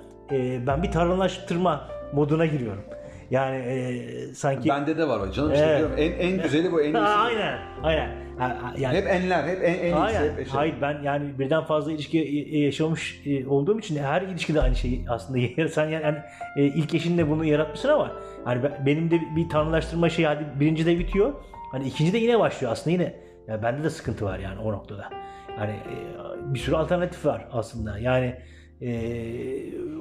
ben 0.67 0.84
bir 0.84 0.91
tanrılaştırma 0.91 1.88
moduna 2.13 2.45
giriyorum. 2.45 2.84
Yani 3.33 3.57
e, 3.57 4.33
sanki... 4.33 4.69
Bende 4.69 4.97
de 4.97 5.07
var 5.07 5.19
o 5.19 5.31
canım 5.31 5.53
işte 5.53 5.65
evet. 5.79 5.89
En, 5.97 6.27
en 6.29 6.41
güzeli 6.41 6.71
bu 6.71 6.81
en 6.81 6.85
iyisi. 6.85 6.99
aynen 6.99 7.59
aynen. 7.83 8.23
Yani, 8.77 8.97
hep 8.97 9.07
enler 9.07 9.43
hep 9.43 9.63
en, 9.63 9.73
en 9.73 9.93
aynen. 9.93 10.23
iyisi. 10.23 10.41
Hep 10.41 10.47
Hayır 10.47 10.75
ben 10.81 11.01
yani 11.03 11.39
birden 11.39 11.63
fazla 11.63 11.91
ilişki 11.91 12.17
yaşamış 12.51 13.21
e, 13.25 13.47
olduğum 13.47 13.79
için 13.79 13.97
her 13.97 14.21
ilişkide 14.21 14.61
aynı 14.61 14.75
şeyi 14.75 15.05
aslında 15.09 15.67
sen 15.69 15.89
yani, 15.89 16.03
yani 16.03 16.17
e, 16.57 16.63
ilk 16.63 16.93
eşinle 16.93 17.29
bunu 17.29 17.45
yaratmışsın 17.45 17.89
ama 17.89 18.11
hani 18.45 18.61
benim 18.85 19.11
de 19.11 19.19
bir 19.35 19.49
tanrılaştırma 19.49 20.09
şey 20.09 20.25
hadi 20.25 20.45
birinci 20.59 20.85
de 20.85 20.99
bitiyor. 20.99 21.33
Hani 21.71 21.87
ikinci 21.87 22.13
de 22.13 22.17
yine 22.17 22.39
başlıyor 22.39 22.71
aslında 22.71 22.91
yine. 22.91 23.13
Yani 23.47 23.63
bende 23.63 23.83
de 23.83 23.89
sıkıntı 23.89 24.25
var 24.25 24.39
yani 24.39 24.59
o 24.59 24.71
noktada. 24.71 25.09
Yani 25.59 25.71
e, 25.71 26.53
bir 26.53 26.59
sürü 26.59 26.75
alternatif 26.75 27.25
var 27.25 27.47
aslında. 27.51 27.99
Yani 27.99 28.35
e, 28.81 28.91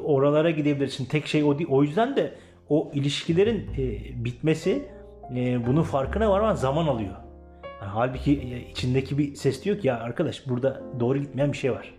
oralara 0.04 0.50
gidebilirsin. 0.50 1.04
Tek 1.04 1.26
şey 1.26 1.44
o 1.44 1.58
değil. 1.58 1.70
O 1.70 1.82
yüzden 1.82 2.16
de 2.16 2.34
o 2.72 2.90
ilişkilerin 2.94 3.70
e, 3.78 4.24
bitmesi 4.24 4.82
e, 5.36 5.66
bunun 5.66 5.82
farkına 5.82 6.30
varman 6.30 6.54
zaman 6.54 6.86
alıyor. 6.86 7.14
Yani 7.80 7.90
halbuki 7.90 8.32
e, 8.32 8.70
içindeki 8.70 9.18
bir 9.18 9.34
ses 9.34 9.64
diyor 9.64 9.78
ki 9.78 9.86
ya 9.86 10.00
arkadaş 10.00 10.48
burada 10.48 10.82
doğru 11.00 11.18
gitmeyen 11.18 11.52
bir 11.52 11.56
şey 11.56 11.72
var. 11.72 11.94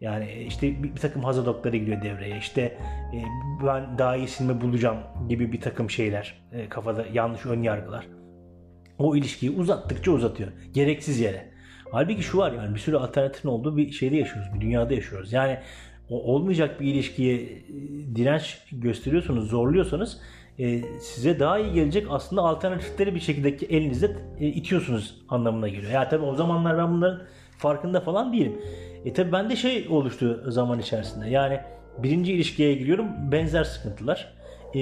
Yani 0.00 0.24
e, 0.24 0.42
işte 0.44 0.82
bir, 0.82 0.94
bir 0.94 1.00
takım 1.00 1.24
hazırlıkları 1.24 1.76
giriyor 1.76 2.02
devreye. 2.02 2.38
İşte 2.38 2.62
e, 3.14 3.18
ben 3.66 3.98
daha 3.98 4.16
iyisini 4.16 4.60
bulacağım 4.60 4.98
gibi 5.28 5.52
bir 5.52 5.60
takım 5.60 5.90
şeyler. 5.90 6.48
E, 6.52 6.68
kafada 6.68 7.06
yanlış 7.12 7.46
ön 7.46 7.62
yargılar. 7.62 8.06
O 8.98 9.16
ilişkiyi 9.16 9.50
uzattıkça 9.50 10.10
uzatıyor. 10.10 10.52
Gereksiz 10.72 11.20
yere. 11.20 11.50
Halbuki 11.92 12.22
şu 12.22 12.38
var 12.38 12.52
yani 12.52 12.74
bir 12.74 12.80
sürü 12.80 12.96
alternatifin 12.96 13.48
olduğu 13.48 13.76
bir 13.76 13.90
şeyde 13.90 14.16
yaşıyoruz. 14.16 14.54
Bir 14.54 14.60
dünyada 14.60 14.94
yaşıyoruz. 14.94 15.32
Yani 15.32 15.58
o 16.10 16.34
olmayacak 16.34 16.80
bir 16.80 16.86
ilişkiye 16.86 17.36
e, 17.36 17.58
direnç 18.14 18.58
gösteriyorsanız, 18.72 19.44
zorluyorsanız 19.44 20.20
e, 20.58 20.82
size 21.00 21.40
daha 21.40 21.58
iyi 21.58 21.72
gelecek 21.72 22.06
aslında 22.10 22.42
alternatifleri 22.42 23.14
bir 23.14 23.20
şekilde 23.20 23.48
elinizde 23.76 24.16
e, 24.40 24.46
itiyorsunuz 24.46 25.14
anlamına 25.28 25.68
geliyor. 25.68 25.92
Ya 25.92 26.08
tabii 26.08 26.24
o 26.24 26.34
zamanlar 26.34 26.78
ben 26.78 26.92
bunların 26.92 27.22
farkında 27.58 28.00
falan 28.00 28.32
değilim. 28.32 28.60
E 29.04 29.12
tabii 29.12 29.32
bende 29.32 29.56
şey 29.56 29.86
oluştu 29.90 30.44
zaman 30.48 30.78
içerisinde. 30.78 31.28
Yani 31.28 31.60
birinci 31.98 32.32
ilişkiye 32.32 32.74
giriyorum 32.74 33.06
benzer 33.32 33.64
sıkıntılar. 33.64 34.38
e, 34.74 34.80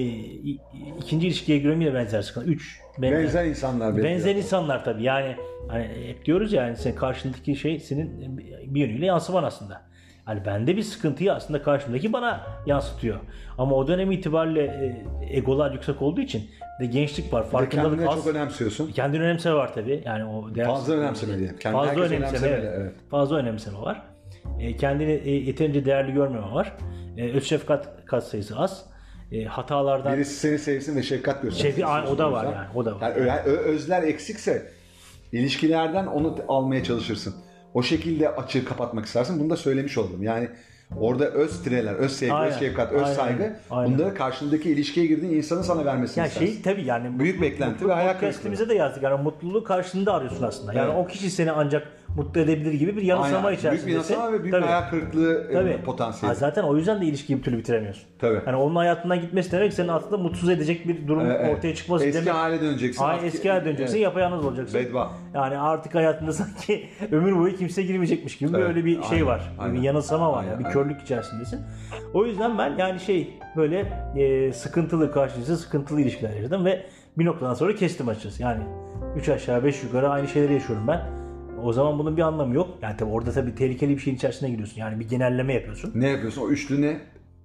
ikinci 0.98 1.26
ilişkiye 1.26 1.58
göre 1.58 1.74
yine 1.74 1.94
benzer 1.94 2.22
sıkıntı. 2.22 2.46
Üç. 2.46 2.80
benzer. 2.98 3.18
Benzer 3.22 3.44
insanlar 3.44 3.96
bekliyor. 3.96 4.14
Benzer 4.14 4.34
insanlar 4.34 4.84
tabii. 4.84 5.02
Yani 5.02 5.36
hani 5.68 5.88
hep 6.06 6.24
diyoruz 6.24 6.52
ya 6.52 6.66
yani 6.66 6.76
senin 6.76 6.96
karşındaki 6.96 7.56
şey 7.56 7.80
senin 7.80 8.38
bir 8.74 8.80
yönüyle 8.80 9.06
yansıman 9.06 9.44
aslında. 9.44 9.86
Yani 10.28 10.44
bende 10.46 10.76
bir 10.76 10.82
sıkıntıyı 10.82 11.32
aslında 11.34 11.62
karşımdaki 11.62 12.12
bana 12.12 12.40
yansıtıyor. 12.66 13.20
Ama 13.58 13.76
o 13.76 13.86
dönem 13.88 14.12
itibariyle 14.12 14.62
e, 14.62 15.36
egolar 15.36 15.72
yüksek 15.72 16.02
olduğu 16.02 16.20
için 16.20 16.50
de 16.80 16.86
gençlik 16.86 17.32
var, 17.32 17.50
farkındalık 17.50 17.90
kendine 17.90 18.08
az. 18.08 18.14
çok 18.16 18.26
önemsiyorsun. 18.26 18.92
Kendini 18.92 19.22
önemseme 19.22 19.54
var 19.54 19.74
tabii. 19.74 20.02
Yani 20.04 20.24
o 20.24 20.54
değer- 20.54 20.66
Fazla 20.66 20.94
önemseme 20.94 21.38
diyelim. 21.38 21.56
Kendini 21.58 21.86
Fazla 21.86 22.02
önemseme, 22.02 22.48
evet. 22.48 22.72
evet. 22.76 22.92
Fazla 23.10 23.36
önemseme 23.36 23.78
var. 23.78 24.02
E, 24.60 24.76
kendini 24.76 25.12
e, 25.12 25.30
yeterince 25.30 25.84
değerli 25.84 26.12
görmeme 26.12 26.52
var. 26.52 26.72
E, 27.16 27.32
öz 27.32 27.44
şefkat 27.44 28.06
kat 28.06 28.24
sayısı 28.26 28.58
az. 28.58 28.84
E, 29.32 29.44
hatalardan 29.44 30.16
Birisi 30.16 30.34
seni 30.34 30.58
sevsin 30.58 30.96
ve 30.96 31.02
şefkat 31.02 31.42
göstersin. 31.42 31.80
Şefkat- 31.82 32.08
o 32.08 32.18
da 32.18 32.32
var 32.32 32.44
yani, 32.44 32.66
o 32.74 32.84
da 32.84 33.00
var. 33.00 33.16
Yani 33.16 33.40
özler 33.40 34.02
eksikse 34.02 34.70
ilişkilerden 35.32 36.06
onu 36.06 36.38
almaya 36.48 36.84
çalışırsın. 36.84 37.34
O 37.76 37.82
şekilde 37.82 38.28
açığı 38.34 38.64
kapatmak 38.64 39.06
istersin. 39.06 39.40
Bunu 39.40 39.50
da 39.50 39.56
söylemiş 39.56 39.98
oldum. 39.98 40.22
Yani 40.22 40.48
orada 41.00 41.24
öz 41.30 41.62
tireler, 41.62 41.94
öz 41.94 42.12
sevgi, 42.12 42.32
Aynen, 42.32 42.52
öz 42.54 42.58
şefkat, 42.58 42.92
öz 42.92 43.02
aynen, 43.02 43.14
saygı 43.14 43.56
aynen. 43.70 43.98
bunları 43.98 44.14
karşındaki 44.14 44.70
ilişkiye 44.70 45.06
girdiğin 45.06 45.32
insanın 45.34 45.62
sana 45.62 45.84
vermesini 45.84 46.20
Ya 46.22 46.26
istersin. 46.26 46.46
şey 46.52 46.62
tabii 46.62 46.84
yani 46.84 47.18
Büyük 47.18 47.36
mutlu- 47.36 47.42
beklenti 47.42 47.72
mutlu 47.74 47.88
ve 47.88 47.92
hayal 47.92 48.12
podcast'imize 48.14 48.68
de 48.68 48.74
yazdık. 48.74 49.02
Yani 49.02 49.22
mutluluğu 49.22 49.64
karşında 49.64 50.12
arıyorsun 50.14 50.42
aslında. 50.42 50.72
Yani 50.72 50.90
Evet. 50.94 51.04
o 51.04 51.06
kişi 51.06 51.30
seni 51.30 51.52
ancak 51.52 51.86
mutlu 52.16 52.40
edebilir 52.40 52.72
gibi 52.72 52.96
bir 52.96 53.02
yanılsama 53.02 53.48
Aynen. 53.48 53.72
Büyük 53.72 53.86
bir 53.86 53.92
yanılsama 53.92 54.32
ve 54.32 54.42
büyük 54.42 54.52
Tabii. 54.54 54.62
bir 54.62 54.68
hayal 54.68 54.90
kırıklığı 54.90 55.46
e, 55.50 55.52
Tabii. 55.52 55.82
potansiyeli. 55.84 56.34
Ha, 56.34 56.34
zaten 56.34 56.62
o 56.62 56.76
yüzden 56.76 57.00
de 57.00 57.04
ilişkiyi 57.06 57.38
bir 57.38 57.42
türlü 57.42 57.58
bitiremiyorsun. 57.58 58.04
Tabii. 58.18 58.40
Yani 58.46 58.56
onun 58.56 58.76
hayatından 58.76 59.20
gitmesi 59.20 59.52
demek 59.52 59.72
senin 59.72 59.88
aslında 59.88 60.16
mutsuz 60.18 60.50
edecek 60.50 60.88
bir 60.88 61.08
durum 61.08 61.26
evet. 61.26 61.56
ortaya 61.56 61.74
çıkması 61.74 62.06
Eski 62.06 62.20
demek. 62.26 62.34
hale 62.34 62.60
döneceksin. 62.60 63.04
Aynen 63.04 63.14
Artık- 63.14 63.34
eski 63.34 63.50
hale 63.50 63.64
döneceksin, 63.64 63.94
Evet. 63.94 64.04
yapayalnız 64.04 64.44
olacaksın. 64.44 64.80
Bedba. 64.80 65.10
Yani 65.34 65.58
artık 65.58 65.94
hayatında 65.94 66.32
sanki 66.32 66.88
ömür 67.12 67.38
boyu 67.38 67.56
kimse 67.56 67.82
girmeyecekmiş 67.82 68.38
gibi 68.38 68.50
Evet, 68.50 68.68
böyle 68.68 68.84
bir 68.84 69.02
şey 69.02 69.18
aynen, 69.18 69.26
var. 69.26 69.52
aynen. 69.58 69.74
Bir 69.74 69.82
yanılsama 69.82 70.32
var, 70.32 70.38
Aynen, 70.40 70.50
yani, 70.52 70.64
bir 70.64 70.70
körlük 70.70 71.02
içerisindesin. 71.02 71.60
O 72.14 72.26
yüzden 72.26 72.58
ben 72.58 72.76
yani 72.78 73.00
şey 73.00 73.38
böyle 73.56 73.80
e, 74.16 74.52
sıkıntılı 74.52 75.12
karşılıklı 75.12 75.56
sıkıntılı 75.56 76.00
ilişkiler 76.00 76.30
yaşadım 76.30 76.64
ve 76.64 76.86
bir 77.18 77.24
noktadan 77.24 77.54
sonra 77.54 77.74
kestim 77.74 78.08
açıkçası. 78.08 78.42
Yani 78.42 78.62
3 79.16 79.28
aşağı 79.28 79.64
5 79.64 79.82
yukarı 79.82 80.08
aynı 80.08 80.28
şeyleri 80.28 80.52
yaşıyorum 80.54 80.88
ben. 80.88 81.25
O 81.66 81.72
zaman 81.72 81.98
bunun 81.98 82.16
bir 82.16 82.22
anlamı 82.22 82.54
yok. 82.54 82.68
Yani 82.82 82.96
tabii 82.96 83.10
orada 83.10 83.32
tabii 83.32 83.54
tehlikeli 83.54 83.90
bir 83.94 83.98
şeyin 83.98 84.16
içerisine 84.16 84.50
giriyorsun. 84.50 84.80
Yani 84.80 85.00
bir 85.00 85.08
genelleme 85.08 85.54
yapıyorsun. 85.54 85.92
Ne 85.94 86.08
yapıyorsun? 86.08 86.42
O 86.42 86.48
üçlü 86.48 86.82
ne? 86.82 86.96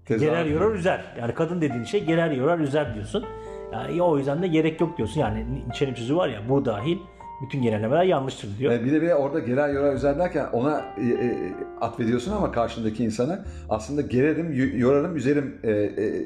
Tezahür. 0.05 0.31
Gerer 0.31 0.45
yorar 0.45 0.75
üzer. 0.75 1.05
Yani 1.19 1.33
kadın 1.33 1.61
dediğin 1.61 1.83
şey 1.83 2.05
gerer 2.05 2.31
yorar 2.31 2.59
üzer 2.59 2.93
diyorsun. 2.95 3.25
Yani 3.73 4.01
o 4.01 4.17
yüzden 4.17 4.41
de 4.43 4.47
gerek 4.47 4.81
yok 4.81 4.97
diyorsun. 4.97 5.21
Yani 5.21 5.45
Nietzsche'nin 5.53 5.93
sözü 5.93 6.15
var 6.15 6.29
ya 6.29 6.39
bu 6.49 6.65
dahil 6.65 6.97
bütün 7.43 7.61
genellemeler 7.61 8.03
yanlıştır 8.03 8.57
diyor. 8.59 8.71
E, 8.73 8.85
Bir 8.85 8.91
de 8.91 9.01
bir 9.01 9.11
orada 9.11 9.39
gerer 9.39 9.69
yorar 9.69 9.93
üzer 9.93 10.19
derken 10.19 10.45
ona 10.53 10.85
e, 10.97 11.05
e, 11.25 11.53
atfediyorsun 11.81 12.31
ama 12.31 12.51
karşındaki 12.51 13.03
insana 13.03 13.45
aslında 13.69 14.01
gererim, 14.01 14.53
yorarım, 14.79 15.15
üzerim 15.15 15.59
e, 15.63 15.71
e, 15.71 16.25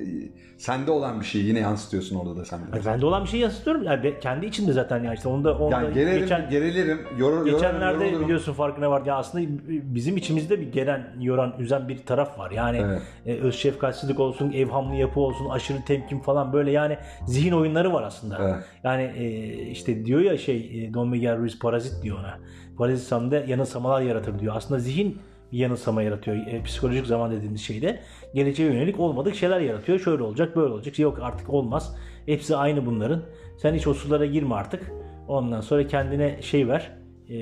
sende 0.58 0.92
olan 0.92 1.20
bir 1.20 1.26
şeyi 1.26 1.46
yine 1.46 1.60
yansıtıyorsun 1.60 2.16
orada 2.16 2.38
da 2.38 2.46
sende. 2.46 2.64
Yani 2.74 2.86
bende 2.86 3.06
olan 3.06 3.24
bir 3.24 3.30
şeyi 3.30 3.44
yansıtıyorum. 3.44 3.84
Yani 3.84 4.04
be- 4.04 4.20
kendi 4.20 4.46
içimde 4.46 4.74
zaten 4.74 5.04
yani 5.04 5.16
işte 5.16 5.30
onda, 5.30 5.58
onda 5.58 5.82
Yani 5.82 5.94
gererim, 5.94 6.20
geçen 6.22 6.50
gerilirim, 6.50 7.00
yorur, 7.18 7.46
geçenlerde 7.46 8.04
yorulurum. 8.04 8.24
biliyorsun 8.24 8.54
farkına 8.54 8.92
vardı. 8.92 9.10
Ya 9.10 9.16
aslında 9.16 9.46
bizim 9.68 10.18
içimizde 10.18 10.62
bir 10.62 10.72
gelen, 10.72 11.08
yoran, 11.20 11.54
üzen 11.60 11.88
bir 11.90 11.98
taraf 11.98 12.40
var. 12.40 12.52
Yani 12.52 12.78
Evet. 12.86 13.02
e, 13.26 13.34
öz 13.42 13.56
şefkatsizlik 13.56 14.20
olsun, 14.20 14.52
evhamlı 14.52 14.96
yapı 14.96 15.20
olsun, 15.20 15.50
aşırı 15.50 15.78
temkin 15.88 16.20
falan 16.20 16.54
böyle 16.54 16.72
yani 16.72 16.98
zihin 17.28 17.52
oyunları 17.52 17.94
var 17.94 18.04
aslında. 18.04 18.38
Evet. 18.44 18.64
Yani 18.84 19.04
e, 19.18 19.50
işte 19.70 20.06
diyor 20.06 20.22
ya 20.22 20.38
şey 20.38 20.86
e, 20.86 20.94
Don 20.94 21.10
Miguel 21.10 21.38
Ruiz 21.38 21.60
parazit 21.60 22.04
diyor 22.04 22.20
ona. 22.20 22.38
Parazit 22.78 23.08
zamanda 23.08 23.36
yanılsamalar 23.36 24.02
yaratır 24.02 24.40
diyor. 24.40 24.54
Aslında 24.58 24.80
zihin 24.80 25.18
yanılsama 25.58 26.02
yaratıyor. 26.04 26.48
E, 26.48 26.64
psikolojik 26.64 27.06
zaman 27.06 27.32
dediğimiz 27.32 27.62
şeyde 27.62 28.00
geleceğe 28.34 28.72
yönelik 28.72 29.00
olmadık 29.00 29.36
şeyler 29.36 29.60
yaratıyor. 29.60 30.00
Şöyle 30.00 30.24
olacak, 30.24 30.56
böyle 30.56 30.74
olacak. 30.74 31.00
Yok 31.00 31.20
artık 31.22 31.50
olmaz. 31.50 31.96
Hepsi 32.26 32.56
aynı 32.56 32.86
bunların. 32.86 33.22
Sen 33.58 33.74
hiç 33.74 33.88
o 33.88 33.94
sulara 33.94 34.26
girme 34.26 34.56
artık. 34.56 34.92
Ondan 35.28 35.62
sonra 35.62 35.88
kendine 35.88 36.42
şey 36.42 36.68
ver. 36.68 36.92
e, 37.30 37.38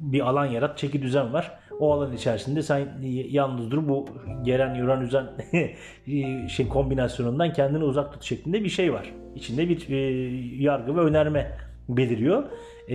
bir 0.00 0.28
alan 0.28 0.46
yarat, 0.46 0.78
çeki 0.78 1.02
düzen 1.02 1.32
var. 1.32 1.58
O 1.80 1.92
alan 1.92 2.12
içerisinde 2.12 2.62
sen 2.62 2.88
yalnız 3.28 3.70
dur 3.70 3.88
bu 3.88 4.06
gelen 4.42 4.74
yoran 4.74 5.00
üzen 5.00 5.26
şey 6.48 6.68
kombinasyonundan 6.68 7.52
kendini 7.52 7.84
uzak 7.84 8.12
tut 8.12 8.22
şeklinde 8.22 8.64
bir 8.64 8.68
şey 8.68 8.92
var. 8.92 9.12
İçinde 9.34 9.68
bir 9.68 9.90
e, 9.90 9.96
yargı 10.62 10.96
ve 10.96 11.00
önerme 11.00 11.58
beliriyor. 11.88 12.44
E, 12.88 12.94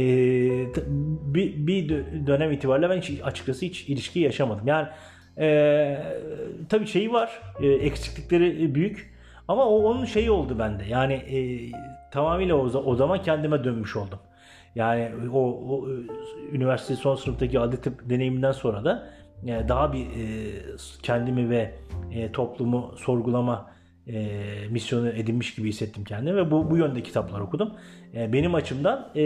bir, 1.33 1.67
bir 1.67 1.89
dö- 1.89 2.27
dönem 2.27 2.51
itibariyle 2.51 2.89
ben 2.89 3.01
hiç, 3.01 3.21
açıkçası 3.23 3.65
hiç 3.65 3.89
ilişki 3.89 4.19
yaşamadım. 4.19 4.67
Yani 4.67 4.87
e, 5.37 5.97
tabii 6.69 6.87
şeyi 6.87 7.13
var, 7.13 7.41
e, 7.61 7.67
eksiklikleri 7.67 8.75
büyük 8.75 9.13
ama 9.47 9.65
o 9.65 9.83
onun 9.83 10.05
şeyi 10.05 10.31
oldu 10.31 10.59
bende. 10.59 10.83
Yani 10.85 11.13
e, 11.13 11.37
tamamıyla 12.11 12.55
o, 12.55 12.61
o 12.61 12.95
zaman 12.95 13.21
kendime 13.21 13.63
dönmüş 13.63 13.95
oldum. 13.95 14.19
Yani 14.75 15.09
o, 15.33 15.39
o 15.39 15.89
e, 15.89 15.93
üniversite 16.51 16.95
son 16.95 17.15
sınıftaki 17.15 17.59
adli 17.59 17.81
tıp 17.81 18.09
deneyiminden 18.09 18.51
sonra 18.51 18.85
da 18.85 19.09
e, 19.47 19.67
daha 19.67 19.93
bir 19.93 20.05
e, 20.05 20.55
kendimi 21.03 21.49
ve 21.49 21.75
e, 22.11 22.31
toplumu 22.31 22.93
sorgulama 22.97 23.71
e, 24.07 24.31
misyonu 24.69 25.09
edinmiş 25.09 25.55
gibi 25.55 25.69
hissettim 25.69 26.03
kendimi 26.03 26.37
ve 26.37 26.51
bu 26.51 26.71
bu 26.71 26.77
yönde 26.77 27.03
kitaplar 27.03 27.39
okudum. 27.39 27.73
E, 28.14 28.34
benim 28.34 28.55
açımdan 28.55 29.07
e, 29.16 29.22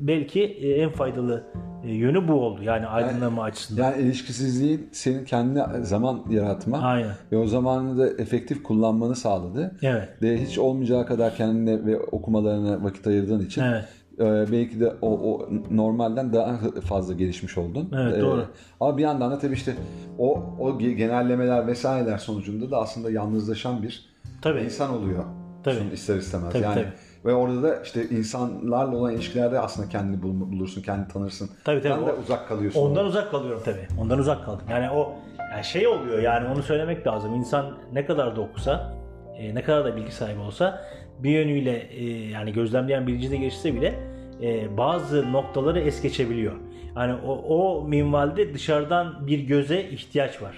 belki 0.00 0.42
e, 0.42 0.70
en 0.74 0.90
faydalı 0.90 1.44
e, 1.84 1.94
yönü 1.94 2.28
bu 2.28 2.32
oldu. 2.32 2.62
Yani 2.62 2.86
aydınlanma 2.86 3.42
açısından. 3.42 3.82
Yani 3.84 4.02
ilişkisizliğin 4.02 4.88
senin 4.92 5.24
kendine 5.24 5.64
zaman 5.82 6.22
yaratma 6.30 6.78
Aynen. 6.78 7.12
ve 7.32 7.36
o 7.36 7.46
zamanı 7.46 7.98
da 7.98 8.08
efektif 8.22 8.62
kullanmanı 8.62 9.16
sağladı. 9.16 9.76
Evet. 9.82 10.08
Ve 10.22 10.42
hiç 10.42 10.58
olmayacağı 10.58 11.06
kadar 11.06 11.36
kendine 11.36 11.86
ve 11.86 12.00
okumalarına 12.00 12.84
vakit 12.84 13.06
ayırdığın 13.06 13.40
için 13.40 13.62
Evet. 13.62 13.84
e, 14.18 14.52
belki 14.52 14.80
de 14.80 14.92
o, 15.02 15.08
o 15.32 15.48
normalden 15.70 16.32
daha 16.32 16.56
fazla 16.84 17.14
gelişmiş 17.14 17.58
oldun. 17.58 17.88
Evet, 18.02 18.16
E, 18.16 18.20
doğru. 18.20 18.44
Ama 18.80 18.98
bir 18.98 19.02
yandan 19.02 19.30
da 19.30 19.38
tabii 19.38 19.54
işte 19.54 19.74
o, 20.18 20.42
o 20.60 20.70
ge- 20.70 20.94
genellemeler 20.94 21.66
vesaireler 21.66 22.18
sonucunda 22.18 22.70
da 22.70 22.78
aslında 22.78 23.10
yalnızlaşan 23.10 23.82
bir 23.82 24.06
Tabii. 24.42 24.60
insan 24.60 24.90
oluyor. 24.94 25.24
Tabii. 25.64 25.76
ister 25.94 26.16
istemez. 26.16 26.52
Tabii, 26.52 26.62
yani 26.62 26.74
tabii. 26.74 26.86
Ve 27.24 27.34
orada 27.34 27.62
da 27.62 27.82
işte 27.82 28.08
insanlarla 28.08 28.96
olan 28.96 29.14
ilişkilerde 29.14 29.60
aslında 29.60 29.88
kendini 29.88 30.22
bul- 30.22 30.52
bulursun, 30.52 30.82
kendini 30.82 31.08
tanırsın. 31.08 31.50
Tabii, 31.64 31.82
tabii. 31.82 31.94
Sen 31.94 32.06
de 32.06 32.12
uzak 32.12 32.48
kalıyorsun. 32.48 32.80
Ondan 32.80 33.06
uzak 33.06 33.30
kalıyorum 33.30 33.62
tabii. 33.64 33.86
Ondan 34.00 34.18
uzak 34.18 34.44
kaldım. 34.44 34.66
Yani 34.70 34.90
o 34.90 35.14
yani 35.52 35.64
şey 35.64 35.86
oluyor 35.86 36.18
yani 36.18 36.48
onu 36.48 36.62
söylemek 36.62 37.06
lazım. 37.06 37.34
İnsan 37.34 37.78
ne 37.92 38.06
kadar 38.06 38.36
da 38.36 38.40
okusa, 38.40 38.94
e, 39.38 39.54
ne 39.54 39.62
kadar 39.62 39.84
da 39.84 39.96
bilgi 39.96 40.12
sahibi 40.12 40.40
olsa 40.40 40.84
bir 41.18 41.30
yönüyle 41.30 41.76
e, 41.90 42.04
yani 42.28 42.52
gözlemleyen 42.52 43.06
bilinci 43.06 43.30
de 43.30 43.36
geçse 43.36 43.74
bile 43.74 43.94
e, 44.42 44.76
bazı 44.76 45.32
noktaları 45.32 45.80
es 45.80 46.02
geçebiliyor. 46.02 46.52
Yani 46.96 47.14
o, 47.26 47.32
o 47.32 47.84
minvalde 47.88 48.54
dışarıdan 48.54 49.26
bir 49.26 49.38
göze 49.38 49.82
ihtiyaç 49.82 50.42
var. 50.42 50.56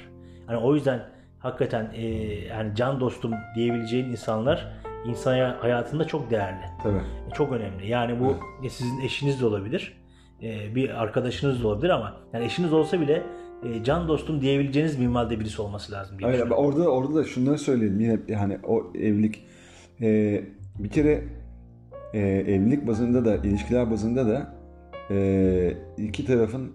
Yani 0.49 0.59
o 0.59 0.75
yüzden 0.75 1.01
hakikaten 1.39 1.91
e, 1.95 2.07
yani 2.45 2.75
can 2.77 3.01
dostum 3.01 3.33
diyebileceğin 3.57 4.05
insanlar 4.05 4.73
insan 5.07 5.55
hayatında 5.61 6.07
çok 6.07 6.31
değerli. 6.31 6.65
Tabii. 6.83 7.01
Çok 7.35 7.53
önemli. 7.53 7.89
Yani 7.89 8.21
bu 8.21 8.37
e, 8.67 8.71
sizin 8.71 9.01
eşiniz 9.01 9.41
de 9.41 9.47
olabilir. 9.47 9.97
e, 10.43 10.75
Bir 10.75 11.03
arkadaşınız 11.03 11.63
da 11.63 11.69
olabilir 11.69 11.91
ama 11.91 12.17
yani 12.33 12.45
eşiniz 12.45 12.73
olsa 12.73 13.01
bile 13.01 13.23
e, 13.65 13.85
can 13.85 14.09
dostum 14.09 14.41
diyebileceğiniz 14.41 14.99
minvalde 14.99 15.41
birisi 15.41 15.63
olması 15.63 15.93
lazım 15.93 16.19
diye 16.19 16.31
Hayır, 16.31 16.51
orada 16.51 16.89
orada 16.89 17.15
da 17.15 17.25
şunları 17.25 17.59
söyleyelim 17.59 18.01
yine 18.01 18.21
yani 18.29 18.59
o 18.67 18.93
evlilik 18.95 19.45
e, 20.01 20.41
bir 20.79 20.89
kere 20.89 21.25
e, 22.15 22.21
evlilik 22.21 22.87
bazında 22.87 23.25
da 23.25 23.37
ilişkiler 23.37 23.91
bazında 23.91 24.27
da 24.27 24.55
e, 25.11 25.77
iki 25.99 26.27
tarafın 26.27 26.73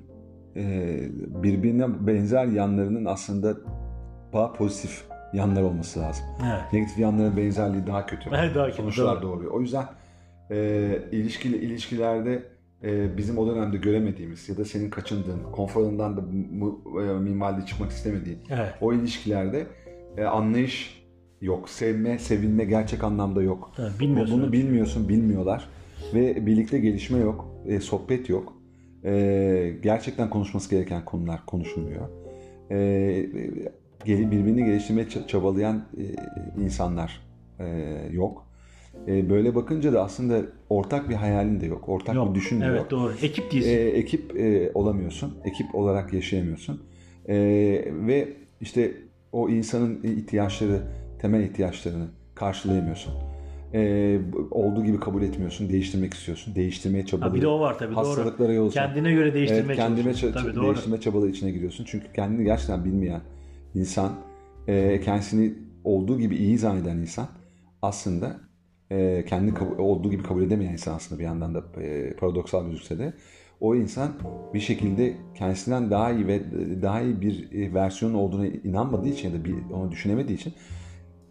e, 0.56 0.96
birbirine 1.44 2.08
benzer 2.08 2.46
yanlarının 2.46 3.06
aslında 3.06 3.58
daha 4.34 4.54
pozitif 4.54 5.09
yanlar 5.34 5.62
olması 5.62 6.00
lazım. 6.00 6.26
Evet. 6.44 6.74
Negatif 6.74 7.00
yanların 7.00 7.38
benzerliği 7.38 7.88
daha 7.88 8.06
kötü. 8.06 8.30
Evet, 8.34 8.52
daha 8.56 8.66
kötü, 8.66 8.78
Sonuçlar 8.82 9.16
doğru. 9.22 9.32
doğuruyor. 9.32 9.52
O 9.52 9.62
yüzden 9.62 9.86
e, 10.52 10.88
ilişkili 11.12 11.58
ilişkilerde 11.58 12.44
e, 12.84 13.18
bizim 13.18 13.38
o 13.38 13.48
dönemde 13.48 13.78
göremediğimiz 13.78 14.50
ya 14.50 14.58
da 14.58 14.66
senin 14.66 14.90
kaçındığın, 14.90 15.44
konforundan 15.52 16.18
da 16.18 16.22
e, 17.02 17.20
minvalde 17.20 17.66
çıkmak 17.66 17.92
istemediğin 17.92 18.40
Evet. 18.50 18.74
o 18.82 18.94
ilişkilerde 18.94 19.68
e, 20.18 20.24
anlayış 20.24 21.04
yok. 21.42 21.70
Sevme, 21.70 22.20
sevilme 22.20 22.66
gerçek 22.66 23.04
anlamda 23.04 23.42
yok. 23.44 23.72
Tabii, 23.76 24.00
bilmiyorsun. 24.00 24.42
Bunu 24.42 24.52
bilmiyorsun, 24.52 25.10
bilmiyorlar. 25.10 25.70
Ve 26.14 26.46
birlikte 26.46 26.80
gelişme 26.80 27.20
yok. 27.20 27.46
e, 27.68 27.80
sohbet 27.80 28.30
yok. 28.30 28.54
E, 29.06 29.74
gerçekten 29.84 30.30
konuşması 30.30 30.70
gereken 30.70 31.06
konular 31.06 31.46
konuşulmuyor. 31.46 32.10
E, 32.72 32.76
birbirini 34.06 34.66
geliştirmeye 34.66 35.08
çabalayan 35.28 35.82
insanlar 36.58 37.22
yok. 38.12 38.46
Böyle 39.08 39.56
bakınca 39.56 39.94
da 39.94 40.04
aslında 40.04 40.42
ortak 40.70 41.10
bir 41.10 41.16
hayalin 41.16 41.62
de 41.62 41.66
yok. 41.66 41.90
Ortak 41.90 42.16
yok, 42.16 42.30
bir 42.30 42.36
düşün 42.36 42.62
de 42.62 42.66
evet, 42.66 42.78
yok. 42.78 42.82
Evet 42.82 42.92
doğru. 42.92 43.14
Ekip 43.22 43.52
değilsin. 43.52 43.72
Ekip 43.72 44.32
olamıyorsun. 44.76 45.38
Ekip 45.46 45.76
olarak 45.76 46.14
yaşayamıyorsun. 46.14 46.84
Ve 48.08 48.34
işte 48.62 48.94
o 49.32 49.50
insanın 49.50 50.04
ihtiyaçları, 50.04 50.82
temel 51.22 51.44
ihtiyaçlarını 51.44 52.08
karşılayamıyorsun 52.36 53.14
e, 53.74 54.20
olduğu 54.52 54.86
gibi 54.86 55.00
kabul 55.00 55.22
etmiyorsun. 55.22 55.70
Değiştirmek 55.70 56.14
istiyorsun. 56.14 56.56
Değiştirmeye 56.56 57.06
çabalıyorsun. 57.06 57.38
bir 57.38 57.42
de 57.42 57.48
o 57.48 57.60
var 57.60 57.78
tabii 57.78 57.94
Hastalıklara 57.94 58.56
doğru. 58.56 58.70
Kendine 58.70 59.14
göre 59.14 59.34
değiştirmeye 59.34 59.66
evet, 59.66 59.76
kendime 59.76 60.14
tabii, 60.14 60.56
doğru. 60.56 60.66
değiştirme 60.66 61.02
çabaları 61.02 61.30
içine 61.30 61.52
giriyorsun. 61.52 61.86
Çünkü 61.88 62.06
kendini 62.16 62.44
gerçekten 62.44 62.86
bilmeyen 62.86 63.22
insan, 63.76 64.12
e, 64.68 65.02
kendisini 65.02 65.54
olduğu 65.84 66.20
gibi 66.20 66.36
iyi 66.36 66.58
zanneden 66.58 66.98
insan 66.98 67.28
aslında 67.82 68.40
e, 68.92 69.26
kendini 69.26 69.54
kabul, 69.54 69.78
olduğu 69.78 70.12
gibi 70.12 70.24
kabul 70.24 70.44
edemeyen 70.44 70.72
insan 70.72 70.96
aslında 70.96 71.20
bir 71.20 71.26
yandan 71.26 71.56
da 71.56 71.82
e, 71.82 72.14
paradoksal 72.14 72.66
gözükse 72.66 73.00
de 73.00 73.14
o 73.62 73.76
insan 73.76 74.12
bir 74.54 74.60
şekilde 74.60 75.14
kendisinden 75.36 75.92
daha 75.92 76.12
iyi 76.12 76.28
ve 76.28 76.42
daha 76.82 77.02
iyi 77.02 77.22
bir 77.22 77.52
e, 77.52 77.74
versiyon 77.74 78.14
olduğuna 78.14 78.48
inanmadığı 78.48 79.08
için 79.08 79.30
ya 79.30 79.40
da 79.40 79.46
bir, 79.46 79.56
onu 79.74 79.92
düşünemediği 79.92 80.38
için 80.38 80.54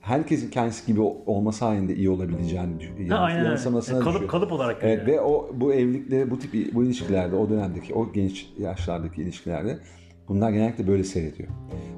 herkesin 0.01 0.51
kendisi 0.51 0.87
gibi 0.87 1.01
olması 1.01 1.65
halinde 1.65 1.97
iyi 1.97 2.11
olabileceğini 2.11 2.83
yani 2.99 3.33
yanılsamasına 3.33 3.99
kalıp, 3.99 4.15
düşüyor. 4.15 4.31
Kalıp 4.31 4.53
olarak 4.53 4.79
evet, 4.83 5.07
Ve 5.07 5.21
o 5.21 5.51
bu 5.55 5.75
evlilikte 5.75 6.31
bu 6.31 6.39
tip 6.39 6.75
bu 6.75 6.85
ilişkilerde 6.85 7.37
o 7.37 7.51
dönemdeki 7.51 7.95
o 7.95 8.13
genç 8.13 8.49
yaşlardaki 8.59 9.23
ilişkilerde 9.23 9.79
bunlar 10.29 10.51
genellikle 10.51 10.87
böyle 10.87 11.05
seyrediyor. 11.05 11.49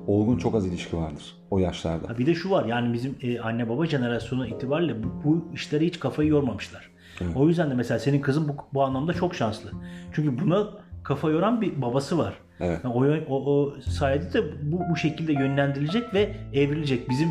Olgun 0.06 0.38
çok 0.38 0.54
az 0.54 0.66
ilişki 0.66 0.96
vardır 0.96 1.36
o 1.50 1.58
yaşlarda. 1.58 2.08
Ha 2.08 2.18
bir 2.18 2.26
de 2.26 2.34
şu 2.34 2.50
var 2.50 2.64
yani 2.64 2.92
bizim 2.92 3.16
e, 3.22 3.40
anne 3.40 3.68
baba 3.68 3.86
jenerasyonu 3.86 4.46
itibariyle 4.46 5.02
bu, 5.02 5.08
bu 5.24 5.54
işlere 5.54 5.86
hiç 5.86 6.00
kafayı 6.00 6.28
yormamışlar. 6.28 6.90
Evet. 7.20 7.36
O 7.36 7.48
yüzden 7.48 7.70
de 7.70 7.74
mesela 7.74 7.98
senin 7.98 8.20
kızın 8.20 8.48
bu, 8.48 8.56
bu 8.74 8.82
anlamda 8.82 9.12
çok 9.12 9.34
şanslı. 9.34 9.70
Çünkü 10.12 10.44
buna 10.44 10.68
kafa 11.02 11.30
yoran 11.30 11.60
bir 11.60 11.82
babası 11.82 12.18
var. 12.18 12.34
Evet. 12.60 12.80
Yani 12.84 12.94
o, 12.94 13.34
o, 13.34 13.52
o 13.52 13.74
sayede 13.80 14.32
de 14.32 14.42
bu, 14.72 14.80
bu 14.90 14.96
şekilde 14.96 15.32
yönlendirilecek 15.32 16.14
ve 16.14 16.36
evrilecek. 16.52 17.10
Bizim 17.10 17.28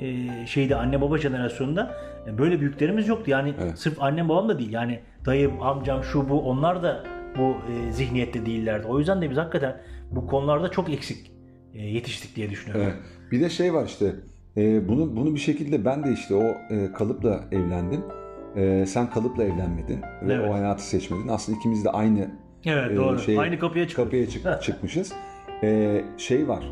e, 0.00 0.46
şeyde 0.46 0.76
anne 0.76 1.00
baba 1.00 1.18
jenerasyonunda 1.18 1.94
böyle 2.38 2.60
büyüklerimiz 2.60 3.08
yoktu. 3.08 3.30
Yani 3.30 3.54
evet. 3.62 3.78
sırf 3.78 4.02
annem 4.02 4.28
babam 4.28 4.48
da 4.48 4.58
değil. 4.58 4.72
Yani 4.72 5.00
dayım, 5.26 5.62
amcam, 5.62 6.04
şu 6.04 6.28
bu 6.28 6.40
onlar 6.40 6.82
da 6.82 7.04
bu 7.38 7.56
e, 7.72 7.92
zihniyette 7.92 8.46
değillerdi. 8.46 8.86
O 8.86 8.98
yüzden 8.98 9.22
de 9.22 9.30
biz 9.30 9.36
hakikaten 9.36 9.76
bu 10.10 10.26
konularda 10.26 10.70
çok 10.70 10.90
eksik 10.90 11.32
e, 11.74 11.82
yetiştik 11.82 12.36
diye 12.36 12.50
düşünüyorum. 12.50 12.86
Evet. 12.86 12.96
Bir 13.32 13.40
de 13.40 13.50
şey 13.50 13.74
var 13.74 13.86
işte 13.86 14.14
e, 14.56 14.88
bunu 14.88 15.16
bunu 15.16 15.34
bir 15.34 15.40
şekilde 15.40 15.84
ben 15.84 16.04
de 16.04 16.12
işte 16.12 16.34
o 16.34 16.74
e, 16.74 16.92
kalıpla 16.92 17.44
evlendim. 17.52 18.00
E, 18.56 18.86
sen 18.86 19.10
kalıpla 19.10 19.44
evlenmedin 19.44 20.02
ve 20.22 20.34
evet. 20.34 20.50
o 20.50 20.54
hayatı 20.54 20.88
seçmedin. 20.88 21.28
Aslında 21.28 21.58
ikimiz 21.58 21.84
de 21.84 21.90
aynı 21.90 22.30
Evet 22.64 22.92
e, 22.92 22.96
doğru. 22.96 23.18
Şey, 23.18 23.38
aynı 23.38 23.58
kapıya, 23.58 23.88
çıktık. 23.88 24.04
kapıya 24.04 24.28
çık, 24.28 24.62
çıkmışız. 24.62 25.12
E, 25.62 26.04
şey 26.18 26.48
var 26.48 26.64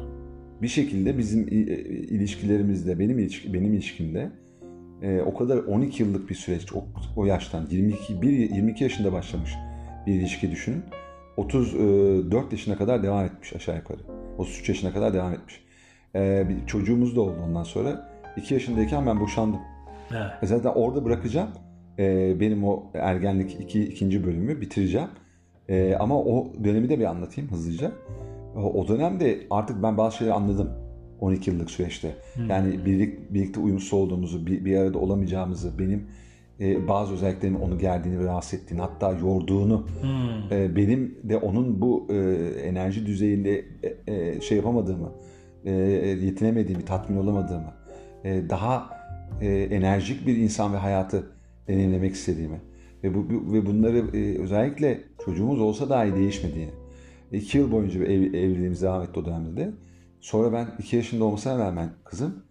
bir 0.62 0.68
şekilde 0.68 1.18
bizim 1.18 1.48
e, 1.48 1.52
ilişkilerimizde, 1.52 2.98
benim 2.98 3.18
ilişki, 3.18 3.54
benim 3.54 3.74
ilişkimde 3.74 4.30
e, 5.02 5.20
o 5.20 5.34
kadar 5.34 5.56
12 5.56 6.02
yıllık 6.02 6.30
bir 6.30 6.34
süreç 6.34 6.72
o, 6.72 6.84
o 7.16 7.26
yaştan 7.26 7.66
22 7.70 8.22
1 8.22 8.28
22 8.28 8.84
yaşında 8.84 9.12
başlamış 9.12 9.54
bir 10.06 10.14
ilişki 10.14 10.50
düşünün. 10.50 10.82
34 11.36 12.44
e, 12.44 12.46
yaşına 12.50 12.76
kadar 12.76 13.02
devam 13.02 13.24
etmiş 13.24 13.56
aşağı 13.56 13.76
yukarı. 13.76 13.98
33 14.38 14.68
yaşına 14.68 14.92
kadar 14.92 15.14
devam 15.14 15.32
etmiş. 15.32 15.64
E, 16.14 16.48
bir 16.48 16.66
çocuğumuz 16.66 17.16
da 17.16 17.20
oldu 17.20 17.36
ondan 17.44 17.64
sonra. 17.64 18.10
2 18.36 18.54
yaşındayken 18.54 19.06
ben 19.06 19.20
boşandım. 19.20 19.60
Evet. 20.10 20.30
E 20.42 20.46
zaten 20.46 20.70
orada 20.70 21.04
bırakacağım. 21.04 21.48
Benim 22.40 22.64
o 22.64 22.82
ergenlik 22.94 23.60
iki, 23.60 23.84
ikinci 23.84 24.26
bölümü 24.26 24.60
bitireceğim. 24.60 25.08
Ama 26.00 26.18
o 26.18 26.52
dönemi 26.64 26.88
de 26.88 26.98
bir 26.98 27.04
anlatayım 27.04 27.50
hızlıca 27.50 27.92
o 28.56 28.88
dönemde 28.88 29.40
artık 29.50 29.82
ben 29.82 29.98
bazı 29.98 30.16
şeyleri 30.16 30.34
anladım. 30.34 30.70
12 31.20 31.50
yıllık 31.50 31.70
süreçte. 31.70 32.14
Hmm. 32.34 32.50
Yani 32.50 32.84
birlik, 32.86 33.34
birlikte 33.34 33.60
uyumsuz 33.60 33.92
olduğumuzu, 33.92 34.46
bir, 34.46 34.64
bir 34.64 34.76
arada 34.76 34.98
olamayacağımızı, 34.98 35.78
benim 35.78 36.06
e, 36.60 36.88
bazı 36.88 37.14
özelliklerimin 37.14 37.60
onu 37.60 37.78
gerdiğini 37.78 38.20
ve 38.20 38.24
rahatsız 38.24 38.60
ettiğini, 38.60 38.80
hatta 38.80 39.12
yorduğunu, 39.12 39.86
hmm. 40.00 40.58
e, 40.58 40.76
benim 40.76 41.18
de 41.22 41.36
onun 41.36 41.80
bu 41.80 42.06
e, 42.10 42.16
enerji 42.62 43.06
düzeyinde 43.06 43.64
e, 43.82 44.14
e, 44.14 44.40
şey 44.40 44.56
yapamadığımı, 44.56 45.12
e, 45.64 45.70
yetinemediğimi, 46.22 46.84
tatmin 46.84 47.16
olamadığımı, 47.16 47.74
e, 48.24 48.50
daha 48.50 48.90
e, 49.40 49.48
enerjik 49.48 50.26
bir 50.26 50.36
insan 50.36 50.72
ve 50.72 50.76
hayatı 50.76 51.30
deneyimlemek 51.68 52.14
istediğimi 52.14 52.60
ve 53.04 53.14
bu, 53.14 53.30
bu 53.30 53.52
ve 53.52 53.66
bunları 53.66 54.16
e, 54.16 54.38
özellikle 54.38 55.00
çocuğumuz 55.24 55.60
olsa 55.60 55.88
dahi 55.88 56.14
değişmediğini, 56.14 56.70
İki 57.32 57.58
yıl 57.58 57.72
boyunca 57.72 58.04
ev, 58.04 58.22
evliliğimiz 58.22 58.82
devam 58.82 59.02
etti 59.02 59.20
o 59.20 59.24
dönemde 59.24 59.72
Sonra 60.24 60.52
ben 60.52 60.68
iki 60.78 60.96
yaşında 60.96 61.24
olmasına 61.24 61.58
rağmen 61.58 61.90
kızım 62.04 62.42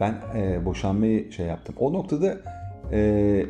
ben 0.00 0.14
e, 0.36 0.64
boşanmayı 0.64 1.32
şey 1.32 1.46
yaptım. 1.46 1.74
O 1.78 1.92
noktada 1.92 2.38
e, 2.92 3.46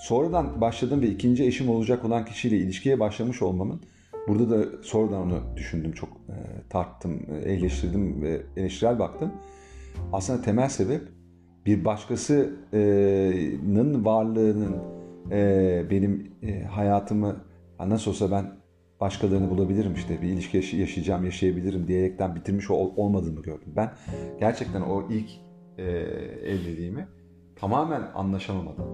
sonradan 0.00 0.60
başladım 0.60 1.00
ve 1.00 1.06
ikinci 1.06 1.44
eşim 1.44 1.68
olacak 1.68 2.04
olan 2.04 2.24
kişiyle 2.24 2.56
ilişkiye 2.56 3.00
başlamış 3.00 3.42
olmamın 3.42 3.82
burada 4.28 4.50
da 4.50 4.82
sonradan 4.82 5.22
onu 5.22 5.42
düşündüm 5.56 5.92
çok 5.92 6.08
e, 6.08 6.34
tarttım, 6.68 7.26
eleştirdim 7.44 8.22
ve 8.22 8.42
eleştirel 8.56 8.98
baktım. 8.98 9.32
Aslında 10.12 10.42
temel 10.42 10.68
sebep 10.68 11.02
bir 11.66 11.84
başkasının 11.84 14.04
varlığının 14.04 14.76
e, 15.30 15.84
benim 15.90 16.32
e, 16.42 16.62
hayatımı 16.62 17.36
nasıl 17.80 18.10
olsa 18.10 18.30
ben 18.30 18.56
başkalarını 19.00 19.50
bulabilirim 19.50 19.94
işte 19.94 20.22
bir 20.22 20.28
ilişki 20.28 20.76
yaşayacağım, 20.76 21.24
yaşayabilirim 21.24 21.88
diyerekten 21.88 22.34
bitirmiş 22.34 22.70
ol, 22.70 22.92
olmadığımı 22.96 23.42
gördüm. 23.42 23.72
Ben 23.76 23.92
gerçekten 24.40 24.80
o 24.80 25.08
ilk 25.10 25.30
e, 25.78 25.82
evliliğimi 26.44 27.08
tamamen 27.56 28.02
anlaşamamadan, 28.14 28.86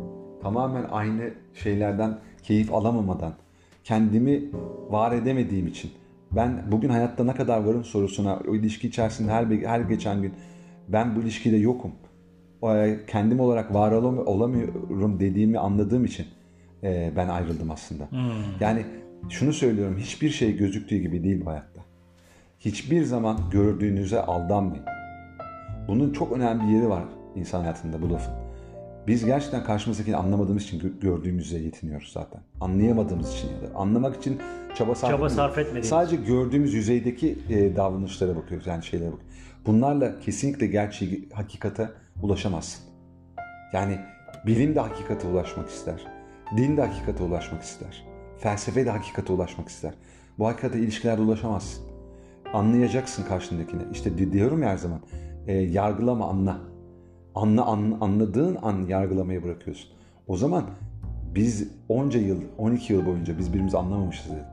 tamamen 0.42 0.84
aynı 0.90 1.30
şeylerden 1.54 2.18
keyif 2.42 2.74
alamamadan, 2.74 3.32
kendimi 3.84 4.42
var 4.90 5.12
edemediğim 5.12 5.66
için 5.66 5.90
ben 6.32 6.62
bugün 6.72 6.88
hayatta 6.88 7.24
ne 7.24 7.34
kadar 7.34 7.64
varım 7.64 7.84
sorusuna 7.84 8.38
o 8.48 8.54
ilişki 8.54 8.88
içerisinde 8.88 9.32
her, 9.32 9.44
her 9.46 9.80
geçen 9.80 10.22
gün 10.22 10.32
ben 10.88 11.16
bu 11.16 11.20
ilişkide 11.20 11.56
yokum. 11.56 11.92
Kendim 13.06 13.40
olarak 13.40 13.74
var 13.74 13.92
olamıyorum 13.92 15.20
dediğimi 15.20 15.58
anladığım 15.58 16.04
için 16.04 16.26
e, 16.82 17.12
ben 17.16 17.28
ayrıldım 17.28 17.70
aslında. 17.70 18.10
Hmm. 18.10 18.20
Yani 18.60 18.84
şunu 19.28 19.52
söylüyorum, 19.52 19.96
hiçbir 19.98 20.30
şey 20.30 20.56
gözüktüğü 20.56 20.96
gibi 20.96 21.24
değil 21.24 21.42
bu 21.44 21.50
hayatta. 21.50 21.80
Hiçbir 22.60 23.02
zaman 23.04 23.38
gördüğünüze 23.50 24.22
aldanmayın. 24.22 24.84
Bunun 25.88 26.12
çok 26.12 26.32
önemli 26.32 26.62
bir 26.68 26.72
yeri 26.72 26.88
var 26.88 27.04
insan 27.36 27.60
hayatında 27.60 28.02
bu 28.02 28.10
lafın. 28.12 28.34
Biz 29.06 29.24
gerçekten 29.24 29.64
karşımızdakini 29.64 30.16
anlamadığımız 30.16 30.62
için 30.62 30.98
gördüğümüzle 31.00 31.58
yetiniyoruz 31.58 32.12
zaten. 32.12 32.40
Anlayamadığımız 32.60 33.32
için 33.32 33.48
ya 33.48 33.70
da 33.70 33.76
anlamak 33.76 34.16
için 34.16 34.38
çaba 34.74 34.94
sarf, 34.94 35.10
çaba 35.10 35.28
sarf 35.28 35.58
etmediğimiz. 35.58 35.88
Sadece 35.88 36.16
gördüğümüz 36.16 36.74
yüzeydeki 36.74 37.38
e, 37.50 37.76
davranışlara 37.76 38.36
bakıyoruz 38.36 38.66
yani 38.66 38.84
şeylere 38.84 39.12
bakıyoruz. 39.12 39.32
Bunlarla 39.66 40.20
kesinlikle 40.20 40.66
gerçeği, 40.66 41.28
hakikate 41.32 41.90
ulaşamazsın. 42.22 42.84
Yani 43.72 43.98
bilim 44.46 44.74
de 44.74 44.80
hakikate 44.80 45.28
ulaşmak 45.28 45.68
ister. 45.68 46.00
Din 46.56 46.76
de 46.76 46.80
hakikate 46.82 47.22
ulaşmak 47.22 47.62
ister. 47.62 48.06
Felsefe 48.38 48.86
de 48.86 48.90
hakikate 48.90 49.32
ulaşmak 49.32 49.68
ister. 49.68 49.94
Bu 50.38 50.46
hakikate 50.46 50.78
ilişkilerde 50.78 51.22
ulaşamazsın. 51.22 51.84
Anlayacaksın 52.52 53.24
karşındakini. 53.24 53.82
İşte 53.92 54.32
diyorum 54.32 54.62
ya 54.62 54.68
her 54.68 54.76
zaman. 54.76 55.00
E, 55.46 55.52
yargılama 55.52 56.28
anla. 56.28 56.71
Anla 57.34 57.66
an, 57.66 57.98
anladığın 58.00 58.58
an 58.62 58.86
yargılamayı 58.88 59.44
bırakıyorsun. 59.44 59.90
O 60.26 60.36
zaman 60.36 60.64
biz 61.34 61.68
onca 61.88 62.20
yıl, 62.20 62.42
12 62.58 62.92
yıl 62.92 63.06
boyunca 63.06 63.38
biz 63.38 63.48
birbirimizi 63.48 63.78
anlamamışız 63.78 64.26
dedim. 64.26 64.44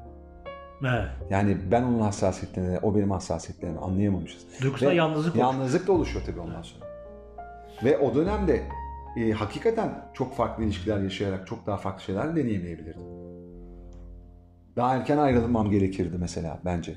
Evet. 0.82 1.08
Yani 1.30 1.58
ben 1.72 1.84
onun 1.84 2.00
hassasiyetlerini, 2.00 2.80
o 2.80 2.96
benim 2.96 3.12
hassasiyetlerimi 3.12 3.80
anlayamamışız. 3.80 4.46
Duygusal 4.62 4.96
yalnızlık 4.96 5.36
oluşuyor. 5.36 5.54
Yalnızlık 5.54 5.88
da 5.88 5.92
oluşuyor 5.92 6.26
tabii 6.26 6.40
ondan 6.40 6.62
sonra. 6.62 6.86
Ve 7.84 7.98
o 7.98 8.16
dönemde 8.16 8.64
e, 9.18 9.32
hakikaten 9.32 10.06
çok 10.14 10.36
farklı 10.36 10.64
ilişkiler 10.64 11.00
yaşayarak 11.02 11.48
çok 11.48 11.68
daha 11.68 11.78
farklı 11.78 12.04
şeyler 12.04 12.36
deneyimleyebilirdim. 12.36 13.02
Daha 14.76 14.96
erken 14.96 15.18
ayrılmam 15.18 15.72
gerekirdi 15.72 16.18
mesela 16.20 16.60
bence. 16.66 16.96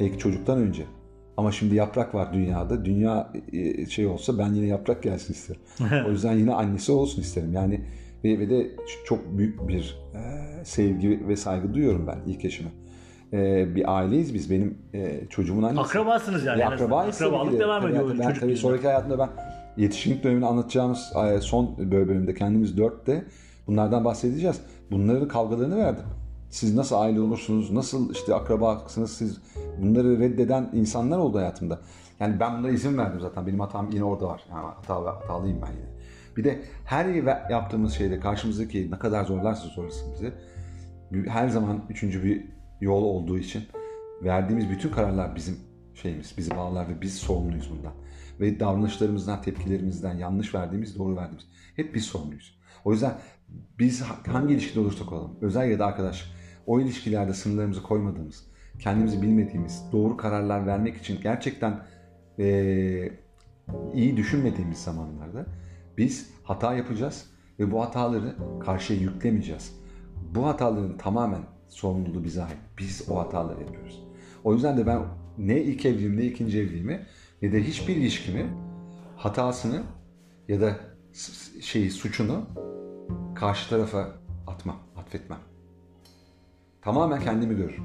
Belki 0.00 0.18
çocuktan 0.18 0.58
önce. 0.58 0.86
Ama 1.38 1.52
şimdi 1.52 1.74
yaprak 1.74 2.14
var 2.14 2.32
dünyada. 2.32 2.84
Dünya 2.84 3.32
e, 3.52 3.86
şey 3.86 4.06
olsa 4.06 4.38
ben 4.38 4.52
yine 4.52 4.66
yaprak 4.66 5.02
gelsin 5.02 5.32
isterim. 5.32 5.60
o 6.06 6.10
yüzden 6.10 6.32
yine 6.32 6.54
annesi 6.54 6.92
olsun 6.92 7.22
isterim. 7.22 7.52
Yani 7.52 7.80
ve, 8.24 8.38
ve 8.38 8.50
de 8.50 8.70
çok 9.04 9.38
büyük 9.38 9.68
bir 9.68 9.98
e, 10.14 10.20
sevgi 10.64 11.28
ve 11.28 11.36
saygı 11.36 11.74
duyuyorum 11.74 12.06
ben 12.06 12.18
ilk 12.32 12.44
eşime. 12.44 12.70
e, 13.32 13.66
bir 13.74 13.96
aileyiz 13.96 14.34
biz. 14.34 14.50
Benim 14.50 14.78
e, 14.94 15.20
çocuğumun 15.30 15.62
annesi. 15.62 15.80
Akrabasınız 15.80 16.44
yani. 16.44 16.64
Azından. 16.64 16.84
akrabayız 16.84 17.22
Akrabalık 17.22 17.60
devam 17.60 17.88
ediyor 17.88 18.18
ben, 18.18 18.34
tabii 18.34 18.56
sonraki 18.56 18.86
hayatımda 18.86 19.18
ben 19.18 19.28
yetişkinlik 19.76 20.24
dönemini 20.24 20.46
anlatacağımız 20.46 21.12
e, 21.28 21.40
son 21.40 21.90
bölümde 21.90 22.34
kendimiz 22.34 22.76
dörtte 22.76 23.24
bunlardan 23.66 24.04
bahsedeceğiz. 24.04 24.60
Bunların 24.90 25.28
kavgalarını 25.28 25.76
verdim. 25.76 26.04
Siz 26.50 26.74
nasıl 26.74 26.96
aile 26.96 27.20
olursunuz, 27.20 27.70
nasıl 27.70 28.12
işte 28.12 28.34
akrabasınız 28.34 29.12
siz 29.12 29.40
bunları 29.82 30.18
reddeden 30.18 30.70
insanlar 30.72 31.18
oldu 31.18 31.38
hayatımda. 31.38 31.80
Yani 32.20 32.40
ben 32.40 32.58
bunlara 32.58 32.72
izin 32.72 32.98
verdim 32.98 33.20
zaten. 33.20 33.46
Benim 33.46 33.60
hatam 33.60 33.90
yine 33.92 34.04
orada 34.04 34.26
var. 34.26 34.44
Yani 34.50 34.66
hata, 34.66 34.94
hatalıyım 34.94 35.62
ben 35.62 35.72
yine. 35.72 35.98
Bir 36.36 36.44
de 36.44 36.62
her 36.84 37.06
yaptığımız 37.50 37.92
şeyde 37.92 38.20
karşımızdaki 38.20 38.90
ne 38.90 38.98
kadar 38.98 39.24
zorlarsa 39.24 39.68
zorlasın 39.68 40.12
bizi 40.12 40.32
her 41.28 41.48
zaman 41.48 41.84
üçüncü 41.88 42.24
bir 42.24 42.44
yol 42.80 43.02
olduğu 43.02 43.38
için 43.38 43.62
verdiğimiz 44.22 44.70
bütün 44.70 44.90
kararlar 44.90 45.36
bizim 45.36 45.56
şeyimiz, 45.94 46.34
bizi 46.38 46.50
bağlar 46.50 46.88
ve 46.88 47.00
biz 47.00 47.14
sorumluyuz 47.14 47.70
bundan. 47.70 47.92
Ve 48.40 48.60
davranışlarımızdan, 48.60 49.42
tepkilerimizden, 49.42 50.14
yanlış 50.14 50.54
verdiğimiz, 50.54 50.98
doğru 50.98 51.16
verdiğimiz 51.16 51.46
hep 51.76 51.94
biz 51.94 52.04
sorumluyuz. 52.04 52.58
O 52.84 52.92
yüzden 52.92 53.12
biz 53.78 54.02
hangi 54.26 54.54
ilişkide 54.54 54.80
olursak 54.80 55.12
olalım, 55.12 55.36
özel 55.40 55.70
ya 55.70 55.78
da 55.78 55.86
arkadaş, 55.86 56.32
o 56.68 56.80
ilişkilerde 56.80 57.34
sınırlarımızı 57.34 57.82
koymadığımız, 57.82 58.44
kendimizi 58.78 59.22
bilmediğimiz, 59.22 59.84
doğru 59.92 60.16
kararlar 60.16 60.66
vermek 60.66 60.96
için 60.96 61.20
gerçekten 61.22 61.80
ee, 62.38 63.12
iyi 63.94 64.16
düşünmediğimiz 64.16 64.78
zamanlarda 64.78 65.46
biz 65.98 66.30
hata 66.42 66.74
yapacağız 66.74 67.30
ve 67.58 67.70
bu 67.70 67.82
hataları 67.82 68.36
karşıya 68.60 69.00
yüklemeyeceğiz. 69.00 69.80
Bu 70.34 70.46
hataların 70.46 70.98
tamamen 70.98 71.42
sorumluluğu 71.68 72.24
bize 72.24 72.42
ait. 72.42 72.56
Biz 72.78 73.08
o 73.10 73.18
hataları 73.18 73.60
yapıyoruz. 73.60 74.04
O 74.44 74.54
yüzden 74.54 74.76
de 74.76 74.86
ben 74.86 75.02
ne 75.38 75.62
ilk 75.62 75.86
evliliğimi 75.86 76.16
ne 76.16 76.24
ikinci 76.24 76.58
evliliğimi 76.58 77.06
ne 77.42 77.52
de 77.52 77.62
hiçbir 77.62 77.96
ilişkimi 77.96 78.46
hatasını 79.16 79.82
ya 80.48 80.60
da 80.60 80.76
şeyi 81.60 81.90
suçunu 81.90 82.46
karşı 83.34 83.70
tarafa 83.70 84.08
atmam, 84.46 84.76
atfetmem. 84.96 85.38
Tamamen 86.88 87.20
kendimi 87.20 87.56
görürüm. 87.56 87.84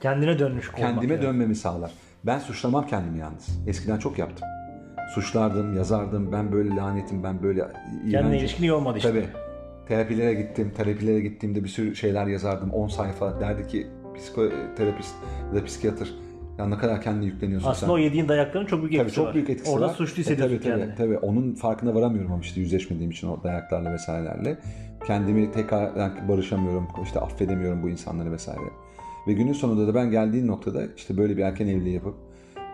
Kendine 0.00 0.38
dönmüş 0.38 0.68
olmak. 0.68 0.78
Kendime 0.80 1.12
yani. 1.14 1.22
dönmemi 1.22 1.54
sağlar. 1.54 1.90
Ben 2.26 2.38
suçlamam 2.38 2.86
kendimi 2.86 3.18
yalnız. 3.18 3.58
Eskiden 3.66 3.98
çok 3.98 4.18
yaptım. 4.18 4.48
Suçlardım, 5.14 5.76
yazardım. 5.76 6.32
Ben 6.32 6.52
böyle 6.52 6.76
lanetim, 6.76 7.22
ben 7.22 7.42
böyle 7.42 7.60
Kendine 7.60 8.10
iğrencim. 8.10 8.32
ilişkin 8.32 8.62
iyi 8.62 8.72
olmadı 8.72 8.96
işte. 8.98 9.08
Tabii. 9.10 9.26
Terapilere 9.88 10.34
gittim. 10.34 10.72
Terapilere 10.76 11.20
gittiğimde 11.20 11.64
bir 11.64 11.68
sürü 11.68 11.96
şeyler 11.96 12.26
yazardım. 12.26 12.70
10 12.70 12.88
sayfa. 12.88 13.40
Derdi 13.40 13.66
ki 13.66 13.86
psikoterapist 14.16 15.14
ya 15.54 15.60
da 15.60 15.64
psikiyatr 15.64 16.08
ya 16.58 16.66
ne 16.66 16.78
kadar 16.78 17.02
kendine 17.02 17.24
yükleniyorsun 17.24 17.68
Aslında 17.70 17.86
sen. 17.92 17.94
o 17.94 17.98
yediğin 17.98 18.28
dayakların 18.28 18.66
çok 18.66 18.80
büyük 18.80 18.92
Tabii 18.92 19.00
etkisi 19.02 19.16
çok 19.16 19.26
var. 19.26 19.34
büyük 19.34 19.50
etkisi 19.50 19.70
Orada 19.70 19.88
var. 19.88 19.94
suçlu 19.94 20.16
E, 20.16 20.20
hissediyorsun 20.20 20.56
tabii, 20.56 20.64
tabii, 20.70 20.80
kendini. 20.80 20.94
tabii. 20.96 21.18
Onun 21.18 21.54
farkına 21.54 21.94
varamıyorum 21.94 22.32
ama 22.32 22.40
işte 22.42 22.60
yüzleşmediğim 22.60 23.10
için 23.10 23.28
o 23.28 23.42
dayaklarla 23.42 23.92
vesairelerle. 23.92 24.58
Kendimi 25.06 25.52
tekrar 25.52 26.28
barışamıyorum. 26.28 26.88
işte 27.02 27.20
affedemiyorum 27.20 27.82
bu 27.82 27.88
insanları 27.88 28.32
vesaire. 28.32 28.60
Ve 29.28 29.32
günün 29.32 29.52
sonunda 29.52 29.86
da 29.88 29.94
ben 29.94 30.10
geldiğim 30.10 30.46
noktada 30.46 30.82
işte 30.96 31.16
böyle 31.16 31.36
bir 31.36 31.42
erken 31.42 31.66
evliliği 31.66 31.94
yapıp 31.94 32.14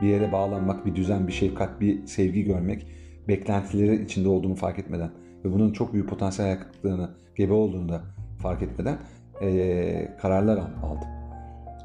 bir 0.02 0.08
yere 0.08 0.32
bağlanmak, 0.32 0.86
bir 0.86 0.94
düzen, 0.94 1.26
bir 1.26 1.32
şefkat, 1.32 1.80
bir 1.80 2.06
sevgi 2.06 2.44
görmek, 2.44 2.86
beklentileri 3.28 4.04
içinde 4.04 4.28
olduğumu 4.28 4.54
fark 4.54 4.78
etmeden 4.78 5.10
ve 5.44 5.52
bunun 5.52 5.72
çok 5.72 5.92
büyük 5.92 6.08
potansiyel 6.08 6.48
ayaklıklarını, 6.50 7.10
gebe 7.36 7.52
olduğunu 7.52 7.88
da 7.88 8.02
fark 8.38 8.62
etmeden 8.62 8.98
eee, 9.42 10.16
kararlar 10.20 10.56
al- 10.56 10.88
aldım. 10.90 11.08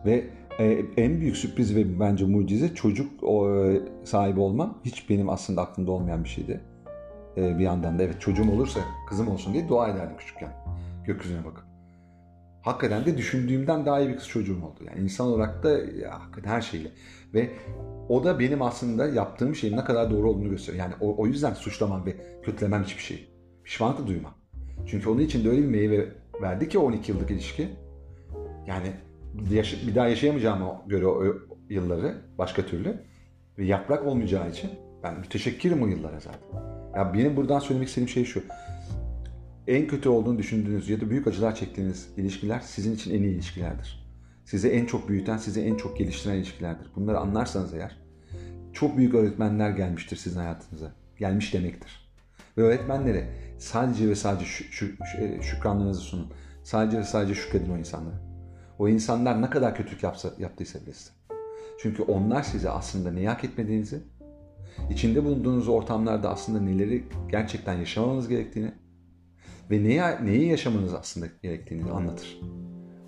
Ve 0.05 0.23
e, 0.59 0.81
en 0.97 1.19
büyük 1.21 1.37
sürpriz 1.37 1.75
ve 1.75 1.99
bence 1.99 2.25
mucize 2.25 2.73
çocuk 2.75 3.23
o, 3.23 3.49
sahibi 4.03 4.39
olmam 4.39 4.77
hiç 4.85 5.09
benim 5.09 5.29
aslında 5.29 5.61
aklımda 5.61 5.91
olmayan 5.91 6.23
bir 6.23 6.29
şeydi. 6.29 6.61
E, 7.37 7.57
bir 7.59 7.63
yandan 7.63 7.99
da 7.99 8.03
evet 8.03 8.21
çocuğum 8.21 8.51
olursa 8.51 8.79
kızım 9.09 9.27
olsun 9.27 9.53
diye 9.53 9.69
dua 9.69 9.89
ederdim 9.89 10.17
küçükken. 10.17 10.49
Gökyüzüne 11.05 11.45
bakıp. 11.45 11.63
Hakikaten 12.61 13.05
de 13.05 13.17
düşündüğümden 13.17 13.85
daha 13.85 13.99
iyi 13.99 14.09
bir 14.09 14.17
kız 14.17 14.27
çocuğum 14.27 14.63
oldu. 14.65 14.83
Yani 14.87 14.99
insan 14.99 15.27
olarak 15.27 15.63
da 15.63 15.69
ya, 15.77 16.21
hakikaten 16.21 16.49
her 16.49 16.61
şeyle. 16.61 16.91
Ve 17.33 17.49
o 18.09 18.23
da 18.23 18.39
benim 18.39 18.61
aslında 18.61 19.07
yaptığım 19.07 19.55
şeyin 19.55 19.77
ne 19.77 19.83
kadar 19.83 20.11
doğru 20.11 20.29
olduğunu 20.29 20.49
gösteriyor. 20.49 20.83
Yani 20.83 20.93
o, 21.01 21.15
o 21.17 21.27
yüzden 21.27 21.53
suçlamam 21.53 22.05
ve 22.05 22.15
kötülemem 22.43 22.83
hiçbir 22.83 23.03
şey. 23.03 23.29
Pişmanlık 23.63 23.99
da 23.99 24.07
duymam. 24.07 24.33
Çünkü 24.85 25.09
onun 25.09 25.19
için 25.19 25.45
de 25.45 25.49
öyle 25.49 25.61
bir 25.61 25.67
meyve 25.67 26.09
verdi 26.41 26.69
ki 26.69 26.79
o 26.79 26.85
12 26.85 27.11
yıllık 27.11 27.31
ilişki. 27.31 27.69
Yani 28.67 28.87
bir 29.87 29.95
daha 29.95 30.07
yaşayamayacağıma 30.07 30.81
göre 30.87 31.07
o 31.07 31.23
yılları 31.69 32.15
başka 32.37 32.65
türlü 32.65 33.01
ve 33.57 33.65
yaprak 33.65 34.05
olmayacağı 34.05 34.49
için 34.49 34.69
ben 35.05 35.19
müteşekkirim 35.19 35.83
o 35.83 35.87
yıllara 35.87 36.19
zaten. 36.19 36.59
Ya 36.95 37.13
benim 37.13 37.35
buradan 37.35 37.59
söylemek 37.59 37.87
istediğim 37.87 38.09
şey 38.09 38.25
şu. 38.25 38.43
En 39.67 39.87
kötü 39.87 40.09
olduğunu 40.09 40.37
düşündüğünüz 40.37 40.89
ya 40.89 41.01
da 41.01 41.09
büyük 41.09 41.27
acılar 41.27 41.55
çektiğiniz 41.55 42.09
ilişkiler 42.17 42.59
sizin 42.59 42.95
için 42.95 43.13
en 43.13 43.23
iyi 43.23 43.33
ilişkilerdir. 43.33 44.05
Sizi 44.45 44.69
en 44.69 44.85
çok 44.85 45.09
büyüten, 45.09 45.37
sizi 45.37 45.61
en 45.61 45.75
çok 45.75 45.97
geliştiren 45.97 46.35
ilişkilerdir. 46.35 46.87
Bunları 46.95 47.19
anlarsanız 47.19 47.73
eğer 47.73 47.97
çok 48.73 48.97
büyük 48.97 49.13
öğretmenler 49.13 49.69
gelmiştir 49.69 50.17
sizin 50.17 50.39
hayatınıza. 50.39 50.91
Gelmiş 51.19 51.53
demektir. 51.53 52.11
Ve 52.57 52.61
öğretmenlere 52.61 53.29
sadece 53.59 54.09
ve 54.09 54.15
sadece 54.15 54.45
şü- 54.45 55.41
şükranlarınızı 55.41 56.01
sunun. 56.01 56.33
Sadece 56.63 56.97
ve 56.97 57.03
sadece 57.03 57.35
şükredin 57.35 57.69
o 57.69 57.77
insanlara. 57.77 58.21
O 58.79 58.87
insanlar 58.87 59.41
ne 59.41 59.49
kadar 59.49 59.75
kötülük 59.75 60.03
yapsa, 60.03 60.29
yaptıysa 60.39 60.81
bile 60.81 60.93
size. 60.93 61.11
Çünkü 61.79 62.03
onlar 62.03 62.43
size 62.43 62.69
aslında 62.69 63.11
neyi 63.11 63.27
hak 63.29 63.43
etmediğinizi, 63.43 64.03
içinde 64.89 65.25
bulunduğunuz 65.25 65.67
ortamlarda 65.69 66.29
aslında 66.29 66.59
neleri 66.61 67.03
gerçekten 67.31 67.73
yaşamanız 67.73 68.27
gerektiğini 68.27 68.71
ve 69.71 69.83
neyi, 69.83 70.01
neyi 70.23 70.47
yaşamanız 70.47 70.93
aslında 70.93 71.25
gerektiğini 71.43 71.91
anlatır. 71.91 72.39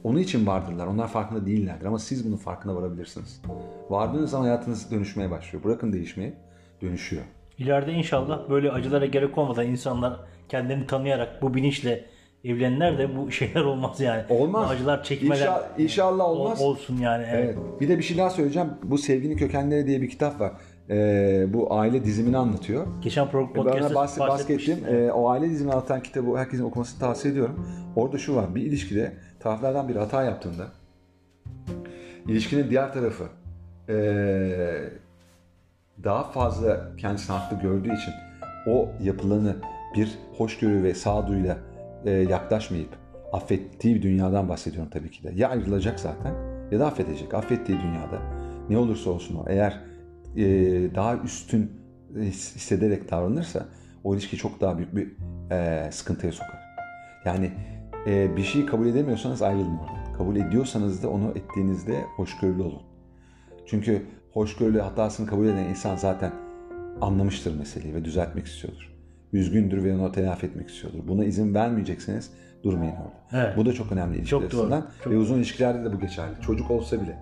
Onun 0.04 0.20
için 0.20 0.48
vardırlar. 0.48 0.88
Onlar 0.88 1.08
farkında 1.08 1.46
değillerdir 1.46 1.86
ama 1.86 2.00
siz 2.00 2.28
bunun 2.28 2.38
farkına 2.38 2.76
varabilirsiniz. 2.76 3.42
Vardığınız 3.90 4.30
zaman 4.32 4.46
hayatınız 4.46 4.92
dönüşmeye 4.92 5.32
başlıyor. 5.32 5.64
Bırakın 5.64 5.94
değişmeyi, 5.94 6.34
dönüşüyor. 6.82 7.24
İleride 7.58 7.92
inşallah 7.92 8.50
böyle 8.50 8.72
acılara 8.72 9.06
gerek 9.06 9.38
olmadan 9.38 9.68
insanlar 9.68 10.20
kendini 10.50 10.88
tanıyarak 10.88 11.42
bu 11.42 11.54
bilinçle 11.54 12.06
evlenenler 12.44 12.98
de 12.98 13.18
bu 13.18 13.32
şeyler 13.32 13.62
olmaz 13.62 14.00
yani. 14.02 14.24
Olmaz. 14.30 14.72
Acılar 14.72 15.04
çekmeden 15.04 15.36
İnşa- 15.36 15.68
inşallah 15.78 16.26
ol- 16.26 16.40
olmaz. 16.40 16.62
olsun 16.62 16.98
yani. 16.98 17.26
Evet. 17.32 17.56
Evet. 17.60 17.82
Bir 17.82 17.90
de 17.90 17.98
bir 17.98 18.04
şey 18.04 18.18
daha 18.18 18.30
söyleyeceğim. 18.30 18.70
Bu 18.84 18.98
Sevginin 18.98 19.38
Kökenleri 19.38 19.88
diye 19.88 20.02
bir 20.02 20.10
kitap 20.10 20.40
var. 20.40 20.52
Ee, 20.90 21.46
bu 21.54 21.74
aile 21.74 22.06
dizimini 22.06 22.38
anlatıyor. 22.38 22.88
Geçen 23.02 23.30
program 23.30 23.52
E, 23.52 23.56
Bana 23.56 23.74
podcast'ta 23.74 23.94
bahs- 24.26 24.30
bahsettim. 24.30 24.80
Ee, 24.88 25.12
o 25.12 25.30
aile 25.30 25.50
dizimini 25.50 25.74
anlatan 25.74 26.04
kitabı 26.04 26.38
herkesin 26.38 26.64
okumasını 26.64 27.00
tavsiye 27.00 27.32
ediyorum. 27.32 27.66
Orada 27.96 28.18
şu 28.18 28.36
var. 28.36 28.56
Bir 28.56 28.62
ilişkide 28.62 29.14
taraflardan 29.40 29.90
biri 29.90 30.00
hata 30.00 30.24
yaptığında 30.24 30.68
ilişkinin 32.28 32.70
diğer 32.70 32.94
tarafı 32.94 33.24
ee, 33.90 34.90
daha 36.04 36.24
fazla 36.24 36.96
kendisini 36.98 37.38
haklı 37.38 37.60
gördüğü 37.60 37.94
için 37.94 38.14
o 38.68 38.90
yapılanı 39.02 39.56
bir 39.96 40.20
hoşgörü 40.38 40.84
ve 40.84 40.94
sağduyuyla 40.94 41.58
e, 42.06 42.12
yaklaşmayıp 42.12 42.90
affettiği 43.34 43.96
bir 43.96 44.02
dünyadan 44.02 44.50
bahsediyorum 44.50 44.90
tabii 44.94 45.12
ki 45.12 45.24
de. 45.24 45.32
Ya 45.36 45.50
ayrılacak 45.50 46.00
zaten 46.00 46.34
ya 46.72 46.80
da 46.80 46.86
affedecek. 46.88 47.34
Affettiği 47.34 47.78
dünyada 47.82 48.20
ne 48.70 48.78
olursa 48.78 49.10
olsun 49.10 49.36
o 49.36 49.46
eğer 49.50 49.80
e, 50.38 50.46
daha 50.96 51.18
üstün 51.18 51.72
his- 52.16 52.56
hissederek 52.56 53.12
davranırsa 53.12 53.66
o 54.04 54.14
ilişki 54.16 54.38
çok 54.38 54.62
daha 54.62 54.78
büyük 54.78 54.96
bir 54.96 55.08
e, 55.52 55.92
sıkıntıya 55.92 56.32
sokar. 56.32 56.60
Yani 57.26 57.52
e, 58.08 58.38
bir 58.38 58.44
şeyi 58.44 58.66
kabul 58.66 58.88
edemiyorsanız 58.88 59.42
ayrılın 59.42 59.78
oradan. 59.78 60.14
Kabul 60.18 60.36
ediyorsanız 60.36 61.04
da 61.04 61.10
onu 61.10 61.30
ettiğinizde 61.36 62.02
hoşgörülü 62.16 62.62
olun. 62.62 62.82
Çünkü 63.66 64.02
hoşgörülü 64.34 64.80
hatasını 64.80 65.28
kabul 65.28 65.46
eden 65.48 65.64
insan 65.70 65.96
zaten 65.96 66.32
anlamıştır 67.02 67.58
meseleyi 67.60 67.96
ve 67.96 68.06
düzeltmek 68.06 68.46
istiyordur. 68.46 68.94
Üzgündür 69.34 69.84
ve 69.84 69.96
onu 69.96 70.12
telafi 70.12 70.46
etmek 70.46 70.70
istiyordur. 70.70 71.00
Buna 71.08 71.26
izin 71.26 71.54
vermeyecekseniz 71.54 72.32
durmayın 72.64 72.92
orada. 72.96 73.46
Evet. 73.46 73.58
Bu 73.58 73.66
da 73.66 73.74
çok 73.74 73.92
önemli 73.92 74.16
ilişki 74.16 74.30
Çok 74.30 74.52
doğru, 74.52 74.84
çok- 75.04 75.14
Ve 75.14 75.18
uzun 75.18 75.38
ilişkilerde 75.38 75.84
de 75.90 75.94
bu 75.94 76.00
geçerli. 76.00 76.42
Çocuk 76.42 76.72
olsa 76.72 77.02
bile. 77.02 77.18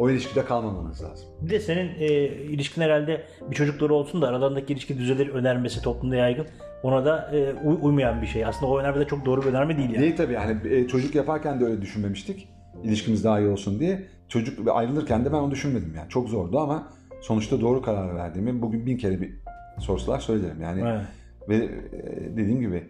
O 0.00 0.10
ilişkide 0.10 0.44
kalmamanız 0.44 1.02
lazım. 1.02 1.28
Bir 1.40 1.50
de 1.50 1.60
senin 1.60 1.88
e, 1.98 2.06
ilişkin 2.28 2.82
herhalde 2.82 3.24
bir 3.50 3.56
çocukları 3.56 3.94
olsun 3.94 4.22
da 4.22 4.28
aralarındaki 4.28 4.72
ilişki 4.72 4.98
düzelir 4.98 5.28
önermesi 5.28 5.82
toplumda 5.82 6.16
yaygın. 6.16 6.46
Ona 6.82 7.04
da 7.04 7.30
e, 7.36 7.54
uy- 7.54 7.78
uymayan 7.82 8.22
bir 8.22 8.26
şey. 8.26 8.44
Aslında 8.44 8.72
o 8.72 8.78
önerme 8.78 9.00
de 9.00 9.06
çok 9.06 9.24
doğru 9.24 9.42
bir 9.42 9.46
önerme 9.46 9.76
değil 9.76 9.90
yani. 9.90 10.02
Değil 10.02 10.16
tabii 10.16 10.32
yani 10.32 10.74
e, 10.74 10.88
çocuk 10.88 11.14
yaparken 11.14 11.60
de 11.60 11.64
öyle 11.64 11.82
düşünmemiştik. 11.82 12.48
İlişkimiz 12.84 13.24
daha 13.24 13.40
iyi 13.40 13.48
olsun 13.48 13.80
diye. 13.80 14.02
Çocuk 14.28 14.68
ayrılırken 14.68 15.24
de 15.24 15.32
ben 15.32 15.36
onu 15.38 15.50
düşünmedim 15.50 15.92
yani. 15.96 16.08
Çok 16.08 16.28
zordu 16.28 16.58
ama 16.58 16.88
sonuçta 17.20 17.60
doğru 17.60 17.82
karar 17.82 18.16
verdiğimi 18.16 18.62
bugün 18.62 18.86
bin 18.86 18.96
kere 18.96 19.20
bir 19.20 19.30
sorsalar 19.78 20.18
söylerim. 20.20 20.62
Yani 20.62 20.80
Evet. 20.86 21.06
ve 21.48 21.56
e, 21.56 22.36
dediğim 22.36 22.60
gibi 22.60 22.84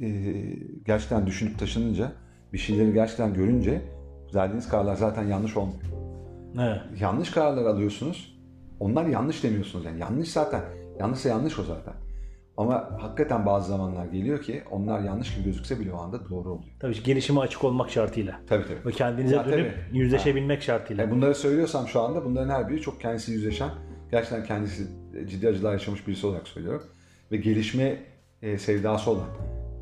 e, 0.00 0.08
gerçekten 0.86 1.26
düşünüp 1.26 1.58
taşınınca 1.58 2.12
bir 2.52 2.58
şeyleri 2.58 2.92
gerçekten 2.92 3.34
görünce 3.34 3.80
verdiğiniz 4.34 4.68
kararlar 4.68 4.96
zaten 4.96 5.24
yanlış 5.24 5.56
olmuyor. 5.56 6.03
Evet. 6.60 6.80
Yanlış 7.00 7.30
kararlar 7.30 7.64
alıyorsunuz. 7.64 8.38
Onlar 8.80 9.06
yanlış 9.06 9.42
demiyorsunuz 9.44 9.84
yani. 9.84 10.00
Yanlış 10.00 10.28
zaten. 10.30 10.60
Yanlışsa 11.00 11.28
yanlış 11.28 11.58
o 11.58 11.62
zaten. 11.62 11.94
Ama 12.56 12.88
hakikaten 13.00 13.46
bazı 13.46 13.68
zamanlar 13.68 14.06
geliyor 14.06 14.42
ki 14.42 14.62
onlar 14.70 15.00
yanlış 15.00 15.34
gibi 15.34 15.44
gözükse 15.44 15.80
bile 15.80 15.92
o 15.92 15.96
anda 15.98 16.28
doğru 16.28 16.48
oluyor. 16.50 16.72
Tabii 16.80 17.02
gelişime 17.02 17.40
açık 17.40 17.64
olmak 17.64 17.90
şartıyla. 17.90 18.40
Tabii 18.46 18.64
tabii. 18.64 18.86
Ve 18.86 18.92
kendinize 18.92 19.36
Ya, 19.36 19.44
dönüp 19.46 19.74
tabii. 19.88 19.98
yüzleşebilmek 19.98 20.62
şartıyla. 20.62 21.02
Yani 21.02 21.12
bunları 21.12 21.34
söylüyorsam 21.34 21.88
şu 21.88 22.00
anda 22.00 22.24
bunların 22.24 22.50
her 22.50 22.68
biri 22.68 22.80
çok 22.80 23.00
kendisi 23.00 23.32
yüzleşen, 23.32 23.70
gerçekten 24.10 24.44
kendisi 24.44 24.86
ciddi 25.28 25.48
acılar 25.48 25.72
yaşamış 25.72 26.06
birisi 26.08 26.26
olarak 26.26 26.48
söylüyorum. 26.48 26.82
Ve 27.32 27.36
gelişme 27.36 27.96
e, 28.42 28.58
sevdası 28.58 29.10
olan, 29.10 29.26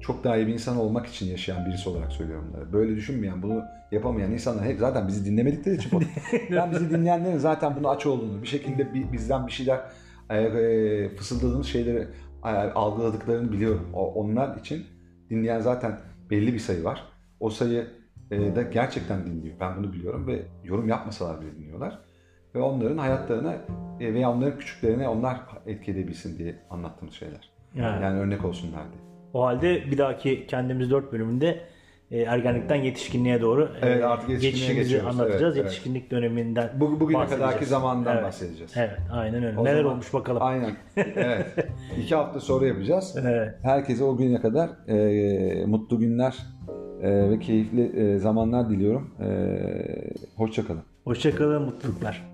çok 0.00 0.24
daha 0.24 0.36
iyi 0.36 0.46
bir 0.46 0.52
insan 0.52 0.76
olmak 0.76 1.06
için 1.06 1.26
yaşayan 1.26 1.66
birisi 1.66 1.88
olarak 1.88 2.12
söylüyorum 2.12 2.48
bunları. 2.52 2.72
Böyle 2.72 2.96
düşünmeyen, 2.96 3.42
bunu 3.42 3.62
yapamayan 3.92 4.32
insanlar 4.32 4.64
hep 4.64 4.78
zaten 4.78 5.08
bizi 5.08 5.24
dinlemedikleri 5.24 5.76
için. 5.76 5.90
ben 6.50 6.70
bizi 6.70 6.90
dinleyenlerin 6.90 7.38
zaten 7.38 7.76
bunu 7.76 7.90
aç 7.90 8.06
olduğunu, 8.06 8.42
bir 8.42 8.48
şekilde 8.48 8.94
bi- 8.94 9.12
bizden 9.12 9.46
bir 9.46 9.52
şeyler 9.52 9.80
e, 10.30 10.38
e, 10.38 11.08
fısıldadığımız 11.08 11.66
şeyleri 11.66 12.06
e, 12.44 12.48
algıladıklarını 12.48 13.52
biliyorum. 13.52 13.88
Onlar 13.94 14.56
için 14.56 14.86
dinleyen 15.30 15.60
zaten 15.60 15.98
belli 16.30 16.54
bir 16.54 16.58
sayı 16.58 16.84
var. 16.84 17.04
O 17.40 17.50
sayı 17.50 17.86
da 18.30 18.62
gerçekten 18.62 19.26
dinliyor. 19.26 19.54
Ben 19.60 19.76
bunu 19.76 19.92
biliyorum 19.92 20.26
ve 20.26 20.42
yorum 20.64 20.88
yapmasalar 20.88 21.40
bile 21.40 21.56
dinliyorlar. 21.56 21.98
Ve 22.54 22.60
onların 22.60 22.98
hayatlarına 22.98 23.54
veya 24.00 24.30
onların 24.30 24.58
küçüklerine 24.58 25.08
onlar 25.08 25.40
etki 25.66 25.90
edebilsin 25.90 26.38
diye 26.38 26.54
anlattığımız 26.70 27.14
şeyler. 27.14 27.50
Yani. 27.74 28.02
Yani 28.02 28.20
örnek 28.20 28.44
olsunlar 28.44 28.82
diye. 28.92 29.02
O 29.34 29.44
halde 29.44 29.90
bir 29.90 29.98
dahaki 29.98 30.46
kendimiz 30.46 30.90
4 30.90 31.12
bölümünde 31.12 31.60
ergenlikten 32.12 32.76
yetişkinliğe 32.76 33.40
doğru 33.40 33.64
e, 33.82 33.86
Evet, 33.86 34.04
artık 34.04 34.28
yetişkinliğe 34.30 34.74
geçişimizi 34.74 35.02
anlatacağız. 35.08 35.42
Evet, 35.42 35.52
evet. 35.56 35.64
Yetişkinlik 35.64 36.10
döneminden 36.10 36.70
Bu, 36.80 37.00
bugüne 37.00 37.26
kadarki 37.26 37.66
zamandan 37.66 38.14
Evet. 38.14 38.24
bahsedeceğiz. 38.24 38.72
Evet, 38.76 38.98
aynen 39.12 39.44
öyle. 39.44 39.58
O 39.58 39.64
Neler 39.64 39.76
zaman- 39.76 39.92
olmuş 39.92 40.14
bakalım. 40.14 40.42
Aynen. 40.42 40.76
Evet. 40.96 41.46
İki 42.02 42.14
hafta 42.14 42.40
sonra 42.40 42.66
yapacağız. 42.66 43.16
Evet. 43.22 43.54
Herkese 43.62 44.04
o 44.04 44.16
güne 44.16 44.40
kadar 44.40 44.70
e, 44.88 45.66
mutlu 45.66 45.98
günler 45.98 46.36
e, 47.02 47.30
ve 47.30 47.38
keyifli 47.38 48.00
e, 48.14 48.18
zamanlar 48.18 48.70
diliyorum. 48.70 49.10
E, 49.20 49.28
Hoşçakalın. 50.36 50.82
Hoşçakalın, 51.04 51.62
mutluluklar. 51.62 52.31